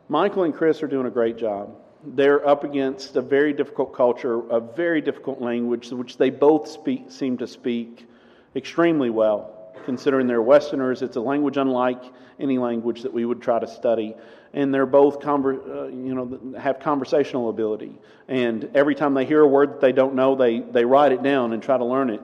Michael 0.10 0.44
and 0.44 0.54
Chris 0.54 0.84
are 0.84 0.88
doing 0.88 1.08
a 1.08 1.12
great 1.12 1.38
job. 1.38 1.76
They're 2.04 2.48
up 2.48 2.64
against 2.64 3.16
a 3.16 3.22
very 3.22 3.54
difficult 3.54 3.94
culture, 3.96 4.48
a 4.50 4.60
very 4.60 5.02
difficult 5.02 5.42
language, 5.42 5.89
which 5.89 6.18
they 6.18 6.30
both 6.30 6.68
speak, 6.68 7.06
seem 7.10 7.38
to 7.38 7.48
speak 7.48 8.08
extremely 8.56 9.10
well 9.10 9.58
considering 9.86 10.28
they're 10.28 10.42
Westerners. 10.42 11.02
It's 11.02 11.16
a 11.16 11.22
language 11.22 11.58
unlike 11.58 12.04
any 12.39 12.58
language 12.58 13.02
that 13.04 13.14
we 13.14 13.26
would 13.26 13.42
try 13.42 13.60
to 13.60 13.68
study. 13.68 14.16
And 14.54 14.74
they're 14.74 14.86
both, 14.86 15.20
conver- 15.20 15.66
uh, 15.68 15.88
you 15.88 16.14
know, 16.14 16.60
have 16.60 16.80
conversational 16.80 17.49
ability. 17.49 17.93
And 18.28 18.70
every 18.76 18.95
time 18.95 19.14
they 19.14 19.26
hear 19.26 19.41
a 19.41 19.47
word 19.47 19.74
that 19.74 19.82
they 19.82 19.93
don't 19.93 20.16
know, 20.16 20.36
they, 20.36 20.60
they 20.60 20.84
write 20.84 21.14
it 21.14 21.24
down 21.24 21.54
and 21.54 21.64
try 21.64 21.78
to 21.78 21.86
learn 21.86 22.10
it. 22.10 22.22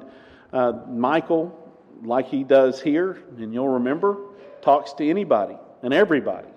Uh, 0.51 0.73
Michael, 0.89 1.57
like 2.03 2.27
he 2.27 2.43
does 2.43 2.81
here, 2.81 3.23
and 3.37 3.53
you'll 3.53 3.69
remember, 3.69 4.17
talks 4.61 4.93
to 4.93 5.09
anybody 5.09 5.57
and 5.81 5.93
everybody 5.93 6.47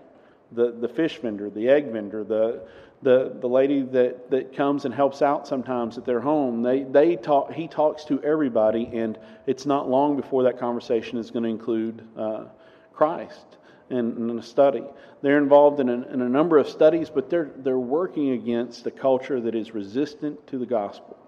the, 0.53 0.73
the 0.73 0.89
fish 0.89 1.19
vendor, 1.19 1.51
the 1.51 1.69
egg 1.69 1.93
vendor, 1.93 2.25
the, 2.25 2.63
the, 3.03 3.37
the 3.41 3.47
lady 3.47 3.83
that, 3.83 4.31
that 4.31 4.55
comes 4.57 4.85
and 4.85 4.95
helps 4.95 5.23
out 5.23 5.47
sometimes 5.47 5.97
at 5.97 6.05
their 6.05 6.21
home, 6.21 6.63
they, 6.63 6.83
they 6.83 7.17
talk, 7.17 7.53
he 7.53 7.69
talks 7.69 8.05
to 8.05 8.23
everybody, 8.23 8.89
and 8.93 9.19
it's 9.47 9.67
not 9.67 9.89
long 9.89 10.17
before 10.17 10.43
that 10.45 10.59
conversation 10.59 11.19
is 11.19 11.31
going 11.31 11.45
to 11.45 11.49
include 11.49 12.07
uh, 12.17 12.45
Christ 12.93 13.57
in, 13.91 14.39
a 14.39 14.43
study. 14.43 14.85
They're 15.23 15.39
involved 15.39 15.81
in 15.81 15.89
a, 15.89 16.03
in 16.09 16.23
a 16.23 16.29
number 16.29 16.59
of 16.59 16.69
studies, 16.69 17.11
but 17.11 17.29
they're, 17.29 17.51
they're 17.57 17.79
working 17.79 18.31
against 18.31 18.87
a 18.87 18.91
culture 18.91 19.41
that 19.41 19.55
is 19.55 19.73
resistant 19.73 20.47
to 20.49 20.59
the 20.59 20.67
gospel. 20.67 21.19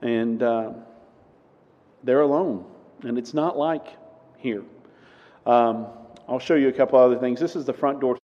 And 0.00 0.42
uh, 0.42 0.72
they're 2.02 2.22
alone, 2.22 2.64
and 3.02 3.18
it's 3.18 3.34
not 3.34 3.56
like 3.56 3.86
here. 4.38 4.64
Um, 5.46 5.86
I'll 6.28 6.38
show 6.38 6.54
you 6.54 6.68
a 6.68 6.72
couple 6.72 6.98
other 6.98 7.18
things. 7.18 7.38
This 7.38 7.56
is 7.56 7.64
the 7.64 7.72
front 7.72 8.00
door 8.00 8.18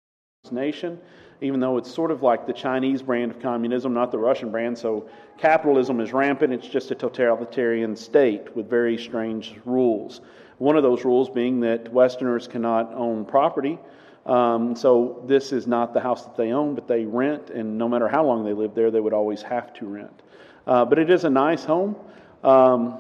nation 0.50 1.00
even 1.40 1.60
though 1.60 1.76
it's 1.76 1.92
sort 1.92 2.10
of 2.10 2.22
like 2.22 2.46
the 2.46 2.52
Chinese 2.52 3.02
brand 3.02 3.30
of 3.30 3.40
communism, 3.40 3.92
not 3.92 4.10
the 4.10 4.18
Russian 4.18 4.50
brand. 4.50 4.78
So 4.78 5.08
capitalism 5.36 6.00
is 6.00 6.12
rampant, 6.12 6.52
it's 6.52 6.66
just 6.66 6.90
a 6.90 6.94
totalitarian 6.94 7.96
state 7.96 8.54
with 8.56 8.68
very 8.68 8.96
strange 8.96 9.54
rules. 9.64 10.22
One 10.58 10.76
of 10.76 10.82
those 10.82 11.04
rules 11.04 11.28
being 11.30 11.60
that 11.60 11.92
Westerners 11.92 12.46
cannot 12.48 12.92
own 12.94 13.24
property. 13.24 13.78
Um, 14.26 14.74
so 14.74 15.22
this 15.26 15.52
is 15.52 15.66
not 15.66 15.92
the 15.92 16.00
house 16.00 16.24
that 16.24 16.36
they 16.36 16.52
own, 16.52 16.74
but 16.74 16.88
they 16.88 17.04
rent, 17.04 17.50
and 17.50 17.76
no 17.76 17.88
matter 17.88 18.08
how 18.08 18.24
long 18.24 18.44
they 18.44 18.54
live 18.54 18.74
there, 18.74 18.90
they 18.90 19.00
would 19.00 19.12
always 19.12 19.42
have 19.42 19.72
to 19.74 19.86
rent. 19.86 20.22
Uh, 20.66 20.84
but 20.84 20.98
it 20.98 21.10
is 21.10 21.24
a 21.24 21.30
nice 21.30 21.64
home. 21.64 21.96
Um, 22.42 22.98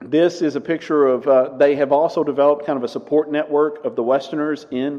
this 0.00 0.42
is 0.42 0.56
a 0.56 0.60
picture 0.60 1.06
of, 1.06 1.26
uh, 1.26 1.56
they 1.56 1.76
have 1.76 1.92
also 1.92 2.24
developed 2.24 2.66
kind 2.66 2.76
of 2.76 2.84
a 2.84 2.88
support 2.88 3.30
network 3.30 3.84
of 3.84 3.96
the 3.96 4.02
Westerners 4.02 4.66
in 4.70 4.98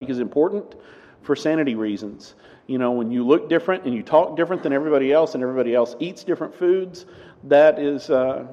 is 0.00 0.18
important 0.18 0.74
for 1.22 1.36
sanity 1.36 1.74
reasons. 1.74 2.34
You 2.66 2.78
know, 2.78 2.92
when 2.92 3.10
you 3.10 3.24
look 3.24 3.48
different 3.48 3.84
and 3.84 3.94
you 3.94 4.02
talk 4.02 4.36
different 4.36 4.62
than 4.62 4.72
everybody 4.72 5.12
else 5.12 5.34
and 5.34 5.42
everybody 5.42 5.74
else 5.74 5.94
eats 6.00 6.24
different 6.24 6.54
foods, 6.54 7.06
that 7.44 7.78
is, 7.78 8.10
uh, 8.10 8.46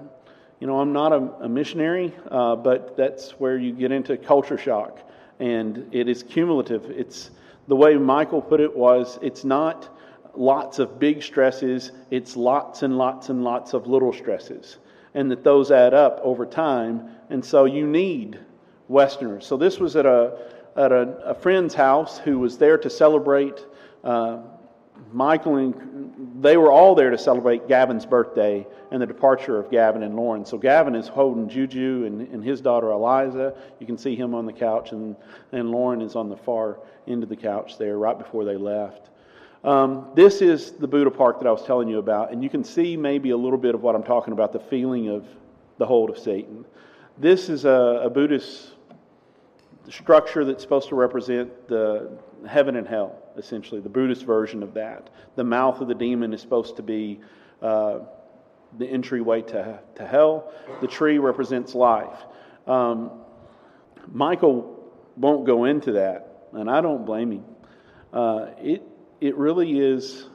you 0.59 0.67
know, 0.67 0.79
I'm 0.79 0.91
not 0.91 1.13
a, 1.13 1.45
a 1.45 1.49
missionary, 1.49 2.13
uh, 2.29 2.55
but 2.55 2.97
that's 2.97 3.31
where 3.39 3.57
you 3.57 3.71
get 3.71 3.91
into 3.91 4.17
culture 4.17 4.57
shock. 4.57 4.99
And 5.39 5.87
it 5.93 6.09
is 6.09 6.21
cumulative. 6.21 6.85
It's 6.85 7.31
the 7.67 7.75
way 7.75 7.95
Michael 7.95 8.41
put 8.41 8.59
it 8.59 8.75
was 8.75 9.17
it's 9.21 9.45
not 9.45 9.95
lots 10.35 10.79
of 10.79 10.99
big 10.99 11.23
stresses, 11.23 11.91
it's 12.11 12.35
lots 12.35 12.83
and 12.83 12.97
lots 12.97 13.29
and 13.29 13.43
lots 13.43 13.73
of 13.73 13.87
little 13.87 14.11
stresses. 14.11 14.77
And 15.13 15.31
that 15.31 15.43
those 15.43 15.71
add 15.71 15.93
up 15.93 16.19
over 16.23 16.45
time. 16.45 17.09
And 17.29 17.43
so 17.43 17.65
you 17.65 17.87
need 17.87 18.39
Westerners. 18.89 19.45
So 19.45 19.55
this 19.55 19.79
was 19.79 19.95
at 19.95 20.05
a, 20.05 20.37
at 20.75 20.91
a, 20.91 21.17
a 21.25 21.35
friend's 21.35 21.73
house 21.73 22.17
who 22.19 22.39
was 22.39 22.57
there 22.57 22.77
to 22.77 22.89
celebrate. 22.89 23.65
Uh, 24.03 24.39
Michael 25.11 25.55
and 25.57 26.09
they 26.41 26.57
were 26.57 26.71
all 26.71 26.95
there 26.95 27.09
to 27.09 27.17
celebrate 27.17 27.67
Gavin's 27.67 28.05
birthday 28.05 28.65
and 28.91 29.01
the 29.01 29.05
departure 29.05 29.59
of 29.59 29.69
Gavin 29.69 30.03
and 30.03 30.15
Lauren. 30.15 30.45
So 30.45 30.57
Gavin 30.57 30.95
is 30.95 31.07
holding 31.07 31.49
Juju 31.49 32.05
and, 32.05 32.21
and 32.21 32.43
his 32.43 32.61
daughter 32.61 32.91
Eliza. 32.91 33.55
You 33.79 33.85
can 33.85 33.97
see 33.97 34.15
him 34.15 34.33
on 34.33 34.45
the 34.45 34.53
couch, 34.53 34.91
and, 34.91 35.15
and 35.51 35.69
Lauren 35.69 36.01
is 36.01 36.15
on 36.15 36.29
the 36.29 36.37
far 36.37 36.79
end 37.07 37.23
of 37.23 37.29
the 37.29 37.35
couch 37.35 37.77
there 37.77 37.97
right 37.97 38.17
before 38.17 38.45
they 38.45 38.55
left. 38.55 39.09
Um, 39.63 40.07
this 40.15 40.41
is 40.41 40.71
the 40.71 40.87
Buddha 40.87 41.11
Park 41.11 41.39
that 41.39 41.47
I 41.47 41.51
was 41.51 41.63
telling 41.63 41.89
you 41.89 41.99
about, 41.99 42.31
and 42.31 42.41
you 42.41 42.49
can 42.49 42.63
see 42.63 42.95
maybe 42.95 43.31
a 43.31 43.37
little 43.37 43.57
bit 43.57 43.75
of 43.75 43.81
what 43.81 43.95
I'm 43.95 44.03
talking 44.03 44.31
about 44.31 44.53
the 44.53 44.59
feeling 44.59 45.09
of 45.09 45.27
the 45.77 45.85
hold 45.85 46.09
of 46.09 46.17
Satan. 46.17 46.65
This 47.17 47.49
is 47.49 47.65
a, 47.65 48.01
a 48.03 48.09
Buddhist 48.09 48.75
structure 49.89 50.45
that's 50.45 50.63
supposed 50.63 50.87
to 50.89 50.95
represent 50.95 51.67
the 51.67 52.09
heaven 52.47 52.77
and 52.77 52.87
hell, 52.87 53.17
essentially, 53.37 53.81
the 53.81 53.89
Buddhist 53.89 54.25
version 54.25 54.63
of 54.63 54.73
that. 54.75 55.09
The 55.35 55.43
mouth 55.43 55.81
of 55.81 55.87
the 55.87 55.95
demon 55.95 56.33
is 56.33 56.41
supposed 56.41 56.75
to 56.77 56.83
be 56.83 57.19
uh, 57.61 57.99
the 58.77 58.87
entryway 58.87 59.41
to, 59.41 59.79
to 59.95 60.07
hell. 60.07 60.53
The 60.81 60.87
tree 60.87 61.17
represents 61.17 61.73
life. 61.75 62.17
Um, 62.67 63.11
Michael 64.11 64.91
won't 65.17 65.45
go 65.45 65.65
into 65.65 65.93
that, 65.93 66.47
and 66.53 66.69
I 66.69 66.81
don't 66.81 67.05
blame 67.05 67.31
him. 67.31 67.45
Uh, 68.11 68.47
it 68.57 68.83
it 69.21 69.35
really 69.35 69.77
is 69.79 70.25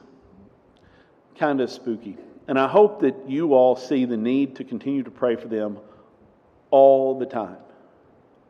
kind 1.37 1.61
of 1.61 1.69
spooky. 1.71 2.17
And 2.47 2.59
I 2.59 2.67
hope 2.67 3.01
that 3.01 3.27
you 3.27 3.53
all 3.53 3.75
see 3.75 4.05
the 4.05 4.17
need 4.17 4.57
to 4.57 4.63
continue 4.63 5.03
to 5.03 5.11
pray 5.11 5.35
for 5.35 5.47
them 5.47 5.79
all 6.69 7.17
the 7.17 7.25
time. 7.25 7.57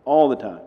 All 0.03 0.29
the 0.29 0.35
time. 0.35 0.61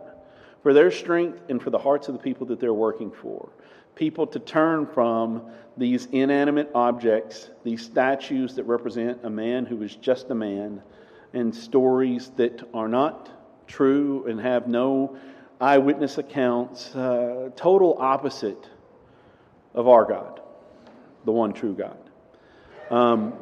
For 0.68 0.74
their 0.74 0.90
strength 0.90 1.40
and 1.48 1.62
for 1.62 1.70
the 1.70 1.78
hearts 1.78 2.08
of 2.08 2.12
the 2.12 2.20
people 2.20 2.46
that 2.48 2.60
they're 2.60 2.74
working 2.74 3.10
for. 3.10 3.48
People 3.94 4.26
to 4.26 4.38
turn 4.38 4.84
from 4.84 5.50
these 5.78 6.08
inanimate 6.12 6.70
objects, 6.74 7.48
these 7.64 7.82
statues 7.82 8.54
that 8.56 8.64
represent 8.64 9.18
a 9.22 9.30
man 9.30 9.64
who 9.64 9.82
is 9.82 9.96
just 9.96 10.28
a 10.28 10.34
man, 10.34 10.82
and 11.32 11.54
stories 11.54 12.32
that 12.36 12.68
are 12.74 12.86
not 12.86 13.30
true 13.66 14.26
and 14.28 14.38
have 14.38 14.68
no 14.68 15.16
eyewitness 15.58 16.18
accounts, 16.18 16.94
uh, 16.94 17.48
total 17.56 17.96
opposite 17.98 18.68
of 19.72 19.88
our 19.88 20.04
God, 20.04 20.42
the 21.24 21.32
one 21.32 21.54
true 21.54 21.72
God. 21.72 21.96
Um, 22.90 23.32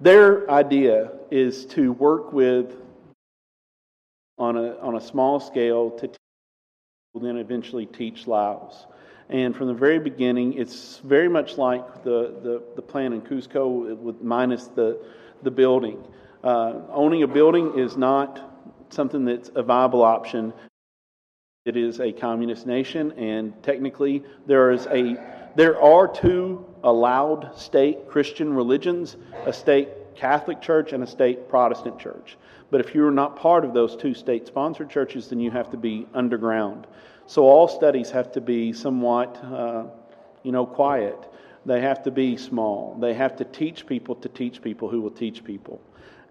their 0.00 0.48
idea 0.48 1.10
is 1.32 1.66
to 1.66 1.90
work 1.90 2.32
with 2.32 2.76
on 4.38 4.56
a, 4.56 4.76
on 4.78 4.94
a 4.94 5.00
small 5.00 5.40
scale 5.40 5.90
to 5.90 6.19
then 7.14 7.36
eventually 7.36 7.86
teach 7.86 8.26
Laos. 8.26 8.86
And 9.28 9.54
from 9.54 9.68
the 9.68 9.74
very 9.74 9.98
beginning, 9.98 10.54
it's 10.54 10.98
very 10.98 11.28
much 11.28 11.58
like 11.58 12.02
the, 12.04 12.34
the, 12.42 12.62
the 12.76 12.82
plan 12.82 13.12
in 13.12 13.20
Cusco 13.22 13.96
with 13.96 14.20
minus 14.20 14.66
the, 14.68 14.98
the 15.42 15.50
building. 15.50 16.02
Uh, 16.42 16.80
owning 16.90 17.22
a 17.22 17.28
building 17.28 17.78
is 17.78 17.96
not 17.96 18.40
something 18.90 19.24
that's 19.24 19.50
a 19.54 19.62
viable 19.62 20.02
option 20.02 20.52
it 21.66 21.76
is 21.76 22.00
a 22.00 22.10
communist 22.10 22.66
nation, 22.66 23.12
and 23.18 23.52
technically, 23.62 24.22
there 24.46 24.70
is 24.70 24.86
a 24.86 25.50
there 25.56 25.78
are 25.78 26.08
two 26.08 26.64
allowed 26.82 27.52
state 27.54 28.08
Christian 28.08 28.54
religions: 28.54 29.18
a 29.44 29.52
state 29.52 29.90
Catholic 30.20 30.60
church 30.60 30.92
and 30.92 31.02
a 31.02 31.06
state 31.06 31.48
Protestant 31.48 31.98
church. 31.98 32.36
But 32.70 32.80
if 32.80 32.94
you're 32.94 33.10
not 33.10 33.36
part 33.36 33.64
of 33.64 33.72
those 33.72 33.96
two 33.96 34.12
state-sponsored 34.12 34.90
churches, 34.90 35.28
then 35.28 35.40
you 35.40 35.50
have 35.50 35.70
to 35.70 35.78
be 35.78 36.06
underground. 36.12 36.86
So 37.26 37.44
all 37.44 37.68
studies 37.68 38.10
have 38.10 38.30
to 38.32 38.40
be 38.42 38.74
somewhat, 38.74 39.42
uh, 39.42 39.84
you 40.42 40.52
know, 40.52 40.66
quiet. 40.66 41.16
They 41.64 41.80
have 41.80 42.02
to 42.02 42.10
be 42.10 42.36
small. 42.36 42.98
They 43.00 43.14
have 43.14 43.36
to 43.36 43.44
teach 43.44 43.86
people 43.86 44.14
to 44.16 44.28
teach 44.28 44.60
people 44.60 44.90
who 44.90 45.00
will 45.00 45.10
teach 45.10 45.42
people. 45.42 45.80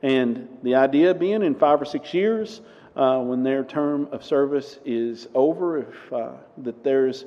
And 0.04 0.48
the 0.62 0.76
idea 0.76 1.16
being 1.16 1.42
in 1.42 1.56
five 1.56 1.82
or 1.82 1.86
six 1.86 2.14
years, 2.14 2.62
uh, 2.96 3.20
when 3.22 3.42
their 3.42 3.64
term 3.64 4.08
of 4.12 4.24
service 4.24 4.78
is 4.86 5.28
over, 5.34 5.80
if 5.80 6.14
uh, 6.14 6.34
that 6.60 6.84
there's 6.84 7.26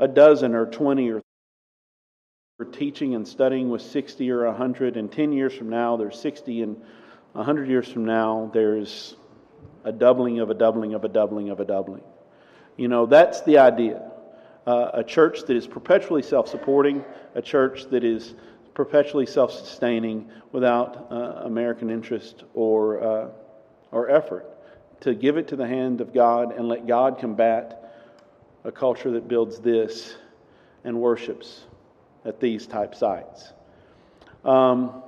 a 0.00 0.08
dozen 0.08 0.56
or 0.56 0.66
20 0.66 1.08
or 1.10 1.22
teaching 2.64 3.14
and 3.14 3.26
studying 3.26 3.70
with 3.70 3.82
60 3.82 4.30
or 4.30 4.46
100, 4.46 4.96
and 4.96 5.10
10 5.10 5.32
years 5.32 5.54
from 5.54 5.68
now, 5.68 5.96
there's 5.96 6.18
60, 6.20 6.62
and 6.62 6.76
100 7.32 7.68
years 7.68 7.88
from 7.88 8.04
now, 8.04 8.50
there's 8.52 9.16
a 9.84 9.92
doubling 9.92 10.40
of 10.40 10.50
a 10.50 10.54
doubling 10.54 10.94
of 10.94 11.04
a 11.04 11.08
doubling 11.08 11.50
of 11.50 11.60
a 11.60 11.64
doubling. 11.64 12.02
You 12.76 12.88
know, 12.88 13.06
that's 13.06 13.42
the 13.42 13.58
idea. 13.58 14.10
Uh, 14.66 14.90
a 14.94 15.04
church 15.04 15.42
that 15.46 15.56
is 15.56 15.66
perpetually 15.66 16.22
self 16.22 16.48
supporting, 16.48 17.04
a 17.34 17.42
church 17.42 17.86
that 17.90 18.04
is 18.04 18.34
perpetually 18.74 19.26
self 19.26 19.52
sustaining 19.52 20.30
without 20.52 21.08
uh, 21.10 21.42
American 21.44 21.90
interest 21.90 22.44
or, 22.54 23.02
uh, 23.02 23.28
or 23.90 24.10
effort 24.10 24.46
to 25.00 25.14
give 25.14 25.36
it 25.38 25.48
to 25.48 25.56
the 25.56 25.66
hand 25.66 26.00
of 26.00 26.12
God 26.12 26.56
and 26.56 26.68
let 26.68 26.86
God 26.86 27.18
combat 27.18 27.76
a 28.64 28.70
culture 28.70 29.10
that 29.12 29.28
builds 29.28 29.58
this 29.60 30.16
and 30.84 31.00
worships 31.00 31.62
at 32.24 32.40
these 32.40 32.66
type 32.66 32.94
sites. 32.94 33.52
Um, 34.44 35.02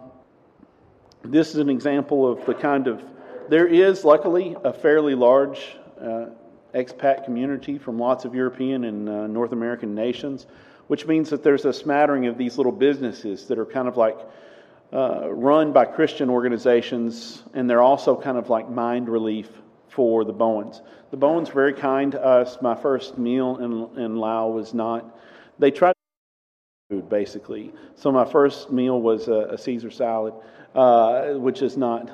this 1.23 1.51
is 1.51 1.57
an 1.57 1.69
example 1.69 2.31
of 2.31 2.45
the 2.47 2.55
kind 2.55 2.87
of, 2.87 3.03
there 3.49 3.67
is 3.67 4.05
luckily 4.05 4.57
a 4.65 4.73
fairly 4.73 5.15
large 5.15 5.77
uh, 6.01 6.27
expat 6.75 7.25
community 7.25 7.79
from 7.79 7.99
lots 7.99 8.25
of 8.25 8.35
European 8.35 8.85
and 8.85 9.09
uh, 9.09 9.27
North 9.27 9.53
American 9.53 9.95
nations, 9.95 10.47
which 10.89 11.07
means 11.07 11.31
that 11.31 11.43
there's 11.43 11.65
a 11.65 11.73
smattering 11.73 12.27
of 12.27 12.37
these 12.37 12.57
little 12.57 12.73
businesses 12.73 13.47
that 13.47 13.59
are 13.59 13.67
kind 13.67 13.89
of 13.89 13.97
like 13.97 14.19
uh, 14.93 15.31
run 15.31 15.73
by 15.73 15.85
Christian 15.85 16.29
organizations, 16.29 17.43
and 17.55 17.69
they're 17.69 17.83
also 17.83 18.15
kind 18.15 18.37
of 18.37 18.51
like 18.51 18.69
mind 18.69 19.09
relief 19.09 19.49
for 19.89 20.25
the 20.25 20.33
Bowens. 20.33 20.83
The 21.11 21.17
Bowens 21.17 21.51
very 21.51 21.75
kind 21.75 22.13
to 22.13 22.25
us. 22.25 22.59
My 22.61 22.75
first 22.75 23.19
meal 23.19 23.59
in, 23.59 24.03
in 24.03 24.17
Laos 24.17 24.55
was 24.55 24.75
not, 24.75 25.19
they 25.59 25.71
tried 25.71 25.92
food 26.93 27.09
basically. 27.09 27.73
So 27.97 28.13
my 28.13 28.27
first 28.27 28.71
meal 28.71 29.01
was 29.01 29.27
a, 29.29 29.49
a 29.53 29.57
Caesar 29.57 29.91
salad, 29.91 30.35
uh, 30.75 31.33
which 31.39 31.63
is 31.63 31.79
not, 31.79 32.11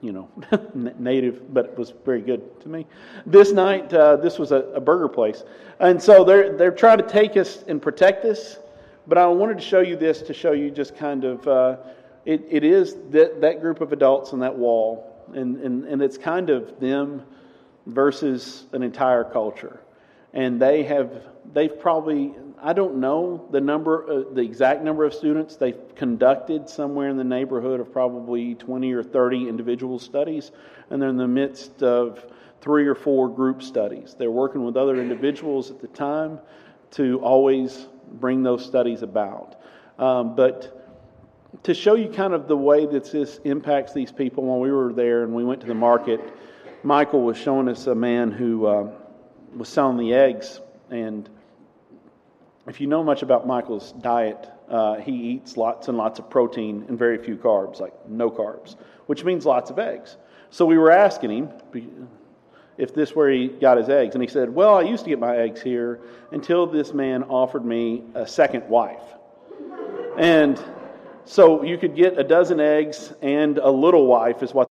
you 0.00 0.10
know, 0.10 0.28
native, 0.98 1.54
but 1.54 1.66
it 1.66 1.78
was 1.78 1.92
very 2.04 2.20
good 2.20 2.60
to 2.62 2.68
me. 2.68 2.84
This 3.26 3.52
night, 3.52 3.94
uh, 3.94 4.16
this 4.16 4.36
was 4.36 4.50
a, 4.50 4.62
a, 4.74 4.80
burger 4.80 5.08
place. 5.08 5.44
And 5.78 6.02
so 6.02 6.24
they're, 6.24 6.56
they're 6.56 6.72
trying 6.72 6.98
to 6.98 7.06
take 7.06 7.36
us 7.36 7.62
and 7.68 7.80
protect 7.80 8.24
us. 8.24 8.58
But 9.06 9.18
I 9.18 9.26
wanted 9.28 9.58
to 9.58 9.64
show 9.64 9.82
you 9.82 9.94
this 9.94 10.20
to 10.22 10.34
show 10.34 10.50
you 10.50 10.68
just 10.72 10.96
kind 10.96 11.24
of, 11.24 11.46
uh, 11.46 11.76
it, 12.24 12.44
it 12.50 12.64
is 12.64 12.96
that, 13.10 13.40
that 13.40 13.60
group 13.60 13.80
of 13.80 13.92
adults 13.92 14.32
on 14.32 14.40
that 14.40 14.56
wall 14.56 15.14
and, 15.32 15.58
and, 15.58 15.84
and 15.84 16.02
it's 16.02 16.18
kind 16.18 16.50
of 16.50 16.80
them 16.80 17.22
versus 17.86 18.66
an 18.72 18.82
entire 18.82 19.22
culture. 19.22 19.78
And 20.32 20.60
they 20.60 20.82
have, 20.82 21.22
they've 21.52 21.78
probably, 21.78 22.34
I 22.62 22.72
don't 22.72 22.96
know 22.96 23.46
the 23.50 23.60
number, 23.60 24.04
uh, 24.10 24.34
the 24.34 24.40
exact 24.40 24.82
number 24.82 25.04
of 25.04 25.14
students. 25.14 25.56
They've 25.56 25.78
conducted 25.94 26.68
somewhere 26.68 27.08
in 27.08 27.16
the 27.16 27.24
neighborhood 27.24 27.80
of 27.80 27.92
probably 27.92 28.54
20 28.54 28.92
or 28.92 29.02
30 29.02 29.48
individual 29.48 29.98
studies, 29.98 30.50
and 30.90 31.00
they're 31.00 31.08
in 31.08 31.16
the 31.16 31.28
midst 31.28 31.82
of 31.82 32.24
three 32.60 32.86
or 32.86 32.94
four 32.94 33.28
group 33.28 33.62
studies. 33.62 34.16
They're 34.18 34.30
working 34.30 34.64
with 34.64 34.76
other 34.76 35.00
individuals 35.00 35.70
at 35.70 35.80
the 35.80 35.88
time 35.88 36.40
to 36.92 37.20
always 37.20 37.86
bring 38.12 38.42
those 38.42 38.64
studies 38.64 39.02
about. 39.02 39.60
Um, 39.98 40.34
but 40.34 40.74
to 41.62 41.74
show 41.74 41.94
you 41.94 42.08
kind 42.08 42.34
of 42.34 42.48
the 42.48 42.56
way 42.56 42.86
that 42.86 43.10
this 43.10 43.40
impacts 43.44 43.92
these 43.92 44.12
people, 44.12 44.44
when 44.44 44.60
we 44.60 44.70
were 44.70 44.92
there 44.92 45.24
and 45.24 45.34
we 45.34 45.44
went 45.44 45.60
to 45.62 45.66
the 45.66 45.74
market, 45.74 46.20
Michael 46.82 47.22
was 47.22 47.36
showing 47.36 47.68
us 47.68 47.86
a 47.86 47.94
man 47.94 48.30
who 48.30 48.66
uh, 48.66 48.90
was 49.56 49.68
selling 49.68 49.96
the 49.96 50.14
eggs. 50.14 50.60
And 50.90 51.28
if 52.68 52.80
you 52.80 52.86
know 52.86 53.02
much 53.02 53.22
about 53.22 53.46
Michael's 53.46 53.92
diet, 53.92 54.48
uh, 54.68 54.96
he 54.96 55.12
eats 55.12 55.56
lots 55.56 55.88
and 55.88 55.96
lots 55.96 56.18
of 56.18 56.28
protein 56.28 56.84
and 56.88 56.98
very 56.98 57.16
few 57.18 57.36
carbs, 57.36 57.80
like 57.80 57.94
no 58.08 58.30
carbs, 58.30 58.76
which 59.06 59.24
means 59.24 59.46
lots 59.46 59.70
of 59.70 59.78
eggs. 59.78 60.16
So 60.50 60.66
we 60.66 60.76
were 60.76 60.90
asking 60.90 61.30
him 61.30 61.48
if 62.76 62.94
this 62.94 63.14
where 63.14 63.30
he 63.30 63.48
got 63.48 63.78
his 63.78 63.88
eggs. 63.88 64.14
And 64.14 64.22
he 64.22 64.28
said, 64.28 64.54
Well, 64.54 64.76
I 64.76 64.82
used 64.82 65.04
to 65.04 65.10
get 65.10 65.18
my 65.18 65.36
eggs 65.36 65.62
here 65.62 66.00
until 66.30 66.66
this 66.66 66.92
man 66.92 67.24
offered 67.24 67.64
me 67.64 68.04
a 68.14 68.26
second 68.26 68.68
wife. 68.68 69.02
And 70.18 70.62
so 71.24 71.62
you 71.62 71.78
could 71.78 71.94
get 71.94 72.18
a 72.18 72.24
dozen 72.24 72.60
eggs 72.60 73.12
and 73.22 73.58
a 73.58 73.70
little 73.70 74.06
wife, 74.06 74.42
is 74.42 74.52
what, 74.52 74.68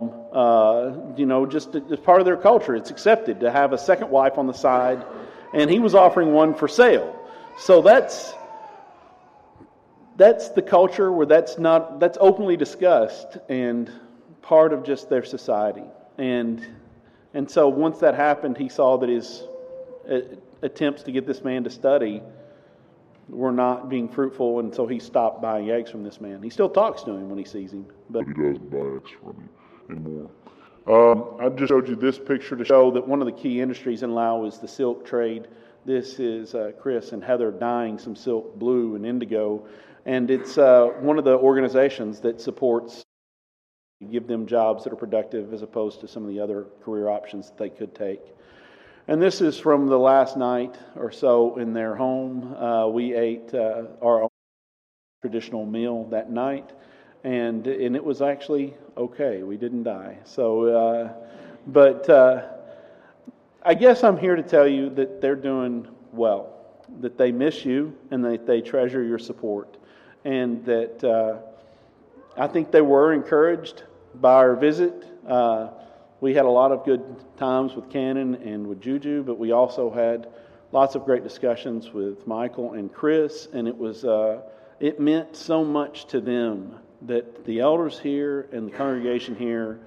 uh, 0.00 0.92
you 1.16 1.26
know, 1.26 1.46
just 1.46 1.74
as 1.74 1.98
part 2.00 2.20
of 2.20 2.24
their 2.24 2.36
culture. 2.36 2.74
It's 2.74 2.90
accepted 2.90 3.40
to 3.40 3.50
have 3.50 3.72
a 3.72 3.78
second 3.78 4.10
wife 4.10 4.38
on 4.38 4.46
the 4.46 4.54
side, 4.54 5.04
and 5.52 5.70
he 5.70 5.78
was 5.78 5.94
offering 5.94 6.32
one 6.32 6.54
for 6.54 6.68
sale. 6.68 7.16
So 7.58 7.82
that's 7.82 8.34
that's 10.16 10.50
the 10.50 10.62
culture 10.62 11.10
where 11.12 11.26
that's 11.26 11.58
not 11.58 11.98
that's 12.00 12.18
openly 12.20 12.56
discussed 12.56 13.38
and 13.48 13.90
part 14.42 14.72
of 14.72 14.82
just 14.82 15.08
their 15.08 15.24
society. 15.24 15.84
And 16.18 16.66
and 17.34 17.50
so 17.50 17.68
once 17.68 17.98
that 17.98 18.14
happened, 18.14 18.56
he 18.56 18.68
saw 18.68 18.98
that 18.98 19.08
his 19.08 19.44
uh, 20.10 20.20
attempts 20.62 21.02
to 21.04 21.12
get 21.12 21.26
this 21.26 21.42
man 21.44 21.64
to 21.64 21.70
study 21.70 22.22
were 23.28 23.52
not 23.52 23.88
being 23.88 24.08
fruitful, 24.08 24.58
and 24.58 24.74
so 24.74 24.86
he 24.86 24.98
stopped 24.98 25.40
buying 25.40 25.70
eggs 25.70 25.90
from 25.90 26.02
this 26.02 26.20
man. 26.20 26.42
He 26.42 26.50
still 26.50 26.68
talks 26.68 27.02
to 27.04 27.12
him 27.12 27.28
when 27.28 27.38
he 27.38 27.44
sees 27.44 27.72
him, 27.72 27.86
but 28.10 28.26
He 28.26 28.34
doesn't 28.34 28.70
buy 28.70 28.78
eggs 28.78 29.10
from 29.22 29.36
him 29.36 29.48
anymore. 29.88 30.30
Um, 30.86 31.36
I 31.38 31.50
just 31.50 31.68
showed 31.68 31.88
you 31.88 31.96
this 31.96 32.18
picture 32.18 32.56
to 32.56 32.64
show 32.64 32.90
that 32.92 33.06
one 33.06 33.20
of 33.20 33.26
the 33.26 33.32
key 33.32 33.60
industries 33.60 34.02
in 34.02 34.14
Lao 34.14 34.44
is 34.46 34.58
the 34.58 34.68
silk 34.68 35.04
trade. 35.04 35.46
This 35.84 36.18
is 36.18 36.54
uh, 36.54 36.72
Chris 36.80 37.12
and 37.12 37.22
Heather 37.22 37.50
dyeing 37.50 37.98
some 37.98 38.16
silk 38.16 38.58
blue 38.58 38.96
and 38.96 39.04
indigo, 39.04 39.66
and 40.06 40.30
it's 40.30 40.56
uh, 40.56 40.86
one 41.00 41.18
of 41.18 41.24
the 41.24 41.36
organizations 41.36 42.20
that 42.20 42.40
supports 42.40 43.04
give 44.10 44.26
them 44.26 44.46
jobs 44.46 44.84
that 44.84 44.92
are 44.92 44.96
productive 44.96 45.52
as 45.52 45.60
opposed 45.60 46.00
to 46.00 46.08
some 46.08 46.22
of 46.22 46.30
the 46.30 46.40
other 46.40 46.66
career 46.82 47.08
options 47.10 47.48
that 47.48 47.58
they 47.58 47.68
could 47.68 47.94
take. 47.94 48.22
And 49.06 49.20
this 49.20 49.42
is 49.42 49.58
from 49.58 49.86
the 49.86 49.98
last 49.98 50.38
night 50.38 50.76
or 50.96 51.12
so 51.12 51.58
in 51.58 51.74
their 51.74 51.94
home. 51.94 52.54
Uh, 52.54 52.88
we 52.88 53.14
ate 53.14 53.52
uh, 53.52 53.82
our 54.02 54.28
traditional 55.20 55.66
meal 55.66 56.04
that 56.04 56.30
night, 56.30 56.70
and 57.22 57.66
and 57.66 57.94
it 57.94 58.04
was 58.04 58.22
actually 58.22 58.74
okay. 59.00 59.42
We 59.42 59.56
didn't 59.56 59.84
die. 59.84 60.18
So, 60.24 60.64
uh, 60.64 61.12
but 61.66 62.08
uh, 62.08 62.48
I 63.62 63.74
guess 63.74 64.04
I'm 64.04 64.18
here 64.18 64.36
to 64.36 64.42
tell 64.42 64.68
you 64.68 64.90
that 64.90 65.20
they're 65.20 65.34
doing 65.34 65.88
well, 66.12 66.54
that 67.00 67.16
they 67.16 67.32
miss 67.32 67.64
you, 67.64 67.96
and 68.10 68.24
that 68.24 68.46
they 68.46 68.60
treasure 68.60 69.02
your 69.02 69.18
support, 69.18 69.78
and 70.24 70.64
that 70.66 71.02
uh, 71.02 71.38
I 72.36 72.46
think 72.46 72.70
they 72.70 72.82
were 72.82 73.12
encouraged 73.12 73.84
by 74.16 74.34
our 74.34 74.54
visit. 74.54 75.06
Uh, 75.26 75.68
we 76.20 76.34
had 76.34 76.44
a 76.44 76.50
lot 76.50 76.70
of 76.70 76.84
good 76.84 77.02
times 77.38 77.74
with 77.74 77.88
Cannon 77.88 78.34
and 78.34 78.66
with 78.66 78.82
Juju, 78.82 79.22
but 79.22 79.38
we 79.38 79.52
also 79.52 79.90
had 79.90 80.28
lots 80.72 80.94
of 80.94 81.06
great 81.06 81.22
discussions 81.22 81.90
with 81.92 82.26
Michael 82.26 82.74
and 82.74 82.92
Chris, 82.92 83.48
and 83.54 83.66
it 83.66 83.76
was 83.76 84.04
uh, 84.04 84.42
it 84.78 85.00
meant 85.00 85.34
so 85.36 85.64
much 85.64 86.04
to 86.06 86.20
them 86.20 86.78
that 87.02 87.44
the 87.44 87.60
elders 87.60 87.98
here 87.98 88.48
and 88.52 88.68
the 88.68 88.76
congregation 88.76 89.34
here 89.34 89.80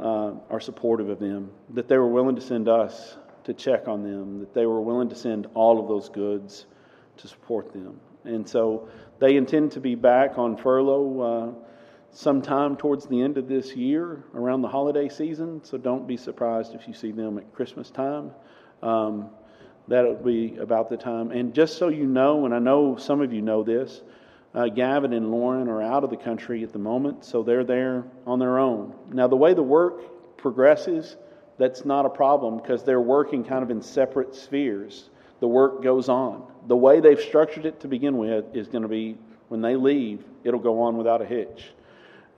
uh, 0.00 0.32
are 0.50 0.60
supportive 0.60 1.08
of 1.08 1.18
them, 1.18 1.50
that 1.74 1.88
they 1.88 1.98
were 1.98 2.08
willing 2.08 2.36
to 2.36 2.42
send 2.42 2.68
us 2.68 3.16
to 3.44 3.54
check 3.54 3.88
on 3.88 4.02
them, 4.02 4.40
that 4.40 4.54
they 4.54 4.66
were 4.66 4.80
willing 4.80 5.08
to 5.08 5.14
send 5.14 5.46
all 5.54 5.80
of 5.80 5.88
those 5.88 6.08
goods 6.08 6.66
to 7.16 7.28
support 7.28 7.72
them. 7.72 8.00
And 8.24 8.48
so 8.48 8.88
they 9.18 9.36
intend 9.36 9.72
to 9.72 9.80
be 9.80 9.94
back 9.94 10.36
on 10.36 10.56
furlough 10.56 11.20
uh, 11.20 11.66
sometime 12.10 12.76
towards 12.76 13.06
the 13.06 13.20
end 13.20 13.38
of 13.38 13.48
this 13.48 13.74
year, 13.74 14.24
around 14.34 14.62
the 14.62 14.68
holiday 14.68 15.08
season. 15.08 15.62
So 15.64 15.78
don't 15.78 16.06
be 16.06 16.16
surprised 16.16 16.74
if 16.74 16.88
you 16.88 16.94
see 16.94 17.12
them 17.12 17.38
at 17.38 17.52
Christmas 17.54 17.90
time. 17.90 18.32
Um, 18.82 19.30
that'll 19.88 20.14
be 20.14 20.56
about 20.56 20.90
the 20.90 20.96
time. 20.96 21.30
And 21.30 21.54
just 21.54 21.78
so 21.78 21.88
you 21.88 22.06
know, 22.06 22.44
and 22.44 22.54
I 22.54 22.58
know 22.58 22.96
some 22.96 23.20
of 23.20 23.32
you 23.32 23.42
know 23.42 23.62
this, 23.62 24.02
uh, 24.56 24.68
Gavin 24.68 25.12
and 25.12 25.30
Lauren 25.30 25.68
are 25.68 25.82
out 25.82 26.02
of 26.02 26.10
the 26.10 26.16
country 26.16 26.64
at 26.64 26.72
the 26.72 26.78
moment, 26.78 27.24
so 27.24 27.42
they're 27.42 27.62
there 27.62 28.04
on 28.26 28.38
their 28.38 28.58
own. 28.58 28.94
Now, 29.12 29.28
the 29.28 29.36
way 29.36 29.52
the 29.52 29.62
work 29.62 30.36
progresses, 30.38 31.16
that's 31.58 31.84
not 31.84 32.06
a 32.06 32.08
problem 32.08 32.56
because 32.56 32.82
they're 32.82 33.00
working 33.00 33.44
kind 33.44 33.62
of 33.62 33.70
in 33.70 33.82
separate 33.82 34.34
spheres. 34.34 35.10
The 35.40 35.46
work 35.46 35.82
goes 35.82 36.08
on. 36.08 36.50
The 36.68 36.76
way 36.76 37.00
they've 37.00 37.20
structured 37.20 37.66
it 37.66 37.80
to 37.80 37.88
begin 37.88 38.16
with 38.16 38.46
is 38.56 38.66
going 38.66 38.82
to 38.82 38.88
be 38.88 39.18
when 39.48 39.60
they 39.60 39.76
leave, 39.76 40.24
it'll 40.42 40.58
go 40.58 40.80
on 40.80 40.96
without 40.96 41.20
a 41.20 41.26
hitch. 41.26 41.70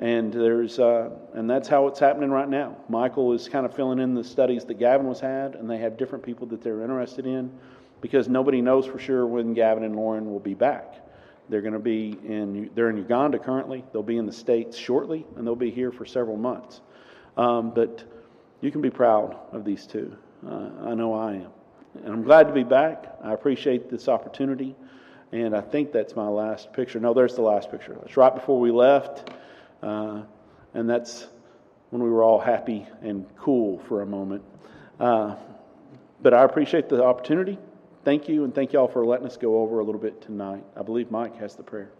And 0.00 0.32
there's, 0.32 0.78
uh, 0.78 1.10
and 1.34 1.48
that's 1.48 1.68
how 1.68 1.86
it's 1.86 1.98
happening 1.98 2.30
right 2.30 2.48
now. 2.48 2.76
Michael 2.88 3.32
is 3.32 3.48
kind 3.48 3.64
of 3.64 3.74
filling 3.74 3.98
in 3.98 4.14
the 4.14 4.22
studies 4.22 4.64
that 4.64 4.78
Gavin 4.78 5.06
was 5.06 5.20
had, 5.20 5.54
and 5.54 5.70
they 5.70 5.78
have 5.78 5.96
different 5.96 6.24
people 6.24 6.46
that 6.48 6.62
they're 6.62 6.82
interested 6.82 7.26
in, 7.26 7.50
because 8.00 8.28
nobody 8.28 8.60
knows 8.60 8.86
for 8.86 8.98
sure 8.98 9.26
when 9.26 9.54
Gavin 9.54 9.84
and 9.84 9.96
Lauren 9.96 10.30
will 10.30 10.38
be 10.40 10.54
back. 10.54 10.96
They're 11.48 11.62
going 11.62 11.72
to 11.72 11.78
be 11.78 12.18
in, 12.24 12.70
they're 12.74 12.90
in 12.90 12.96
Uganda 12.96 13.38
currently. 13.38 13.84
They'll 13.92 14.02
be 14.02 14.18
in 14.18 14.26
the 14.26 14.32
States 14.32 14.76
shortly, 14.76 15.26
and 15.36 15.46
they'll 15.46 15.56
be 15.56 15.70
here 15.70 15.90
for 15.90 16.04
several 16.04 16.36
months. 16.36 16.80
Um, 17.36 17.70
but 17.70 18.04
you 18.60 18.70
can 18.70 18.80
be 18.80 18.90
proud 18.90 19.36
of 19.52 19.64
these 19.64 19.86
two. 19.86 20.16
Uh, 20.46 20.70
I 20.84 20.94
know 20.94 21.14
I 21.14 21.34
am. 21.34 21.50
And 22.04 22.12
I'm 22.12 22.22
glad 22.22 22.48
to 22.48 22.52
be 22.52 22.64
back. 22.64 23.16
I 23.22 23.32
appreciate 23.32 23.90
this 23.90 24.08
opportunity. 24.08 24.76
And 25.32 25.54
I 25.54 25.60
think 25.60 25.92
that's 25.92 26.16
my 26.16 26.28
last 26.28 26.72
picture. 26.72 27.00
No, 27.00 27.14
there's 27.14 27.34
the 27.34 27.42
last 27.42 27.70
picture. 27.70 27.96
It's 28.04 28.16
right 28.16 28.34
before 28.34 28.60
we 28.60 28.70
left. 28.70 29.30
Uh, 29.82 30.22
and 30.74 30.88
that's 30.88 31.26
when 31.90 32.02
we 32.02 32.10
were 32.10 32.22
all 32.22 32.40
happy 32.40 32.86
and 33.02 33.26
cool 33.36 33.78
for 33.88 34.02
a 34.02 34.06
moment. 34.06 34.42
Uh, 35.00 35.36
but 36.20 36.34
I 36.34 36.44
appreciate 36.44 36.88
the 36.88 37.02
opportunity. 37.02 37.58
Thank 38.08 38.26
you, 38.26 38.44
and 38.44 38.54
thank 38.54 38.72
you 38.72 38.78
all 38.78 38.88
for 38.88 39.04
letting 39.04 39.26
us 39.26 39.36
go 39.36 39.60
over 39.60 39.80
a 39.80 39.84
little 39.84 40.00
bit 40.00 40.22
tonight. 40.22 40.64
I 40.74 40.80
believe 40.80 41.10
Mike 41.10 41.36
has 41.36 41.56
the 41.56 41.62
prayer. 41.62 41.90